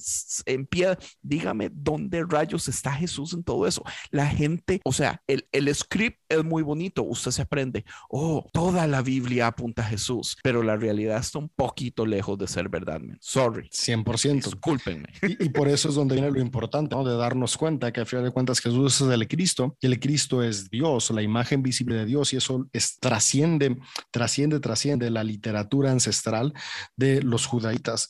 [0.47, 3.83] en pie, dígame dónde rayos está Jesús en todo eso.
[4.11, 8.87] La gente, o sea, el, el script es muy bonito, usted se aprende, oh, toda
[8.87, 13.01] la Biblia apunta a Jesús, pero la realidad está un poquito lejos de ser verdad,
[13.01, 13.19] man.
[13.21, 13.69] Sorry.
[13.69, 14.45] 100%.
[14.45, 15.09] Discúlpenme.
[15.23, 17.05] Y, y, por eso es donde viene lo importante, ¿no?
[17.05, 20.43] De darnos cuenta que al final de cuentas Jesús es el Cristo y el Cristo
[20.43, 23.77] es Dios, la imagen visible de Dios y eso es, trasciende,
[24.11, 26.53] trasciende, trasciende la literatura ancestral
[26.97, 27.47] de los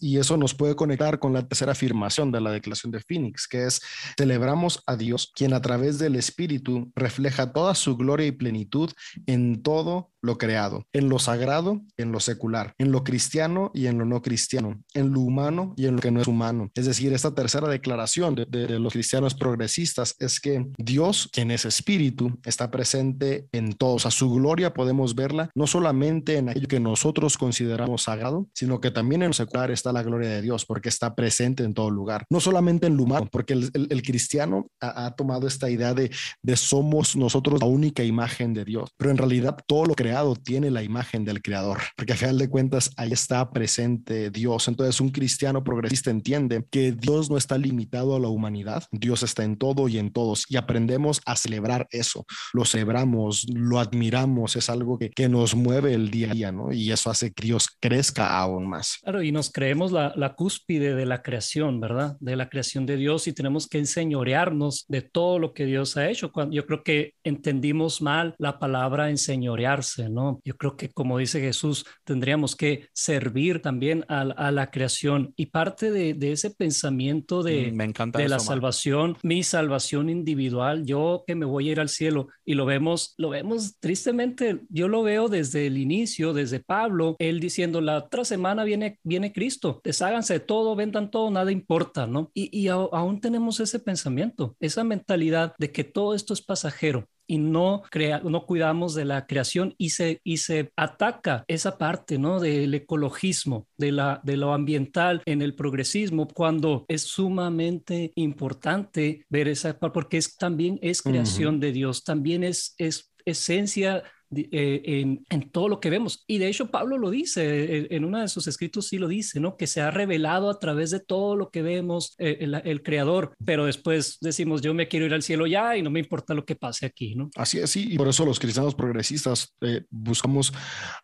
[0.00, 3.64] y eso nos puede conectar con la tercera afirmación de la declaración de Phoenix, que
[3.66, 3.80] es
[4.16, 8.90] celebramos a Dios, quien a través del Espíritu refleja toda su gloria y plenitud
[9.26, 13.98] en todo lo creado, en lo sagrado, en lo secular, en lo cristiano y en
[13.98, 16.70] lo no cristiano, en lo humano y en lo que no es humano.
[16.74, 21.66] Es decir, esta tercera declaración de, de los cristianos progresistas es que Dios, quien es
[21.66, 24.06] espíritu, está presente en todos.
[24.06, 28.90] A su gloria podemos verla no solamente en aquello que nosotros consideramos sagrado, sino que
[28.90, 32.24] también en lo secular está la gloria de Dios, porque está presente en todo lugar.
[32.30, 36.10] No solamente en lo humano, porque el, el, cristiano ha, ha, tomado esta idea de,
[36.42, 40.70] de somos nosotros la única imagen de Dios, pero en realidad todo lo creado tiene
[40.70, 44.68] la imagen del creador, porque a final de cuentas ahí está presente Dios.
[44.68, 49.44] Entonces un cristiano progresista entiende que Dios no está limitado a la humanidad, Dios está
[49.44, 54.70] en todo y en todos y aprendemos a celebrar eso, lo celebramos, lo admiramos, es
[54.70, 56.72] algo que, que nos mueve el día a día, ¿no?
[56.72, 58.98] Y eso hace que Dios crezca aún más.
[59.02, 62.16] Claro, y nos creemos la, la cúspide de la creación, ¿verdad?
[62.20, 66.08] De la creación de Dios y tenemos que enseñorearnos de todo lo que Dios ha
[66.08, 66.32] hecho.
[66.32, 70.40] Cuando, yo creo que entendimos mal la palabra enseñorearse, ¿no?
[70.44, 75.46] Yo creo que como dice Jesús, tendríamos que servir también a, a la creación y
[75.46, 78.56] parte de, de ese pensamiento de, Mm, Me encanta de la eso, Omar.
[78.56, 83.14] salvación, mi salvación individual, yo que me voy a ir al cielo y lo vemos,
[83.18, 88.24] lo vemos tristemente, yo lo veo desde el inicio, desde Pablo, él diciendo la otra
[88.24, 92.30] semana viene, viene Cristo, desháganse de todo, vendan todo, nada importa, ¿no?
[92.34, 97.08] Y, y a- aún tenemos ese pensamiento, esa mentalidad de que todo esto es pasajero,
[97.26, 102.18] y no, crea, no cuidamos de la creación y se, y se ataca esa parte
[102.18, 102.40] ¿no?
[102.40, 109.48] del ecologismo, de, la, de lo ambiental en el progresismo, cuando es sumamente importante ver
[109.48, 114.02] esa parte, porque es, también es creación de Dios, también es, es esencia
[114.34, 116.24] eh, en, en todo lo que vemos.
[116.26, 117.42] Y de hecho Pablo lo dice,
[117.78, 119.56] eh, en uno de sus escritos sí lo dice, ¿no?
[119.56, 123.34] Que se ha revelado a través de todo lo que vemos eh, el, el creador,
[123.44, 126.44] pero después decimos, yo me quiero ir al cielo ya y no me importa lo
[126.44, 127.30] que pase aquí, ¿no?
[127.36, 130.52] Así es, sí, y por eso los cristianos progresistas eh, buscamos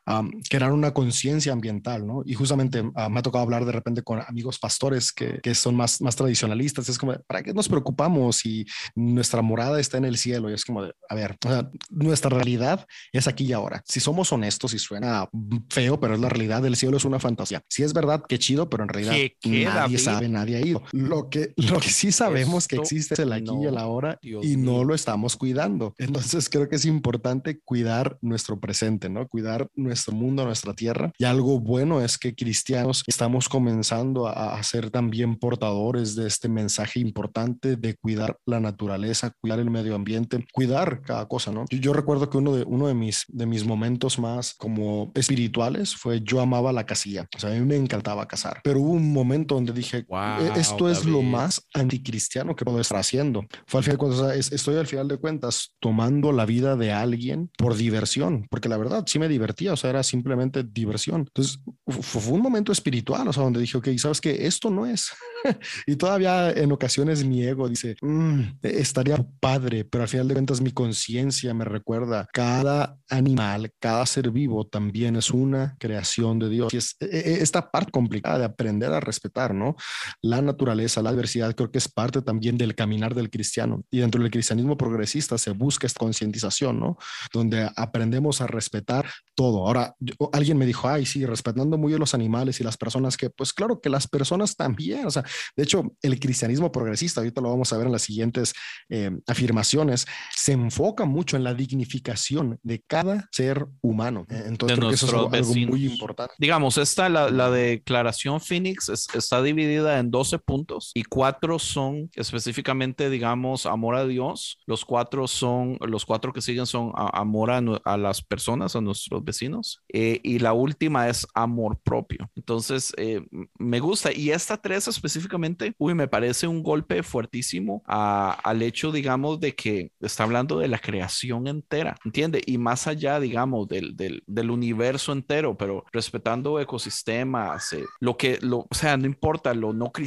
[0.06, 2.22] am, crear una conciencia ambiental, ¿no?
[2.24, 5.74] Y justamente ah, me ha tocado hablar de repente con amigos pastores que, que son
[5.74, 10.16] más, más tradicionalistas, es como, ¿para qué nos preocupamos si nuestra morada está en el
[10.16, 10.51] cielo?
[10.51, 13.82] Y es como, de, a ver, o sea, nuestra realidad es aquí y ahora.
[13.86, 15.28] Si somos honestos y suena
[15.68, 17.62] feo, pero es la realidad del cielo, es una fantasía.
[17.68, 19.98] Si es verdad, qué chido, pero en realidad ¿Qué- qué, nadie David?
[19.98, 20.82] sabe, nadie ha ido.
[20.92, 23.80] Lo que, lo que sí sabemos que Esto existe es el aquí y el no,
[23.80, 25.94] ahora Dios y no lo estamos cuidando.
[25.98, 29.26] Entonces creo que es importante cuidar nuestro presente, ¿no?
[29.28, 31.12] Cuidar nuestro mundo, nuestra tierra.
[31.18, 36.48] Y algo bueno es que cristianos estamos comenzando a, a ser también portadores de este
[36.48, 41.64] mensaje importante de cuidar la naturaleza, cuidar el medio ambiente, cuidar cada cosa, ¿no?
[41.70, 45.97] Yo, yo recuerdo que uno de, uno de mis, de mis momentos más como espirituales
[45.97, 47.27] fue yo amaba la casilla.
[47.36, 48.60] O sea, a mí me encantaba cazar.
[48.62, 50.18] Pero hubo un momento donde dije, Wow,
[50.55, 51.31] "E- esto es lo David.
[51.31, 53.44] más anticristiano que puedo estar haciendo.
[53.66, 56.47] Fue al final de cuentas, o sea, es- estoy al final de cuentas tomando la
[56.47, 60.62] vida de alguien por diversión, porque la verdad sí me divertía, o sea, era simplemente
[60.62, 61.22] diversión.
[61.22, 64.86] Entonces, fu- fue un momento espiritual, o sea, donde dije, ok, sabes que esto no
[64.86, 65.10] es.
[65.86, 70.60] y todavía en ocasiones mi ego dice, "Mm, estaría padre, pero al final de cuentas
[70.60, 76.72] mi conciencia me recuerda, cada animal, cada ser vivo también es una creación de Dios.
[76.72, 79.76] Y es e- e- esta parte complicada de aprender a respetar, ¿no?
[80.22, 83.84] La naturaleza, la diversidad, creo que es parte también del caminar del cristiano.
[83.90, 86.96] Y dentro del cristianismo progresista se busca esta concientización, ¿no?
[87.32, 89.66] Donde aprendemos a respetar todo.
[89.66, 89.94] Ahora,
[90.32, 93.52] alguien me dijo, ay, sí, respetando muy a los animales y las personas que, pues
[93.52, 95.24] claro que las personas también, o sea,
[95.56, 98.52] de hecho, el cristianismo progresista, ahorita lo vamos a ver en las siguientes
[98.88, 104.27] eh, afirmaciones, se enfoca mucho en la dignificación de cada ser humano.
[104.28, 106.35] Entonces, creo que eso es algo, algo muy importante.
[106.39, 112.11] Digamos, esta, la, la declaración Phoenix es- está dividida en 12 puntos y cuatro son
[112.15, 114.59] específicamente, digamos, amor a Dios.
[114.66, 118.81] Los cuatro son, los cuatro que siguen son a- amor a, a las personas, a
[118.81, 119.82] nuestros vecinos.
[119.93, 122.31] Eh, y la última es amor propio.
[122.36, 123.23] Entonces, eh,
[123.59, 124.12] me gusta.
[124.12, 129.55] Y esta tres específicamente, uy, me parece un golpe fuertísimo a- al hecho, digamos, de
[129.55, 132.43] que está hablando de la creación entera, ¿entiende?
[132.47, 138.38] Y más allá, digamos, del, del, del universo entero, pero respetando ecosistemas, eh, lo que,
[138.40, 140.06] lo, o sea, no importa, lo no, eh,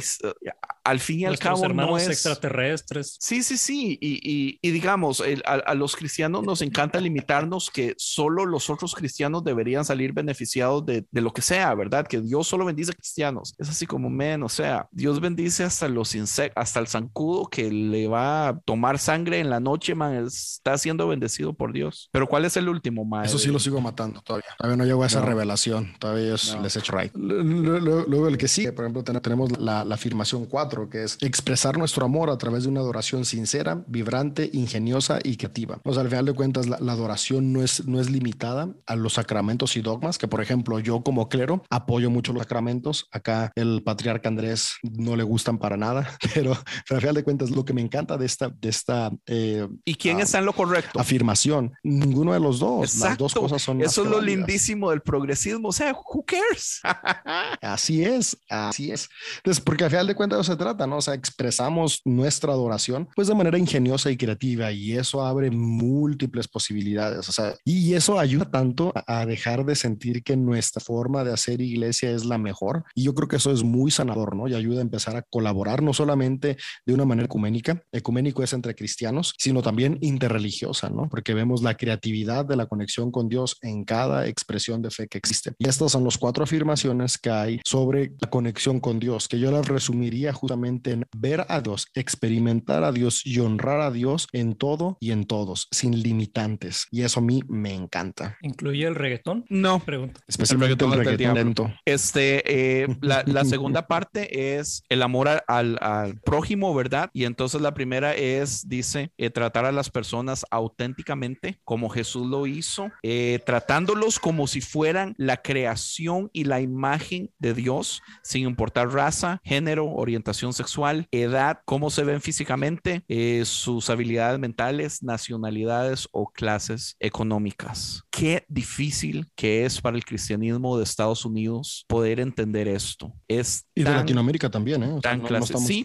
[0.84, 2.08] al fin y al cabo no es...
[2.08, 3.16] extraterrestres.
[3.20, 3.98] Sí, sí, sí.
[4.00, 8.68] Y, y- y digamos, el- a, a los cristianos nos encanta limitarnos que solo los
[8.70, 12.06] otros cristianos deberían salir beneficiados de, de lo que sea, ¿verdad?
[12.06, 13.54] Que Dios solo bendice a cristianos.
[13.58, 17.70] Es así como, men, o sea, Dios bendice hasta los insectos, hasta el zancudo que
[17.70, 22.08] le va a tomar sangre en la noche, man, está siendo bendecido por Dios.
[22.12, 23.24] Pero ¿cuál es el último, man?
[23.24, 24.48] Eso sí lo sigo matando todavía.
[24.58, 25.26] Todavía no llego a esa No.
[25.26, 25.92] revelación.
[25.98, 26.62] Todavía ellos No.
[26.62, 27.12] les he hecho right.
[27.14, 31.18] Luego, el que sigue, por ejemplo, ten- tenemos la, la afirmación 4 4, que es
[31.20, 35.78] expresar nuestro amor a través de una adoración sincera, vibrante, ingeniosa y creativa.
[35.84, 39.14] O sea, al final de cuentas, la, adoración no es, no es limitada a los
[39.14, 43.08] sacramentos y dogmas, que por ejemplo, yo como clero apoyo mucho los sacramentos.
[43.10, 46.52] Acá el patriarca Andrés no le gustan para nada, pero,
[46.90, 50.20] al final de cuentas, lo que me encanta de esta, de esta eh, ¿Y quién
[50.20, 51.00] está en lo correcto?
[51.00, 51.72] Afirmación.
[51.82, 52.84] Ninguno de los dos.
[52.84, 53.08] Exacto.
[53.08, 53.80] Las dos cosas son.
[53.80, 55.68] Eso es lo lindísimo del progresismo.
[55.68, 56.80] O sea, who cares?
[57.60, 59.08] así es, así es.
[59.38, 60.98] Entonces, porque al final de cuentas se trata, ¿no?
[60.98, 66.46] O sea, expresamos nuestra adoración pues de manera ingeniosa y creativa y eso abre múltiples
[66.46, 67.28] posibilidades.
[67.28, 71.60] O sea, y eso ayuda tanto a dejar de sentir que nuestra forma de hacer
[71.60, 72.84] iglesia es la mejor.
[72.94, 74.48] Y yo creo que eso es muy sanador, ¿no?
[74.48, 76.56] Y ayuda a empezar a colaborar no solamente
[76.86, 81.08] de una manera ecuménica, ecuménico es entre cristianos, sino también interreligiosa, ¿no?
[81.08, 85.18] Porque vemos la creatividad de la conexión con Dios en cada expresión de fe que
[85.18, 85.52] existe.
[85.58, 89.50] Y estas son las cuatro afirmaciones que hay sobre la conexión con Dios, que yo
[89.50, 94.54] las resumiría justamente en ver a Dios, experimentar a Dios y honrar a Dios en
[94.54, 96.86] todo y en todos, sin limitantes.
[96.90, 98.36] Y eso a mí me encanta.
[98.42, 99.44] ¿Incluye el reggaetón?
[99.48, 99.80] No.
[99.84, 100.20] Pregunta.
[100.26, 107.10] Especialmente el reggaetón, Este, eh, la, segunda parte es el amor al, al, prójimo, ¿verdad?
[107.12, 112.46] Y entonces la primera es, dice, eh, tratar a las personas auténticamente como Jesús lo
[112.46, 118.92] hizo, eh, tratándolos como si fueran la creación y la imagen de Dios, sin importar
[118.92, 123.04] raza, género, orientación sexual, edad, cómo se ven físicamente,
[123.44, 128.02] sus habilidades mentales, nacionalidades o clases económicas.
[128.10, 133.12] Qué difícil que es para el cristianismo de Estados Unidos poder entender esto.
[133.28, 134.98] Es y de Latinoamérica también, ¿eh?
[135.02, 135.56] tan clase.
[135.58, 135.84] Sí,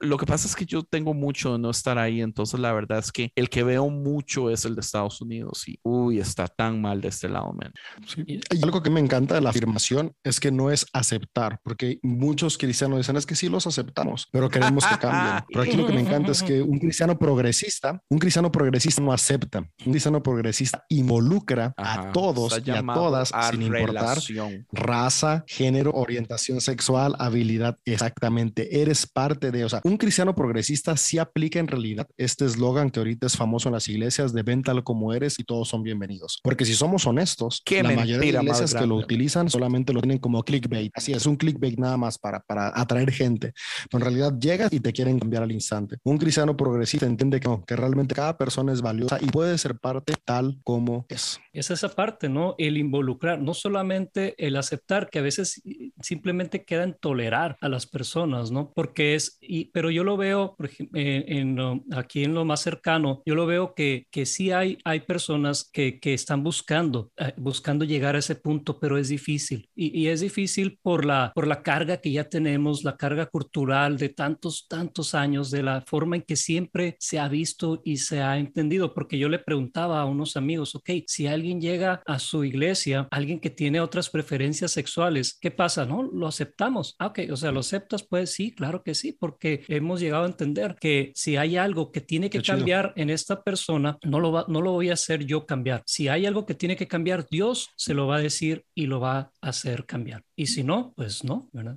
[0.00, 2.98] Lo, que pasa es que yo tengo mucho de no estar ahí, entonces la verdad
[2.98, 5.35] es que el que veo mucho es el de Estados Unidos
[5.66, 7.72] y, uy, está tan mal de este lado, man.
[8.06, 8.24] Sí.
[8.26, 12.58] Y algo que me encanta de la afirmación es que no es aceptar, porque muchos
[12.58, 15.44] cristianos dicen es que sí los aceptamos, pero queremos que cambien.
[15.48, 19.12] Pero aquí lo que me encanta es que un cristiano progresista, un cristiano progresista no
[19.12, 24.18] acepta, un cristiano progresista involucra a todos y a todas sin importar
[24.72, 28.80] raza, género, orientación sexual, habilidad, exactamente.
[28.80, 33.00] Eres parte de, o sea, un cristiano progresista sí aplica en realidad este eslogan que
[33.00, 36.40] ahorita es famoso en las iglesias de ven tal como eres y todos son bienvenidos.
[36.42, 40.42] Porque si somos honestos, la mayoría de iglesias que lo utilizan solamente lo tienen como
[40.42, 40.92] clickbait.
[40.94, 43.52] Así es, un clickbait nada más para, para atraer gente.
[43.90, 45.96] Pero en realidad llegas y te quieren cambiar al instante.
[46.04, 50.14] Un cristiano progresista entiende que, que realmente cada persona es valiosa y puede ser parte
[50.24, 51.40] tal como es.
[51.52, 52.54] Es esa parte, ¿no?
[52.58, 55.62] El involucrar, no solamente el aceptar, que a veces
[56.00, 58.72] simplemente queda en tolerar a las personas, ¿no?
[58.74, 63.22] Porque es, y, pero yo lo veo, por ejemplo, en, aquí en lo más cercano,
[63.24, 65.15] yo lo veo que, que sí hay, hay personas
[65.72, 69.68] que, que están buscando, eh, buscando llegar a ese punto, pero es difícil.
[69.74, 73.98] Y, y, es difícil por la, por la carga que ya tenemos, la carga cultural
[73.98, 78.20] de tantos, tantos años, de la forma en que siempre se ha visto y se
[78.20, 78.94] ha entendido.
[78.94, 83.40] Porque yo le preguntaba a unos amigos, ok, si alguien llega a su iglesia, alguien
[83.40, 85.84] que tiene otras preferencias sexuales, ¿qué pasa?
[85.86, 86.02] ¿No?
[86.02, 86.94] Lo aceptamos.
[86.98, 88.02] Ah, ok, o sea, ¿lo aceptas?
[88.02, 92.00] Pues sí, claro que sí, porque hemos llegado a entender que si hay algo que
[92.00, 95.46] tiene que cambiar en esta persona, no lo, va, no lo voy a hacer yo
[95.46, 95.82] cambiar.
[95.86, 99.00] Si hay algo que tiene que cambiar, Dios se lo va a decir y lo
[99.00, 100.22] va a hacer cambiar.
[100.34, 101.76] Y si no, pues no, ¿verdad?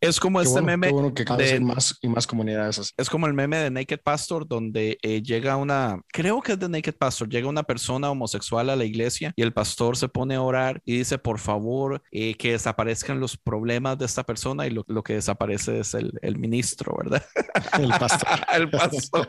[0.00, 0.92] Es como este meme.
[1.14, 5.22] que de, más y más comunidades Es como el meme de Naked Pastor, donde eh,
[5.22, 9.32] llega una, creo que es de Naked Pastor, llega una persona homosexual a la iglesia
[9.36, 13.36] y el pastor se pone a orar y dice, por favor, eh, que desaparezcan los
[13.36, 17.24] problemas de esta persona y lo, lo que desaparece es el, el ministro, ¿verdad?
[17.78, 18.28] El pastor.
[18.54, 19.28] el pastor.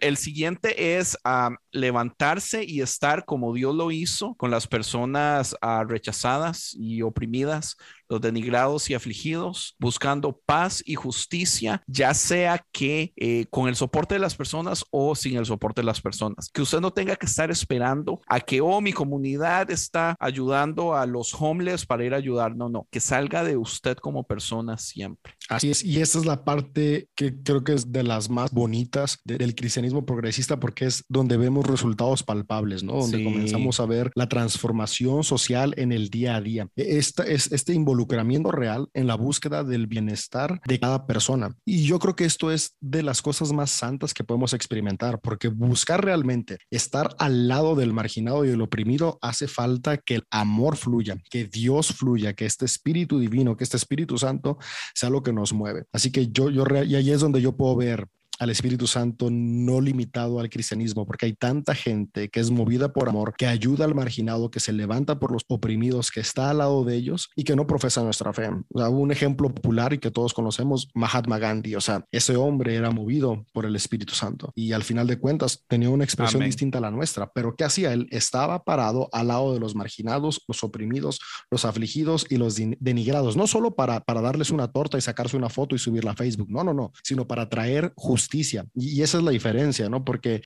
[0.00, 5.84] El siguiente es ah, levantarse y estar como Dios lo hizo con las personas ah,
[5.86, 7.76] rechazadas y oprimidas,
[8.10, 14.16] los denigrados y afligidos, buscando paz y justicia, ya sea que eh, con el soporte
[14.16, 16.50] de las personas o sin el soporte de las personas.
[16.52, 21.06] Que usted no tenga que estar esperando a que, oh, mi comunidad está ayudando a
[21.06, 22.56] los homeless para ir a ayudar.
[22.56, 25.34] No, no, que salga de usted como persona siempre.
[25.48, 29.20] Así es, y esta es la parte que creo que es de las más bonitas
[29.24, 32.94] del cristianismo progresista porque es donde vemos resultados palpables, ¿no?
[32.94, 36.68] Donde comenzamos a ver la transformación social en el día a día.
[36.74, 41.54] Esta es este involucramiento involucramiento real en la búsqueda del bienestar de cada persona.
[41.64, 45.48] Y yo creo que esto es de las cosas más santas que podemos experimentar, porque
[45.48, 50.76] buscar realmente estar al lado del marginado y del oprimido hace falta que el amor
[50.76, 54.58] fluya, que Dios fluya, que este Espíritu Divino, que este Espíritu Santo
[54.94, 55.84] sea lo que nos mueve.
[55.92, 58.06] Así que yo, yo, y ahí es donde yo puedo ver
[58.40, 63.08] al Espíritu Santo no limitado al cristianismo, porque hay tanta gente que es movida por
[63.08, 66.82] amor, que ayuda al marginado, que se levanta por los oprimidos, que está al lado
[66.84, 68.48] de ellos y que no profesa nuestra fe.
[68.70, 73.44] un ejemplo popular y que todos conocemos, Mahatma Gandhi, o sea, ese hombre era movido
[73.52, 76.90] por el Espíritu Santo y al final de cuentas tenía una expresión distinta a la
[76.90, 77.92] nuestra, pero ¿qué hacía?
[77.92, 83.36] Él estaba parado al lado de los marginados, los oprimidos, los afligidos y los denigrados,
[83.36, 86.48] no solo para, para darles una torta y sacarse una foto y subirla a Facebook,
[86.50, 88.29] no, no, no, sino para traer justicia.
[88.74, 90.04] Y, esa es la diferencia, ¿no?
[90.04, 90.42] Porque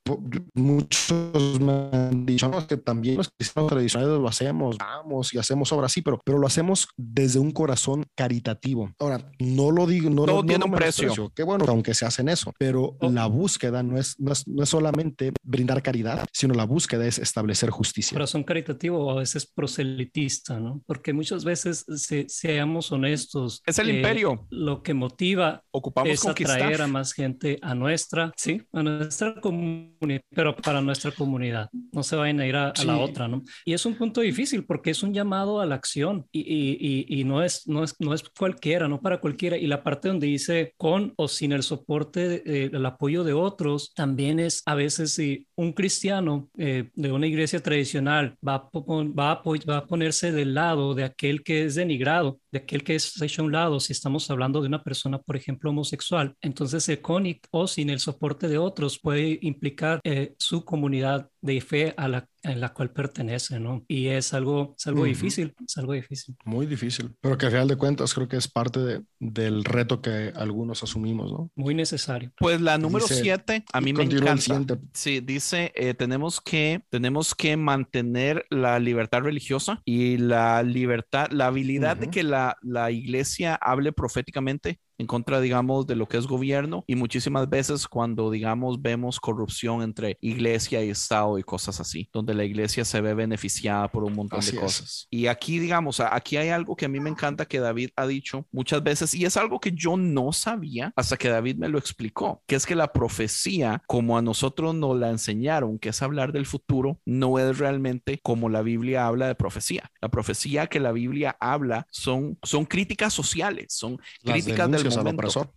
[0.54, 5.92] muchos me han dicho que también los cristianos tradicionales lo hacemos, vamos y hacemos obras
[5.92, 8.92] así, pero, pero lo hacemos desde un corazón caritativo.
[8.98, 11.32] Ahora, no lo digo, no, no, tiene un precio.
[11.34, 13.10] Qué bueno, aunque se hacen eso, pero oh.
[13.10, 17.18] la búsqueda no es, no es, no, es, solamente brindar caridad, sino la búsqueda es
[17.18, 18.14] establecer justicia.
[18.14, 20.82] Corazón caritativo a veces proselitista, ¿no?
[20.86, 21.84] Porque muchas veces,
[22.28, 24.46] seamos honestos, es el imperio.
[24.50, 30.20] Lo que motiva Ocupamos es atraer a más gente a nuestra, sí, a nuestra comunidad,
[30.30, 31.68] pero para nuestra comunidad.
[31.92, 33.42] No se vayan a ir a, la otra, ¿no?
[33.64, 37.24] Y es un punto difícil porque es un llamado a la acción y, y, y,
[37.24, 39.56] no, es, no, es, no es cualquiera, no para cualquiera.
[39.56, 43.92] Y la parte donde dice con o sin el soporte, eh, el apoyo de otros,
[43.94, 49.32] también es a veces si un cristiano eh, de una iglesia tradicional va a, va,
[49.32, 53.20] a, va a ponerse del lado de aquel que es denigrado, de aquel que es
[53.20, 57.00] hecho a un lado, si estamos hablando de una persona, por ejemplo, homosexual, entonces el
[57.00, 62.08] con o sin el soporte de otros puede implicar eh, su comunidad de fe a
[62.08, 63.84] la en la cual pertenece, ¿no?
[63.88, 66.36] Y es algo, es algo difícil, es algo difícil.
[66.44, 70.02] Muy difícil, pero que al final de cuentas creo que es parte de, del reto
[70.02, 71.50] que algunos asumimos, ¿no?
[71.56, 72.32] Muy necesario.
[72.38, 74.78] Pues la número siete, a mí me encanta.
[74.92, 81.46] Sí, dice, eh, tenemos, que, tenemos que mantener la libertad religiosa y la libertad, la
[81.46, 86.26] habilidad de que la, la iglesia hable proféticamente en contra, digamos, de lo que es
[86.26, 92.08] gobierno y muchísimas veces cuando, digamos, vemos corrupción entre iglesia y Estado y cosas así,
[92.12, 95.06] donde la iglesia se ve beneficiada por un montón de cosas.
[95.10, 98.46] Y aquí, digamos, aquí hay algo que a mí me encanta que David ha dicho
[98.52, 102.42] muchas veces y es algo que yo no sabía hasta que David me lo explicó,
[102.46, 106.46] que es que la profecía, como a nosotros nos la enseñaron, que es hablar del
[106.46, 109.90] futuro, no es realmente como la Biblia habla de profecía.
[110.00, 114.83] La profecía que la Biblia habla son, son críticas sociales, son críticas del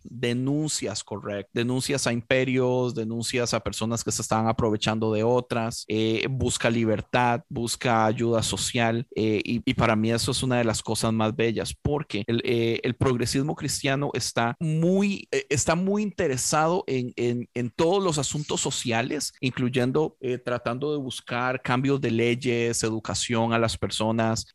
[0.02, 1.50] Denuncias, correcto.
[1.54, 7.42] Denuncias a imperios, denuncias a personas que se están aprovechando de otras, eh, busca libertad,
[7.48, 9.06] busca ayuda social.
[9.14, 12.80] Eh, y, para mí eso es una de las cosas más bellas porque el, eh,
[12.82, 19.32] el progresismo cristiano está muy, está muy interesado en, en, en, todos los asuntos sociales,
[19.40, 24.46] incluyendo tratando de buscar cambios de leyes, educación a las personas.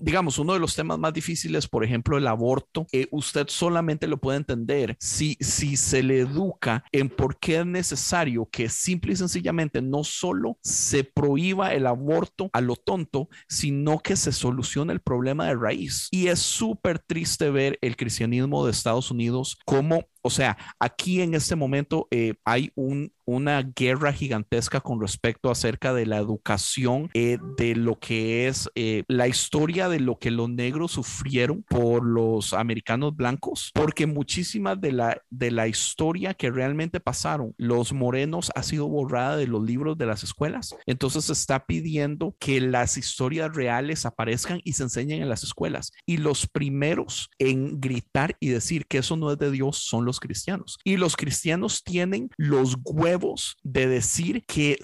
[0.00, 4.38] digamos, uno de los temas más difíciles, por ejemplo, el aborto, usted solamente lo puede
[4.38, 9.82] entender si, si se le educa en por qué es necesario que simple y sencillamente
[9.82, 15.46] no solo se prohíba el aborto a lo tonto, sino que se solucione el problema
[15.46, 16.08] de raíz.
[16.10, 21.34] Y es súper triste ver el cristianismo de Estados Unidos como o sea, aquí en
[21.34, 27.38] este momento eh, hay un, una guerra gigantesca con respecto acerca de la educación, eh,
[27.56, 32.52] de lo que es eh, la historia de lo que los negros sufrieron por los
[32.52, 38.62] americanos blancos, porque muchísimas de la, de la historia que realmente pasaron los morenos ha
[38.62, 40.74] sido borrada de los libros de las escuelas.
[40.86, 45.92] Entonces se está pidiendo que las historias reales aparezcan y se enseñen en las escuelas.
[46.06, 50.20] Y los primeros en gritar y decir que eso no es de Dios son los
[50.20, 50.78] cristianos.
[50.84, 53.19] Y los cristianos tienen los huevos
[53.62, 54.78] de decir que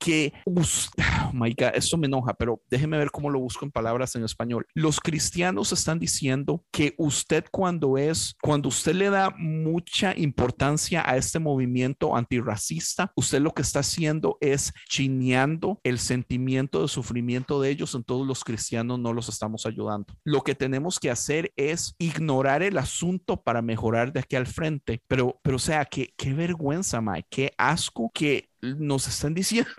[0.00, 4.16] que, oh my God, esto me enoja, pero déjeme ver cómo lo busco en palabras
[4.16, 4.66] en español.
[4.74, 11.16] Los cristianos están diciendo que usted cuando es, cuando usted le da mucha importancia a
[11.16, 17.70] este movimiento antirracista, usted lo que está haciendo es chineando el sentimiento de sufrimiento de
[17.70, 20.14] ellos, en todos los cristianos no los estamos ayudando.
[20.24, 25.02] Lo que tenemos que hacer es ignorar el asunto para mejorar de aquí al frente,
[25.06, 29.70] pero, pero o sea, qué, qué vergüenza, Mike, qué asco que nos están diciendo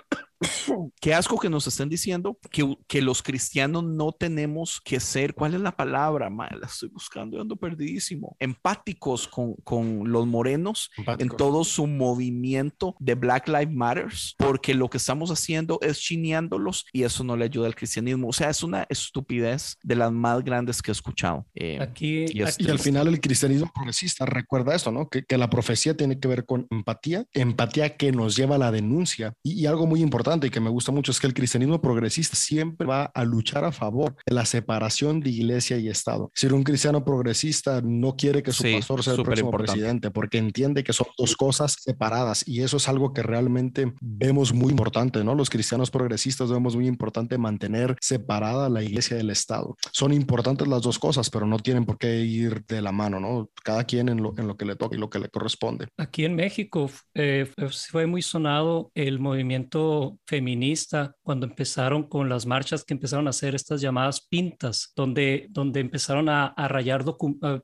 [1.01, 5.53] Qué asco que nos estén diciendo que, que, los cristianos no tenemos que ser, ¿cuál
[5.53, 6.29] es la palabra?
[6.29, 8.35] la estoy buscando, ando perdidísimo.
[8.39, 10.89] Empáticos con, con los morenos
[11.19, 16.85] en todo su movimiento de Black Lives Matters, porque lo que estamos haciendo es chineándolos
[16.91, 18.29] y eso no le ayuda al cristianismo.
[18.29, 21.45] O sea, es una estupidez de las más grandes que he escuchado.
[21.55, 25.09] Eh, aquí, y, al final el cristianismo progresista recuerda esto, ¿no?
[25.09, 28.71] Que, que, la profecía tiene que ver con empatía, empatía que nos lleva a la
[28.71, 31.33] denuncia y, y algo muy importante importante y que me gusta mucho es que el
[31.33, 36.31] cristianismo progresista siempre va a luchar a favor de la separación de iglesia y Estado.
[36.33, 40.83] Si un cristiano progresista no quiere que su pastor sea el próximo presidente porque entiende
[40.83, 45.35] que son dos cosas separadas y eso es algo que realmente vemos muy importante, ¿no?
[45.35, 49.75] Los cristianos progresistas vemos muy importante mantener separada la iglesia del Estado.
[49.91, 53.49] Son importantes las dos cosas, pero no tienen por qué ir de la mano, ¿no?
[53.63, 55.87] Cada quien en lo, en lo que le toca y lo que le corresponde.
[55.97, 57.51] Aquí en México eh,
[57.89, 63.53] fue muy sonado el movimiento feminista cuando empezaron con las marchas que empezaron a hacer
[63.53, 67.03] estas llamadas pintas, donde, donde empezaron a, rayar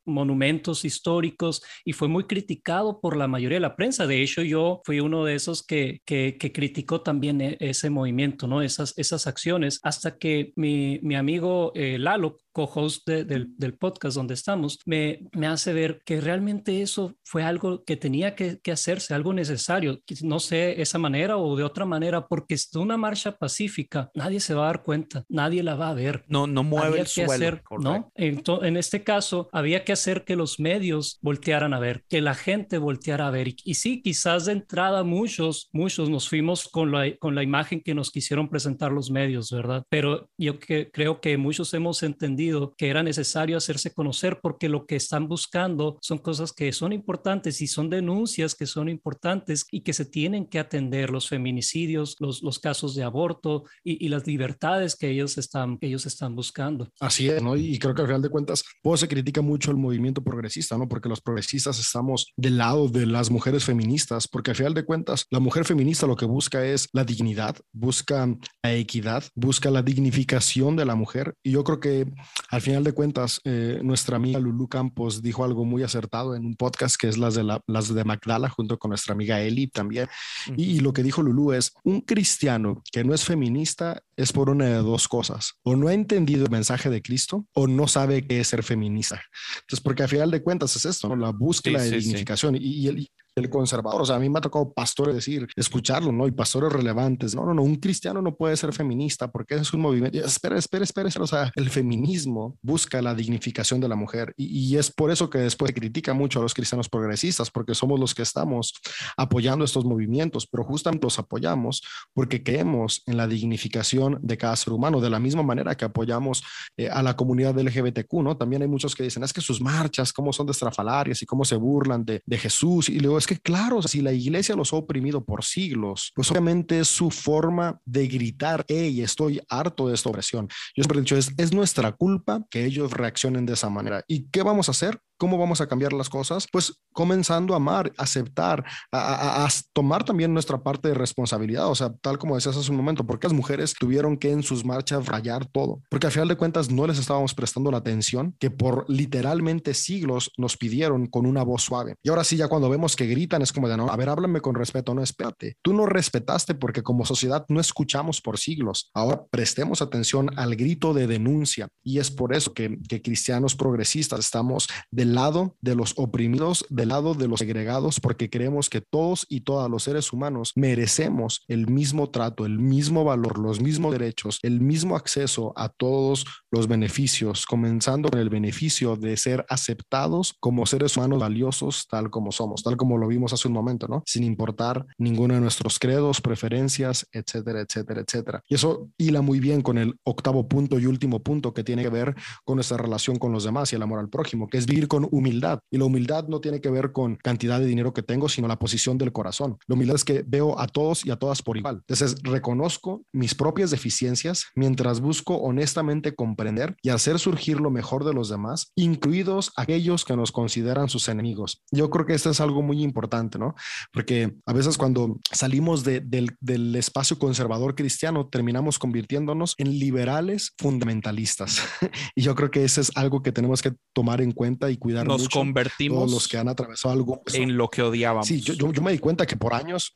[0.06, 4.06] monumentos históricos y fue muy criticado por la mayoría de la prensa.
[4.06, 8.62] De hecho, yo fui uno de esos que, que, criticó también e, ese movimiento, ¿no?
[8.62, 14.34] Esas, esas acciones, hasta que mi, mi amigo eh, Lalo, co-host del, del, podcast donde
[14.34, 19.14] estamos, me, me hace ver que realmente eso fue algo que tenía que, que, hacerse,
[19.14, 24.10] algo necesario, no sé, esa manera o de otra manera, porque es una marcha pacífica,
[24.16, 26.24] nadie se va a dar cuenta, nadie la va a ver.
[26.28, 27.32] No, no mueve el suelo.
[27.32, 28.12] Hacer, ¿no?
[28.16, 32.34] En, en, este caso, había que hacer que los medios voltearan a ver, que la
[32.34, 33.50] gente volteara a ver.
[33.50, 37.82] Y, y sí, quizás de entrada muchos, muchos nos fuimos con la, con la imagen
[37.82, 39.84] que nos quisieron presentar los medios, ¿verdad?
[39.90, 42.47] Pero yo que, creo que muchos hemos entendido
[42.78, 47.62] que era necesario hacerse conocer porque lo que están buscando son cosas que son importantes
[47.62, 52.44] y son denuncias que son importantes y que se tienen que atender, los feminicidios, los,
[52.44, 56.90] los casos de aborto y, las libertades que ellos, están, que ellos están buscando.
[57.00, 57.58] Así es, ¿no?
[57.58, 60.88] Y creo que al final de cuentas, pues se critica mucho el movimiento progresista, ¿no?
[60.88, 65.26] Porque los progresistas estamos del lado de las mujeres feministas, porque al final de cuentas,
[65.30, 68.28] la mujer feminista lo que busca es la dignidad, busca
[68.64, 71.34] la equidad, busca la dignificación de la mujer.
[71.44, 72.08] Y yo creo que
[72.50, 76.56] al final de cuentas, eh, nuestra amiga Lulu Campos dijo algo muy acertado en un
[76.56, 80.08] podcast que es las de, la, las de Magdala junto con nuestra amiga Eli también.
[80.56, 84.66] y, lo que dijo Lulu es, un cristiano que no es feminista es por una
[84.66, 85.54] de dos cosas.
[85.64, 89.22] O no ha entendido el mensaje de Cristo o no sabe qué es ser feminista.
[89.62, 91.16] Entonces, porque al final de cuentas es esto, ¿no?
[91.16, 92.56] la búsqueda de dignificación.
[92.56, 94.02] Y, y, el, el conservador.
[94.02, 96.28] O sea, a mí me ha tocado pastores decir, escucharlo, ¿no?
[96.28, 97.36] Y pastores relevantes.
[97.36, 100.18] No, no, no, un cristiano no puede ser feminista porque es un movimiento.
[100.18, 101.10] Espera, espera, espera.
[101.20, 105.38] O sea, el feminismo busca la dignificación de la mujer y, es por eso que
[105.40, 108.74] después critica mucho a los cristianos progresistas porque somos los que estamos
[109.16, 111.82] apoyando estos movimientos, pero justamente los apoyamos
[112.14, 116.44] porque creemos en la dignificación de cada ser humano, de la misma manera que apoyamos
[116.76, 118.38] eh, a la comunidad LGBTQ, ¿no?
[118.38, 121.56] También hay muchos que dicen, es que sus marchas, cómo son destrafalarias y cómo se
[121.56, 122.90] burlan de, de Jesús.
[122.90, 126.80] Y luego es que claro, si la iglesia los ha oprimido por siglos, pues obviamente
[126.80, 130.48] es su forma de gritar, hey, estoy harto de esta opresión.
[130.76, 134.04] Yo siempre he dicho, es, es nuestra culpa que ellos reaccionen de esa manera.
[134.08, 135.00] ¿Y qué vamos a hacer?
[135.18, 136.48] ¿Cómo vamos a cambiar las cosas?
[136.52, 141.70] Pues comenzando a amar, aceptar, a, tomar también nuestra parte de responsabilidad.
[141.70, 144.66] O sea, tal como decías hace un momento, porque las mujeres tuvieron que en sus
[144.66, 145.82] marchas rayar todo?
[145.90, 150.32] Porque al final de cuentas no les estábamos prestando la atención que por literalmente siglos
[150.38, 151.96] nos pidieron con una voz suave.
[152.04, 154.42] Y ahora sí, ya cuando vemos que gritan, es como de no, a ver, háblame
[154.42, 155.58] con respeto, no, espérate.
[155.62, 158.90] Tú no respetaste porque como sociedad no escuchamos por siglos.
[158.94, 161.68] Ahora prestemos atención al grito de denuncia.
[161.84, 164.68] Y es por eso que, que cristianos progresistas estamos
[165.08, 169.42] de lado de los oprimidos, del lado de los segregados, porque creemos que todos y
[169.42, 174.60] todas los seres humanos merecemos el mismo trato, el mismo valor, los mismos derechos, el
[174.60, 180.98] mismo acceso a todos los beneficios, comenzando con el beneficio de ser aceptados como seres
[180.98, 184.04] humanos valiosos tal como somos, tal como lo vimos hace un momento, ¿no?
[184.06, 188.44] Sin importar ninguno de nuestros credos, preferencias, etcétera, etcétera, etcétera.
[188.50, 191.90] Y eso hila muy bien con el octavo punto y último punto que tiene que
[191.90, 194.88] ver con nuestra relación con los demás y el amor al prójimo, que es vivir
[194.88, 195.60] con humildad.
[195.72, 198.60] Y la humildad no tiene que ver con cantidad de dinero que tengo, sino la
[198.60, 199.58] posición del corazón.
[199.68, 201.78] La humildad es que veo a todos y a todas por igual.
[201.88, 208.14] Entonces, reconozco mis propias deficiencias mientras busco honestamente comprender y hacer surgir lo mejor de
[208.14, 211.64] los demás, incluidos aquellos que nos consideran sus enemigos.
[211.72, 213.56] Yo creo que esto es algo muy importante, ¿no?
[213.92, 221.62] Porque a veces cuando salimos del, del espacio conservador cristiano, terminamos convirtiéndonos en liberales fundamentalistas.
[222.16, 225.30] y yo creo que eso es algo que tenemos que tomar en cuenta y nos
[225.30, 228.28] convertimos los que han atravesado algo en lo que odiábamos.
[228.28, 229.94] Sí, yo, yo, me di cuenta que por años,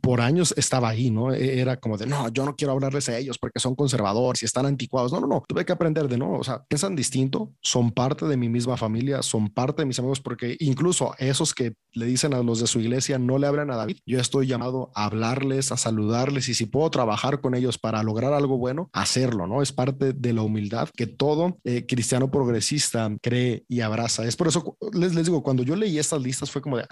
[0.00, 1.32] por años estaba ahí, ¿no?
[1.32, 4.46] E, era como de, no, yo no quiero hablarles a ellos porque son conservadores y
[4.46, 5.12] están anticuados.
[5.12, 8.36] No, no, no, tuve que aprender de, no, o sea, piensan distinto, son parte de
[8.36, 12.42] mi misma familia, son parte de mis amigos, porque incluso esos que le dicen a
[12.42, 15.76] los de su iglesia, no le hablan a David, yo estoy llamado a hablarles, a
[15.76, 19.62] saludarles y si puedo trabajar con ellos para lograr algo bueno, hacerlo, ¿no?
[19.62, 24.48] Es parte de la humildad que todo eh, cristiano progresista cree y abraza Es por
[24.48, 26.86] eso les, les digo, cuando yo leí estas listas fue como de,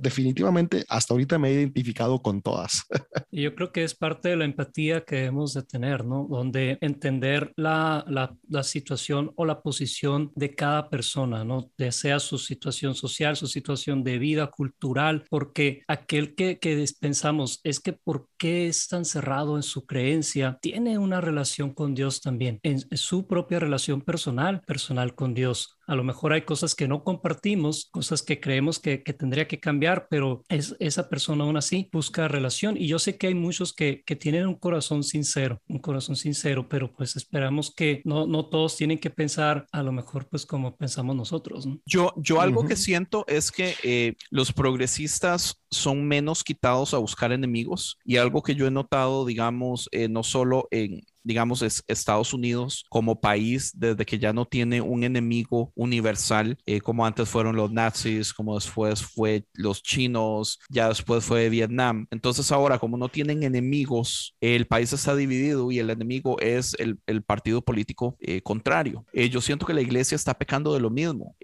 [0.00, 2.84] definitivamente hasta ahorita me he identificado con todas.
[3.30, 6.26] y yo creo que es parte de la empatía que debemos de tener, ¿no?
[6.30, 11.70] Donde entender la, la, situación o la posición de cada persona, ¿no?
[11.76, 17.60] De sea su situación social, su situación de vida, cultural, porque aquel que, que pensamos
[17.64, 22.20] es que por qué es tan cerrado en su creencia, tiene una relación con Dios
[22.20, 25.79] también, en su propia relación personal, personal con Dios.
[25.90, 29.58] A lo mejor hay cosas que no compartimos, cosas que creemos que, que tendría que
[29.58, 32.76] cambiar, pero es, esa persona aún así busca relación.
[32.76, 36.68] Y yo sé que hay muchos que, que tienen un corazón sincero, un corazón sincero,
[36.68, 40.76] pero pues esperamos que no, no todos tienen que pensar a lo mejor pues como
[40.76, 41.66] pensamos nosotros.
[41.66, 41.80] ¿no?
[41.84, 47.32] Yo, yo algo que siento es que eh, los progresistas son menos quitados a buscar
[47.32, 52.32] enemigos y algo que yo he notado, digamos, eh, no solo en, digamos, es Estados
[52.32, 57.56] Unidos como país desde que ya no tiene un enemigo universal, eh, como antes fueron
[57.56, 62.06] los nazis, como después fue los chinos, ya después fue Vietnam.
[62.10, 66.98] Entonces ahora, como no tienen enemigos, el país está dividido y el enemigo es el,
[67.06, 69.04] el partido político eh, contrario.
[69.12, 71.36] Eh, yo siento que la iglesia está pecando de lo mismo.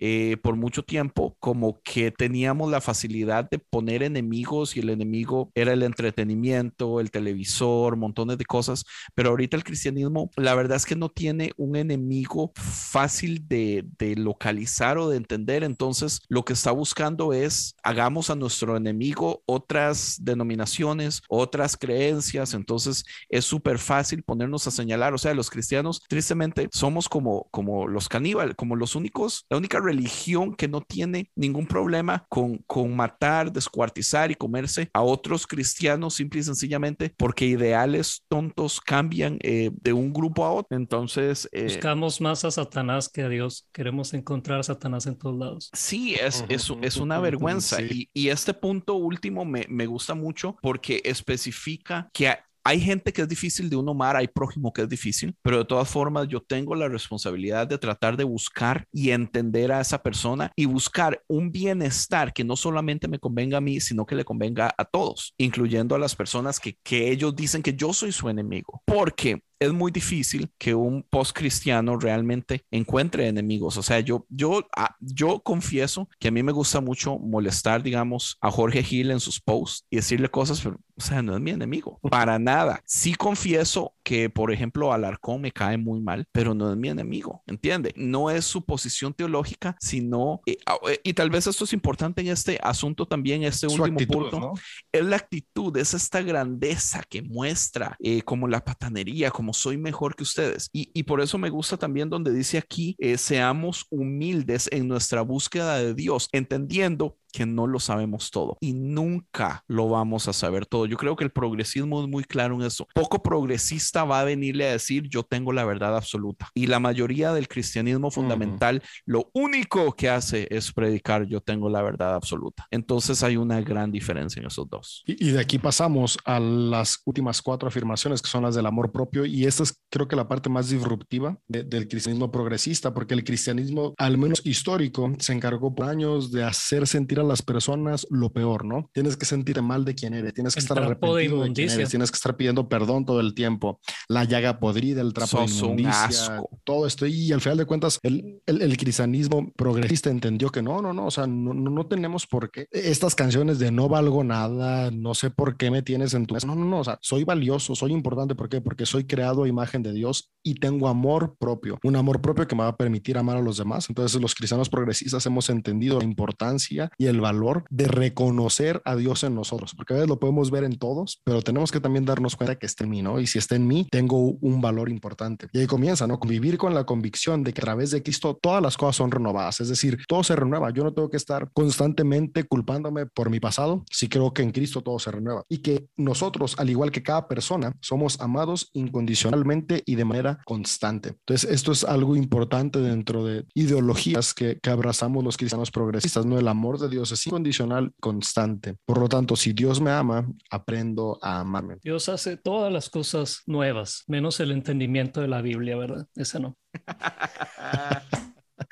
[0.42, 5.72] por mucho tiempo, como que teníamos la facilidad de poner enemigos y el enemigo era
[5.72, 8.84] el entretenimiento, el televisor, montones de cosas,
[9.14, 13.84] pero ahorita el cristianismo, la verdad es que no tiene un enemigo fácil de,
[14.16, 15.64] localizar o de entender.
[15.64, 22.54] Entonces, lo que está buscando es hagamos a nuestro enemigo otras denominaciones, otras creencias.
[22.54, 25.12] Entonces, es súper fácil ponernos a señalar.
[25.12, 29.80] O sea, los cristianos, tristemente, somos como, como los caníbales, como los únicos, la única
[29.80, 36.14] religión que no tiene ningún problema con, con matar, descuartizar y comerse a otros cristianos
[36.14, 39.38] simple y sencillamente porque ideales tontos cambian.
[39.42, 40.76] Eh, de, un grupo a otro.
[40.76, 41.48] Entonces...
[41.52, 43.68] Eh, Buscamos más a Satanás que a Dios.
[43.72, 45.70] Queremos encontrar a Satanás en todos lados.
[45.72, 47.80] Sí, es, es, es una vergüenza.
[47.82, 52.34] Y, y, este punto último me, me gusta mucho porque especifica que
[52.66, 55.64] hay gente que es difícil de uno amar, hay prójimo que es difícil, pero de
[55.64, 60.50] todas formas yo tengo la responsabilidad de tratar de buscar y entender a esa persona
[60.56, 64.74] y buscar un bienestar que no solamente me convenga a mí, sino que le convenga
[64.76, 68.82] a todos, incluyendo a las personas que, que ellos dicen que yo soy su enemigo.
[68.84, 73.76] Porque es muy difícil que un post-cristiano realmente encuentre enemigos.
[73.76, 78.36] O sea, yo, yo, ah, yo confieso que a mí me gusta mucho molestar, digamos,
[78.40, 81.50] a Jorge Gil en sus posts y decirle cosas, pero, o sea, no es mi
[81.50, 82.82] enemigo, para nada.
[82.86, 87.42] Sí confieso que, por ejemplo, Alarcón me cae muy mal, pero no es mi enemigo,
[87.46, 87.92] ¿entiende?
[87.96, 92.20] No es su posición teológica, sino, eh, ah, eh, y tal vez esto es importante
[92.20, 94.52] en este asunto también, este último punto,
[94.92, 100.16] es la actitud, es esta grandeza que muestra eh, como la patanería, como soy mejor
[100.16, 100.68] que ustedes.
[100.72, 105.78] Y, por eso me gusta también donde dice aquí, eh, seamos humildes en nuestra búsqueda
[105.78, 110.86] de Dios, entendiendo que no lo sabemos todo y nunca lo vamos a saber todo.
[110.86, 112.88] Yo creo que el progresismo es muy claro en eso.
[112.94, 117.34] Poco progresista va a venirle a decir yo tengo la verdad absoluta y la mayoría
[117.34, 122.66] del cristianismo fundamental lo único que hace es predicar yo tengo la verdad absoluta.
[122.70, 125.04] Entonces hay una gran diferencia en esos dos.
[125.06, 129.26] Y, de aquí pasamos a las últimas cuatro afirmaciones que son las del amor propio
[129.26, 133.92] y esta es creo que la parte más disruptiva del cristianismo progresista porque el cristianismo
[133.98, 138.64] al menos histórico se encargó por años de hacer sentir a las personas lo peor,
[138.64, 138.90] ¿no?
[138.92, 142.10] Tienes que sentirte mal de quién eres, tienes que estar arrepentido de, quién eres, tienes
[142.10, 146.86] que estar pidiendo perdón todo el tiempo, la llaga podrida, el trapo de inmundicia, todo
[146.86, 147.06] esto.
[147.06, 151.10] Y al final de cuentas, el, el, cristianismo progresista entendió que no, no, no, o
[151.10, 152.66] sea, no, no, tenemos por qué.
[152.70, 156.36] Estas canciones de no valgo nada, no sé por qué me tienes en tu...
[156.46, 158.60] No, no, no, o sea, soy valioso, soy importante, ¿por qué?
[158.60, 162.54] Porque soy creado a imagen de Dios y tengo amor propio, un amor propio que
[162.54, 163.86] me va a permitir amar a los demás.
[163.88, 169.24] Entonces, los cristianos progresistas hemos entendido la importancia y el valor de reconocer a Dios
[169.24, 172.36] en nosotros, porque a veces lo podemos ver en todos, pero tenemos que también darnos
[172.36, 173.20] cuenta que está en mí, ¿no?
[173.20, 175.48] Y si está en mí, tengo un valor importante.
[175.52, 176.18] Y ahí comienza, ¿no?
[176.18, 179.60] Convivir con la convicción de que a través de Cristo todas las cosas son renovadas,
[179.60, 180.70] es decir, todo se renueva.
[180.70, 184.82] Yo no tengo que estar constantemente culpándome por mi pasado, si creo que en Cristo
[184.82, 189.94] todo se renueva y que nosotros, al igual que cada persona, somos amados incondicionalmente y
[189.94, 191.10] de manera constante.
[191.10, 196.38] Entonces, esto es algo importante dentro de ideologías que, que abrazamos los cristianos progresistas, ¿no?
[196.38, 198.76] El amor de Dios es incondicional, constante.
[198.84, 201.76] Por lo tanto, si Dios me ama, aprendo a amarme.
[201.82, 206.06] Dios hace todas las cosas nuevas, menos el entendimiento de la Biblia, ¿verdad?
[206.14, 206.56] Ese no.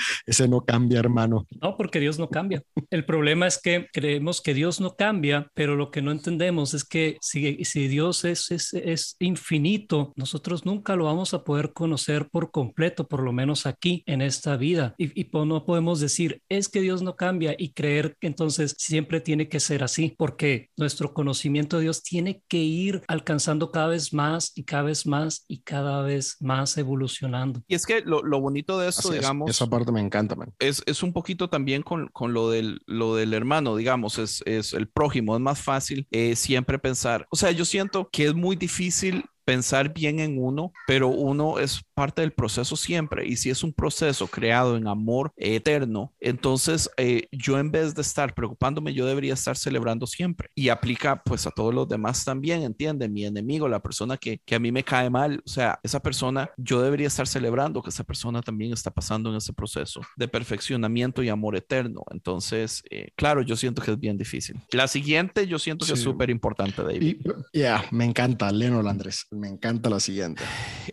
[0.27, 1.47] Ese no cambia, hermano.
[1.61, 2.63] No, porque Dios no cambia.
[2.91, 6.85] El problema es que creemos que Dios no cambia, pero lo que no entendemos es
[6.85, 12.29] que si, si Dios es, es, es infinito, nosotros nunca lo vamos a poder conocer
[12.31, 14.95] por completo, por lo menos aquí en esta vida.
[14.99, 19.21] Y, y no podemos decir, es que Dios no cambia y creer que entonces siempre
[19.21, 24.13] tiene que ser así, porque nuestro conocimiento de Dios tiene que ir alcanzando cada vez
[24.13, 27.63] más y cada vez más y cada vez más evolucionando.
[27.67, 29.51] Y es que lo, lo bonito de esto, digamos...
[29.51, 30.53] esa parte me encanta, man.
[30.59, 34.73] Es, es un poquito también con, con lo, del, lo del hermano, digamos, es, es
[34.75, 38.57] el prójimo, es más fácil eh, siempre pensar, o sea, yo siento que es muy
[38.57, 43.27] difícil pensar bien en uno, pero uno es parte del proceso siempre.
[43.27, 48.03] Y si es un proceso creado en amor eterno, entonces eh, yo en vez de
[48.03, 50.51] estar preocupándome, yo debería estar celebrando siempre.
[50.55, 53.09] Y aplica pues a todos los demás también, ¿entiende?
[53.09, 56.51] Mi enemigo, la persona que, que a mí me cae mal, o sea, esa persona,
[56.57, 61.23] yo debería estar celebrando que esa persona también está pasando en ese proceso de perfeccionamiento
[61.23, 62.05] y amor eterno.
[62.11, 64.61] Entonces, eh, claro, yo siento que es bien difícil.
[64.73, 67.19] La siguiente, yo siento que es súper importante, David.
[67.53, 69.27] Ya, me encanta, Leno Andrés.
[69.35, 70.43] Me encanta la siguiente.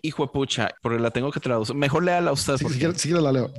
[0.01, 1.75] Hijo de pucha, porque la tengo que traducir.
[1.75, 2.57] Mejor léala usted.
[2.57, 2.99] Sí, porque...
[2.99, 3.51] sí, la leo.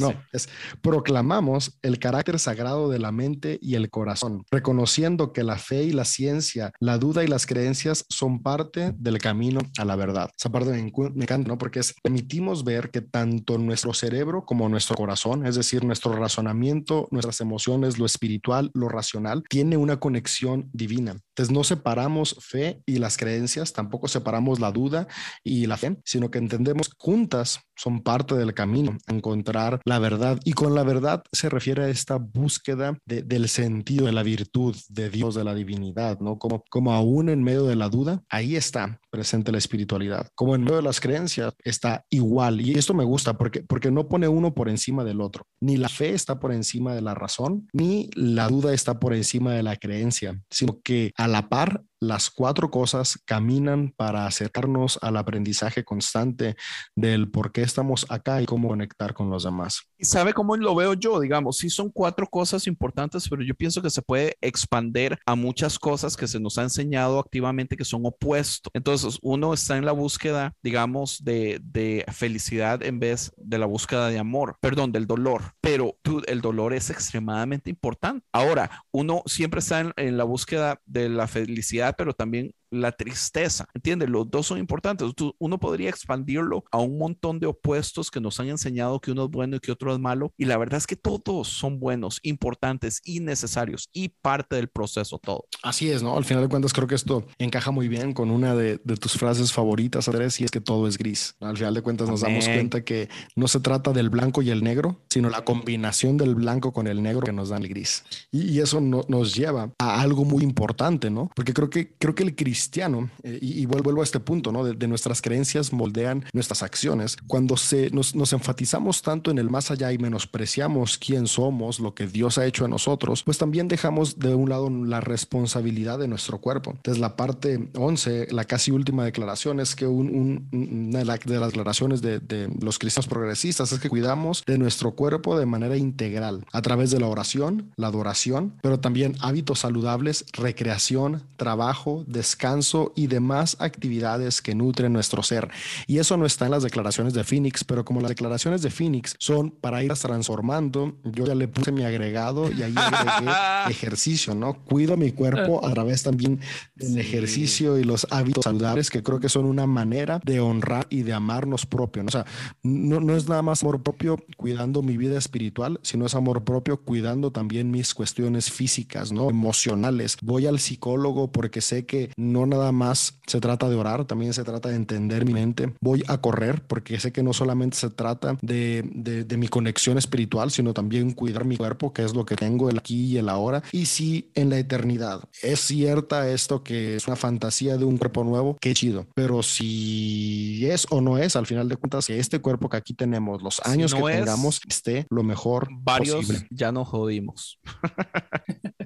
[0.00, 0.48] no, es
[0.80, 5.92] proclamamos el carácter sagrado de la mente y el corazón, reconociendo que la fe y
[5.92, 10.30] la ciencia, la duda y las creencias son parte del camino a la verdad.
[10.36, 11.58] Esa parte me, me encanta, ¿no?
[11.58, 17.08] Porque es, permitimos ver que tanto nuestro cerebro como nuestro corazón, es decir, nuestro razonamiento,
[17.10, 21.16] nuestras emociones, lo espiritual, lo racional, tiene una conexión divina.
[21.32, 25.08] Entonces no separamos fe y las creencias, tampoco separamos la duda
[25.42, 30.38] y la fe, sino que entendemos juntas son parte del camino a encontrar la verdad.
[30.44, 35.10] Y con la verdad se refiere a esta búsqueda del sentido, de la virtud, de
[35.10, 36.38] Dios, de la divinidad, ¿no?
[36.38, 40.28] Como, como aún en medio de la duda, ahí está presente la espiritualidad.
[40.34, 42.60] Como en medio de las creencias está igual.
[42.60, 45.46] Y esto me gusta porque, porque no pone uno por encima del otro.
[45.60, 49.52] Ni la fe está por encima de la razón, ni la duda está por encima
[49.52, 55.16] de la creencia, sino que a la par las cuatro cosas caminan para acercarnos al
[55.16, 56.56] aprendizaje constante
[56.96, 59.82] del por qué estamos acá y cómo conectar con los demás.
[59.96, 61.20] ¿Y sabe cómo lo veo yo?
[61.20, 65.78] Digamos, sí son cuatro cosas importantes, pero yo pienso que se puede expander a muchas
[65.78, 68.72] cosas que se nos ha enseñado activamente que son opuestos.
[68.74, 74.08] Entonces, uno está en la búsqueda, digamos, de, de felicidad en vez de la búsqueda
[74.08, 75.96] de amor, perdón, del dolor, pero
[76.26, 78.26] el dolor es extremadamente importante.
[78.32, 83.66] Ahora, uno siempre está en la búsqueda de la felicidad pero también la tristeza.
[83.74, 84.08] ¿Entiendes?
[84.08, 85.06] Los dos son importantes.
[85.38, 89.30] Uno podría expandirlo a un montón de opuestos que nos han enseñado que uno es
[89.30, 90.32] bueno y que otro es malo.
[90.36, 95.18] Y la verdad es que todos son buenos, importantes y necesarios y parte del proceso
[95.18, 95.44] todo.
[95.62, 96.16] Así es, ¿no?
[96.16, 99.52] Al final de cuentas creo que esto encaja muy bien con una de, tus frases
[99.52, 101.36] favoritas, Andrés, y es que todo es gris.
[101.40, 104.64] Al final de cuentas nos damos cuenta que no se trata del blanco y el
[104.64, 108.04] negro, sino la combinación del blanco con el negro que nos da el gris.
[108.30, 111.30] Y, eso nos lleva a algo muy importante, ¿no?
[111.34, 114.62] Porque creo que, creo que el gris cristiano, eh, y, vuelvo a este punto, ¿no?
[114.62, 117.16] De, nuestras creencias moldean nuestras acciones.
[117.26, 121.94] Cuando se, nos, nos, enfatizamos tanto en el más allá y menospreciamos quién somos, lo
[121.94, 126.06] que Dios ha hecho a nosotros, pues también dejamos de un lado la responsabilidad de
[126.06, 126.72] nuestro cuerpo.
[126.76, 132.00] Entonces, la parte 11, la casi última declaración, es que un, una de, las declaraciones
[132.00, 136.62] de, de los cristianos progresistas es que cuidamos de nuestro cuerpo de manera integral, a
[136.62, 142.51] través de la oración, la adoración, pero también hábitos saludables, recreación, trabajo, descanso
[142.94, 145.48] y demás actividades que nutren nuestro ser.
[145.86, 149.14] Y eso no está en las declaraciones de Phoenix, pero como las declaraciones de Phoenix
[149.18, 153.32] son para ir transformando, yo ya le puse mi agregado y ahí agregué
[153.70, 154.54] ejercicio, ¿no?
[154.54, 156.40] Cuido mi cuerpo a través también
[156.74, 161.02] del ejercicio y los hábitos saludables que creo que son una manera de honrar y
[161.02, 162.02] de amarnos propio.
[162.02, 162.08] ¿no?
[162.08, 162.26] O sea,
[162.62, 166.78] no, no es nada más amor propio cuidando mi vida espiritual, sino es amor propio
[166.78, 169.30] cuidando también mis cuestiones físicas, ¿no?
[169.30, 170.16] Emocionales.
[170.22, 174.44] Voy al psicólogo porque sé que no nada más se trata de orar, también se
[174.44, 175.72] trata de entender mi mente.
[175.80, 180.50] Voy a correr porque sé que no solamente se trata de, de, mi conexión espiritual,
[180.50, 183.62] sino también cuidar mi cuerpo, que es lo que tengo el aquí y el ahora.
[183.72, 188.24] Y si en la eternidad es cierta esto que es una fantasía de un cuerpo
[188.24, 189.06] nuevo, qué chido.
[189.14, 192.94] Pero si es o no es, al final de cuentas, que este cuerpo que aquí
[192.94, 197.58] tenemos, los años que tengamos, esté lo mejor varios ya nos jodimos.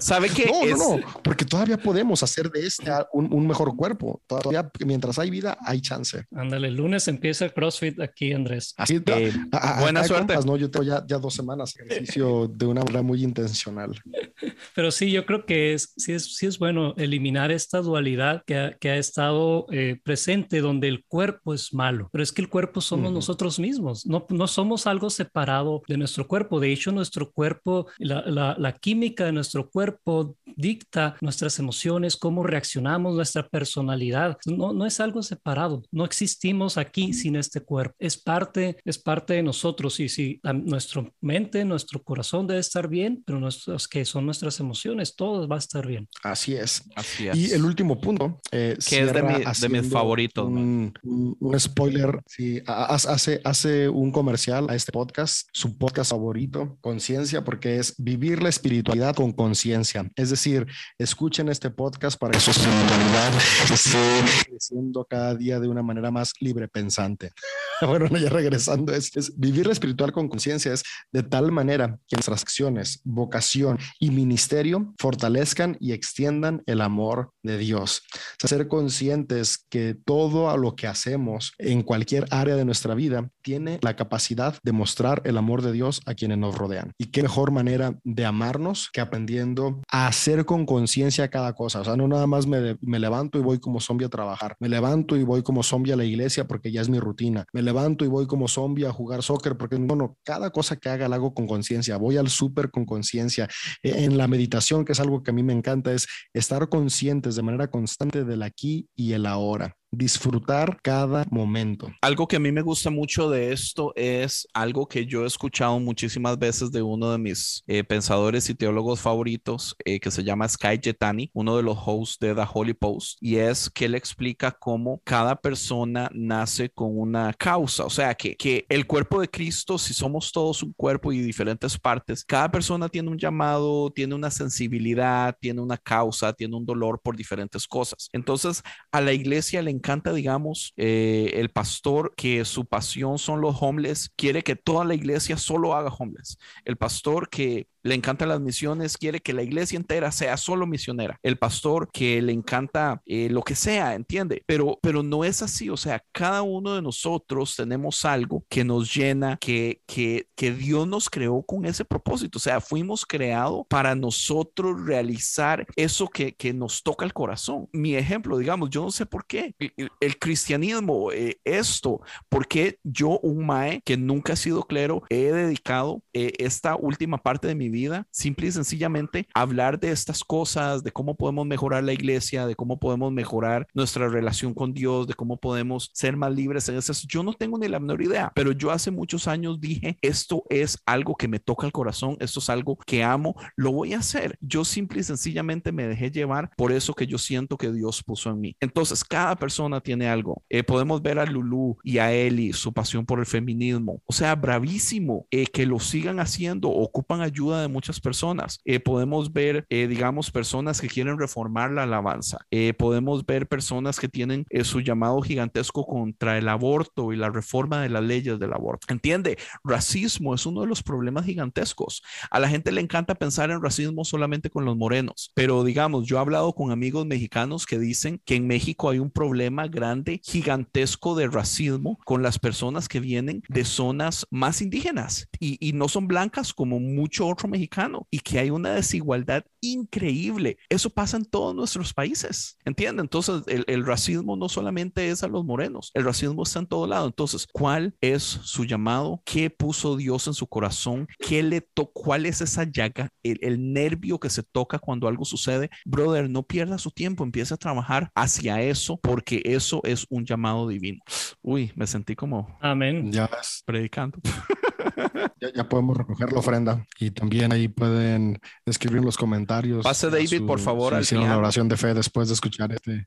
[0.00, 0.46] ¿Sabe qué?
[0.46, 4.22] No, Es- no, no, porque todavía podemos hacer de este un, un mejor cuerpo.
[4.26, 6.24] Todavía, mientras hay vida, hay chance.
[6.34, 8.74] Ándale, el lunes empieza el CrossFit aquí, Andrés.
[8.76, 10.26] Así Eh, a- a- buena acá hay suerte.
[10.34, 10.56] compas, ¿no?
[10.56, 13.92] Yo tengo ya, ya dos semanas de ejercicio de una manera muy intencional.
[14.74, 18.56] Pero sí, yo creo que es, sí, es, sí es bueno eliminar esta dualidad que
[18.58, 22.48] ha, que ha estado eh, presente donde el cuerpo es malo, pero es que el
[22.48, 26.60] cuerpo somos nosotros mismos, no, no somos algo separado de nuestro cuerpo.
[26.60, 32.42] De hecho, nuestro cuerpo, la, la, la química de nuestro cuerpo dicta nuestras emociones, cómo
[32.42, 34.36] reaccionamos, nuestra personalidad.
[34.46, 37.94] No, no es algo separado, no existimos aquí sin este cuerpo.
[37.98, 42.88] Es parte, es parte de nosotros y si la- nuestra mente, nuestro corazón debe estar
[42.88, 46.08] bien, pero nuestras que son nuestras emociones, todo va a estar bien.
[46.22, 46.82] Así es.
[46.96, 47.36] Así es.
[47.36, 48.40] Y el último punto.
[48.52, 52.20] eh, Que es de mi- de mis favoritos, Un, un- un spoiler.
[52.26, 57.78] Sí, ha- ha- hace, hace un comercial a este podcast, su podcast favorito, Conciencia, porque
[57.78, 60.10] es vivir la espiritualidad con conciencia.
[60.16, 60.66] Es decir,
[60.98, 63.32] escuchen este podcast para que su espiritualidad
[63.72, 67.30] esté creciendo cada día de una manera más libre pensante.
[67.84, 72.16] Bueno, no, ya regresando, es, es vivir espiritual con conciencia, es de tal manera que
[72.16, 78.02] nuestras acciones, vocación y ministerio fortalezcan y extiendan el amor de Dios.
[78.14, 82.94] O sea, ser conscientes que todo a lo que hacemos en cualquier área de nuestra
[82.94, 86.92] vida tiene la capacidad de mostrar el amor de Dios a quienes nos rodean.
[86.96, 91.83] Y qué mejor manera de amarnos que aprendiendo a hacer con conciencia cada cosa.
[91.84, 94.56] O sea, no nada más me, me levanto y voy como zombie a trabajar.
[94.58, 97.44] Me levanto y voy como zombie a la iglesia porque ya es mi rutina.
[97.52, 101.08] Me levanto y voy como zombie a jugar soccer porque, bueno, cada cosa que haga
[101.08, 101.98] la hago con conciencia.
[101.98, 103.48] Voy al súper con conciencia.
[103.82, 107.42] En la meditación, que es algo que a mí me encanta, es estar conscientes de
[107.42, 109.76] manera constante del aquí y el ahora.
[109.96, 111.90] Disfrutar cada momento.
[112.00, 115.78] Algo que a mí me gusta mucho de esto es algo que yo he escuchado
[115.78, 120.48] muchísimas veces de uno de mis eh, pensadores y teólogos favoritos, eh, que se llama
[120.48, 124.50] Sky Jetani, uno de los hosts de The Holy Post, y es que él explica
[124.50, 129.78] cómo cada persona nace con una causa, o sea, que, que el cuerpo de Cristo,
[129.78, 134.30] si somos todos un cuerpo y diferentes partes, cada persona tiene un llamado, tiene una
[134.30, 138.08] sensibilidad, tiene una causa, tiene un dolor por diferentes cosas.
[138.12, 138.62] Entonces,
[138.92, 144.10] a la iglesia le encanta, digamos, eh, el pastor que su pasión son los homeless,
[144.16, 146.38] quiere que toda la iglesia solo haga homeless.
[146.64, 151.18] El pastor que le encantan las misiones, quiere que la iglesia entera sea solo misionera.
[151.22, 154.42] El pastor que le encanta eh, lo que sea, ¿entiende?
[154.46, 155.68] Pero, pero no es así.
[155.68, 160.88] O sea, cada uno de nosotros tenemos algo que nos llena, que, que, que Dios
[160.88, 162.38] nos creó con ese propósito.
[162.38, 167.68] O sea, fuimos creados para nosotros realizar eso que, que nos toca el corazón.
[167.72, 169.54] Mi ejemplo, digamos, yo no sé por qué.
[170.00, 172.00] El, cristianismo, eh, esto,
[172.30, 177.48] porque yo, un mae que nunca he sido clero, he dedicado eh, esta última parte
[177.48, 181.92] de mi vida simple y sencillamente hablar de estas cosas, de cómo podemos mejorar la
[181.92, 186.68] iglesia, de cómo podemos mejorar nuestra relación con Dios, de cómo podemos ser más libres
[186.68, 186.92] en eso.
[187.08, 190.78] Yo no tengo ni la menor idea, pero yo hace muchos años dije, esto es
[190.86, 194.38] algo que me toca el corazón, esto es algo que amo, lo voy a hacer.
[194.40, 198.30] Yo simple y sencillamente me dejé llevar por eso que yo siento que Dios puso
[198.30, 198.56] en mí.
[198.60, 200.42] Entonces, cada persona tiene algo.
[200.48, 204.00] Eh, podemos ver a Lulu y a Eli, su pasión por el feminismo.
[204.06, 208.60] O sea, bravísimo eh, que lo sigan haciendo, ocupan ayuda de muchas personas.
[208.64, 212.38] Eh, podemos ver, eh, digamos, personas que quieren reformar la alabanza.
[212.50, 217.30] Eh, podemos ver personas que tienen eh, su llamado gigantesco contra el aborto y la
[217.30, 218.86] reforma de las leyes del aborto.
[218.90, 219.38] ¿Entiende?
[219.62, 222.02] Racismo es uno de los problemas gigantescos.
[222.30, 226.16] A la gente le encanta pensar en racismo solamente con los morenos, pero digamos, yo
[226.16, 231.14] he hablado con amigos mexicanos que dicen que en México hay un problema grande, gigantesco
[231.14, 236.06] de racismo con las personas que vienen de zonas más indígenas y, y no son
[236.06, 240.58] blancas como mucho otro mexicano y que hay una desigualdad increíble.
[240.68, 243.00] Eso pasa en todos nuestros países, ¿entiende?
[243.00, 246.86] Entonces, el, el racismo no solamente es a los morenos, el racismo está en todo
[246.86, 247.06] lado.
[247.06, 249.22] Entonces, ¿cuál es su llamado?
[249.24, 251.06] ¿Qué puso Dios en su corazón?
[251.18, 252.04] ¿Qué le tocó?
[252.04, 253.08] ¿Cuál es esa llaga?
[253.22, 255.70] El, el nervio que se toca cuando algo sucede.
[255.86, 260.68] Brother, no pierda su tiempo, empiece a trabajar hacia eso porque eso es un llamado
[260.68, 261.02] divino.
[261.40, 263.10] Uy, me sentí como Amén.
[263.10, 264.18] Ya, ves, predicando.
[265.40, 269.84] ya, ya podemos recoger la ofrenda y también ahí pueden escribir los comentarios.
[269.84, 273.06] Pase, David, por favor, hicieron la oración de fe después de escuchar este.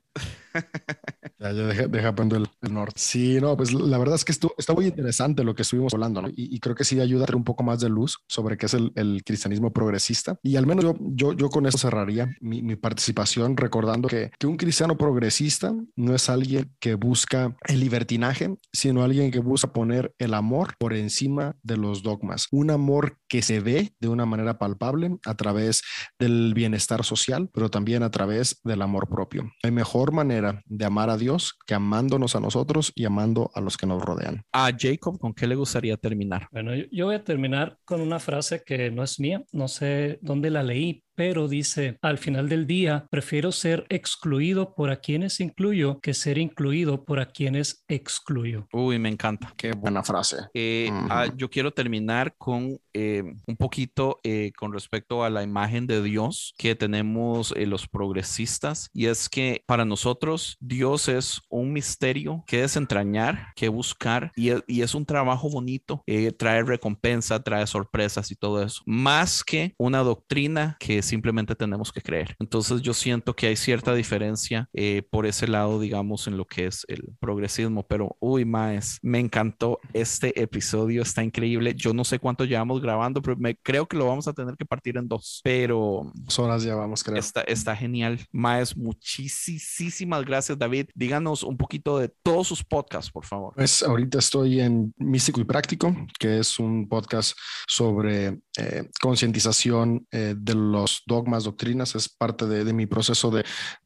[1.39, 2.95] Ya, deja, deja el, norte.
[2.95, 6.21] Sí, no, pues la verdad es que esto, está muy interesante lo que estuvimos hablando,
[6.23, 6.29] ¿no?
[6.35, 8.73] Y, creo que sí ayuda a tener un poco más de luz sobre qué es
[8.73, 10.39] el, el cristianismo progresista.
[10.41, 14.47] Y al menos yo, yo, yo con eso cerraría mi, mi participación recordando que, que
[14.47, 20.15] un cristiano progresista no es alguien que busca el libertinaje, sino alguien que busca poner
[20.17, 22.47] el amor por encima de los dogmas.
[22.51, 25.81] Un amor que se ve de una manera palpable a través
[26.19, 29.51] del bienestar social, pero también a través del amor propio.
[29.63, 33.77] Hay mejor manera de amar a Dios que amándonos a nosotros y amando a los
[33.77, 34.43] que nos rodean.
[34.51, 36.47] A Jacob, ¿con qué le gustaría terminar?
[36.51, 40.49] Bueno, yo voy a terminar con una frase que no es mía, no sé dónde
[40.49, 45.99] la leí, pero dice, al final del día, prefiero ser excluido por a quienes incluyo
[45.99, 48.67] que ser incluido por a quienes excluyo.
[48.71, 49.51] Uy, me encanta.
[49.57, 50.37] Qué buena frase.
[50.53, 55.85] Eh, ah, yo quiero terminar con eh, un poquito eh, con respecto a la imagen
[55.85, 62.43] de Dios que tenemos los progresistas y es que para nosotros Dios es un misterio
[62.47, 66.03] que desentrañar, que buscar y, y es un trabajo bonito,
[66.37, 72.01] trae recompensa, trae sorpresas y todo eso, más que una doctrina que simplemente tenemos que
[72.01, 72.35] creer.
[72.39, 76.65] Entonces yo siento que hay cierta diferencia eh, por ese lado, digamos, en lo que
[76.65, 81.73] es el progresismo, pero uy, más, me encantó este episodio, está increíble.
[81.75, 84.65] Yo no sé cuánto llevamos grabando, pero me creo que lo vamos a tener que
[84.65, 86.11] partir en dos, pero...
[86.15, 87.17] Dos horas ya vamos, creo.
[87.17, 88.19] Está, está genial.
[88.31, 90.87] Más, muchísimas gracias, David.
[90.95, 93.53] Díganos un poquito de todos sus podcasts, por favor.
[93.55, 97.37] Pues ahorita estoy en Místico y Práctico, que es un podcast
[97.67, 103.43] sobre eh, concientización eh, de los dogmas, doctrinas, es parte de, mi proceso de,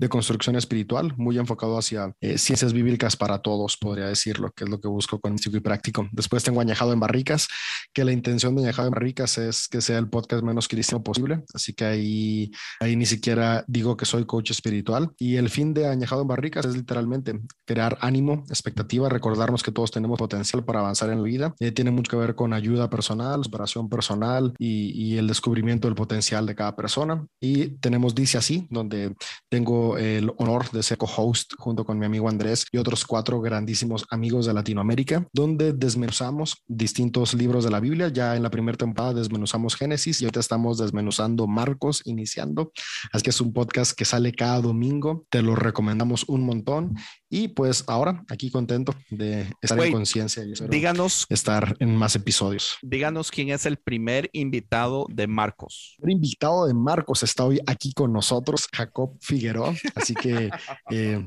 [0.09, 4.79] construcción espiritual, muy enfocado hacia eh, ciencias bíblicas para todos, podría decirlo, que es lo
[4.79, 6.07] que busco con Místico y Práctico.
[6.11, 7.47] Después tengo Añejado en Barricas,
[7.93, 11.43] que la intención de Añejado en Barricas es que sea el podcast menos cristiano posible,
[11.53, 15.11] así que ahí, ahí ni siquiera digo que soy coach espiritual.
[15.17, 19.91] Y el fin de Añejado en Barricas es literalmente crear ánimo, expectativa, recordarnos que todos
[19.91, 21.55] tenemos potencial para avanzar en la vida.
[21.59, 25.95] Eh, tiene mucho que ver con ayuda personal, superación personal y, y el descubrimiento del
[25.95, 29.15] potencial de cada persona y tenemos Dice Así, donde
[29.49, 34.05] tengo el honor de ser co-host junto con mi amigo Andrés y otros cuatro grandísimos
[34.09, 38.09] amigos de Latinoamérica, donde desmenuzamos distintos libros de la Biblia.
[38.09, 42.71] Ya en la primera temporada desmenuzamos Génesis y ahorita estamos desmenuzando Marcos, iniciando.
[43.11, 45.25] Así que es un podcast que sale cada domingo.
[45.29, 46.95] Te lo recomendamos un montón.
[47.29, 52.77] Y pues ahora aquí contento de estar en conciencia y díganos, estar en más episodios.
[52.81, 55.95] Díganos quién es el primer invitado de Marcos.
[56.01, 59.73] El invitado de Marcos está hoy aquí con nosotros, Jacob Figueroa.
[59.95, 60.49] Así que
[60.91, 61.23] eh,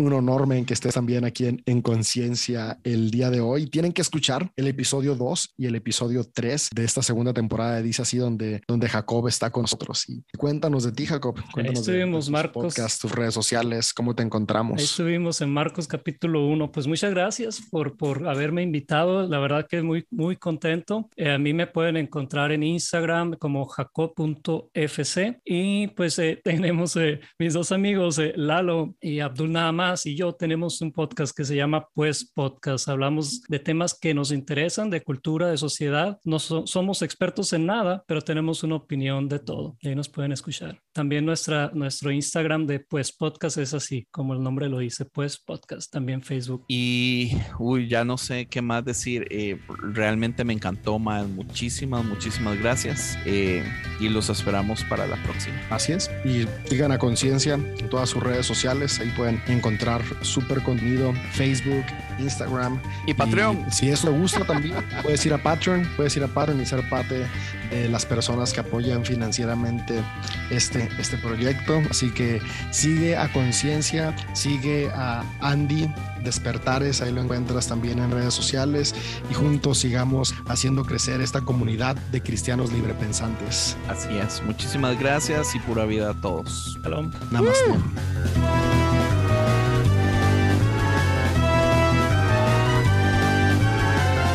[0.00, 3.66] un honor en que estés también aquí en, en Conciencia el día de hoy.
[3.66, 7.82] Tienen que escuchar el episodio 2 y el episodio 3 de esta segunda temporada de
[7.82, 10.08] Dice Así, donde, donde Jacob está con nosotros.
[10.08, 11.34] Y cuéntanos de ti, Jacob.
[11.52, 12.74] Cuéntanos Ahí estuvimos, de, Marcos.
[12.74, 14.78] Podcast, tus redes sociales, cómo te encontramos.
[14.78, 16.72] Ahí estuvimos en Marcos capítulo 1.
[16.72, 19.26] Pues muchas gracias por, por haberme invitado.
[19.26, 21.08] La verdad que muy, muy contento.
[21.16, 27.20] Eh, a mí me pueden encontrar en Instagram como jacob.fc y pues eh, tenemos eh,
[27.38, 31.88] mis dos amigos, Lalo y Abdul Nahama y yo tenemos un podcast que se llama
[31.94, 32.88] Pues Podcast.
[32.88, 36.18] Hablamos de temas que nos interesan, de cultura, de sociedad.
[36.22, 39.76] No somos expertos en nada, pero tenemos una opinión de todo.
[39.80, 40.80] Y ahí nos pueden escuchar.
[40.92, 45.38] También nuestra, nuestro Instagram de Pues Podcast es así, como el nombre lo dice, Pues
[45.38, 45.90] Podcast.
[45.90, 46.64] También Facebook.
[46.68, 49.26] Y, uy, ya no sé qué más decir.
[49.30, 49.58] Eh,
[49.94, 53.18] realmente me encantó, más Muchísimas, muchísimas gracias.
[53.24, 53.64] Eh,
[53.98, 55.56] y los esperamos para la próxima.
[55.70, 56.10] Así es.
[56.24, 59.00] Y sigan a conciencia en todas sus redes sociales.
[59.00, 61.84] Ahí pueden encontrar encontrar súper contenido, Facebook,
[62.20, 62.80] Instagram.
[63.06, 63.70] Y Patreon.
[63.70, 66.88] si eso te gusta también, puedes ir a Patreon, puedes ir a Patreon y ser
[66.88, 67.26] parte
[67.70, 70.02] de las personas que apoyan financieramente
[70.50, 71.80] este, este proyecto.
[71.90, 72.40] Así que
[72.70, 75.92] sigue a conciencia, sigue a Andy
[76.22, 78.94] Despertares, ahí lo encuentras también en redes sociales
[79.30, 83.76] y juntos sigamos haciendo crecer esta comunidad de cristianos librepensantes.
[83.88, 86.78] Así es, muchísimas gracias y pura vida a todos.
[86.82, 87.10] Shalom.
[87.30, 87.74] Namaste.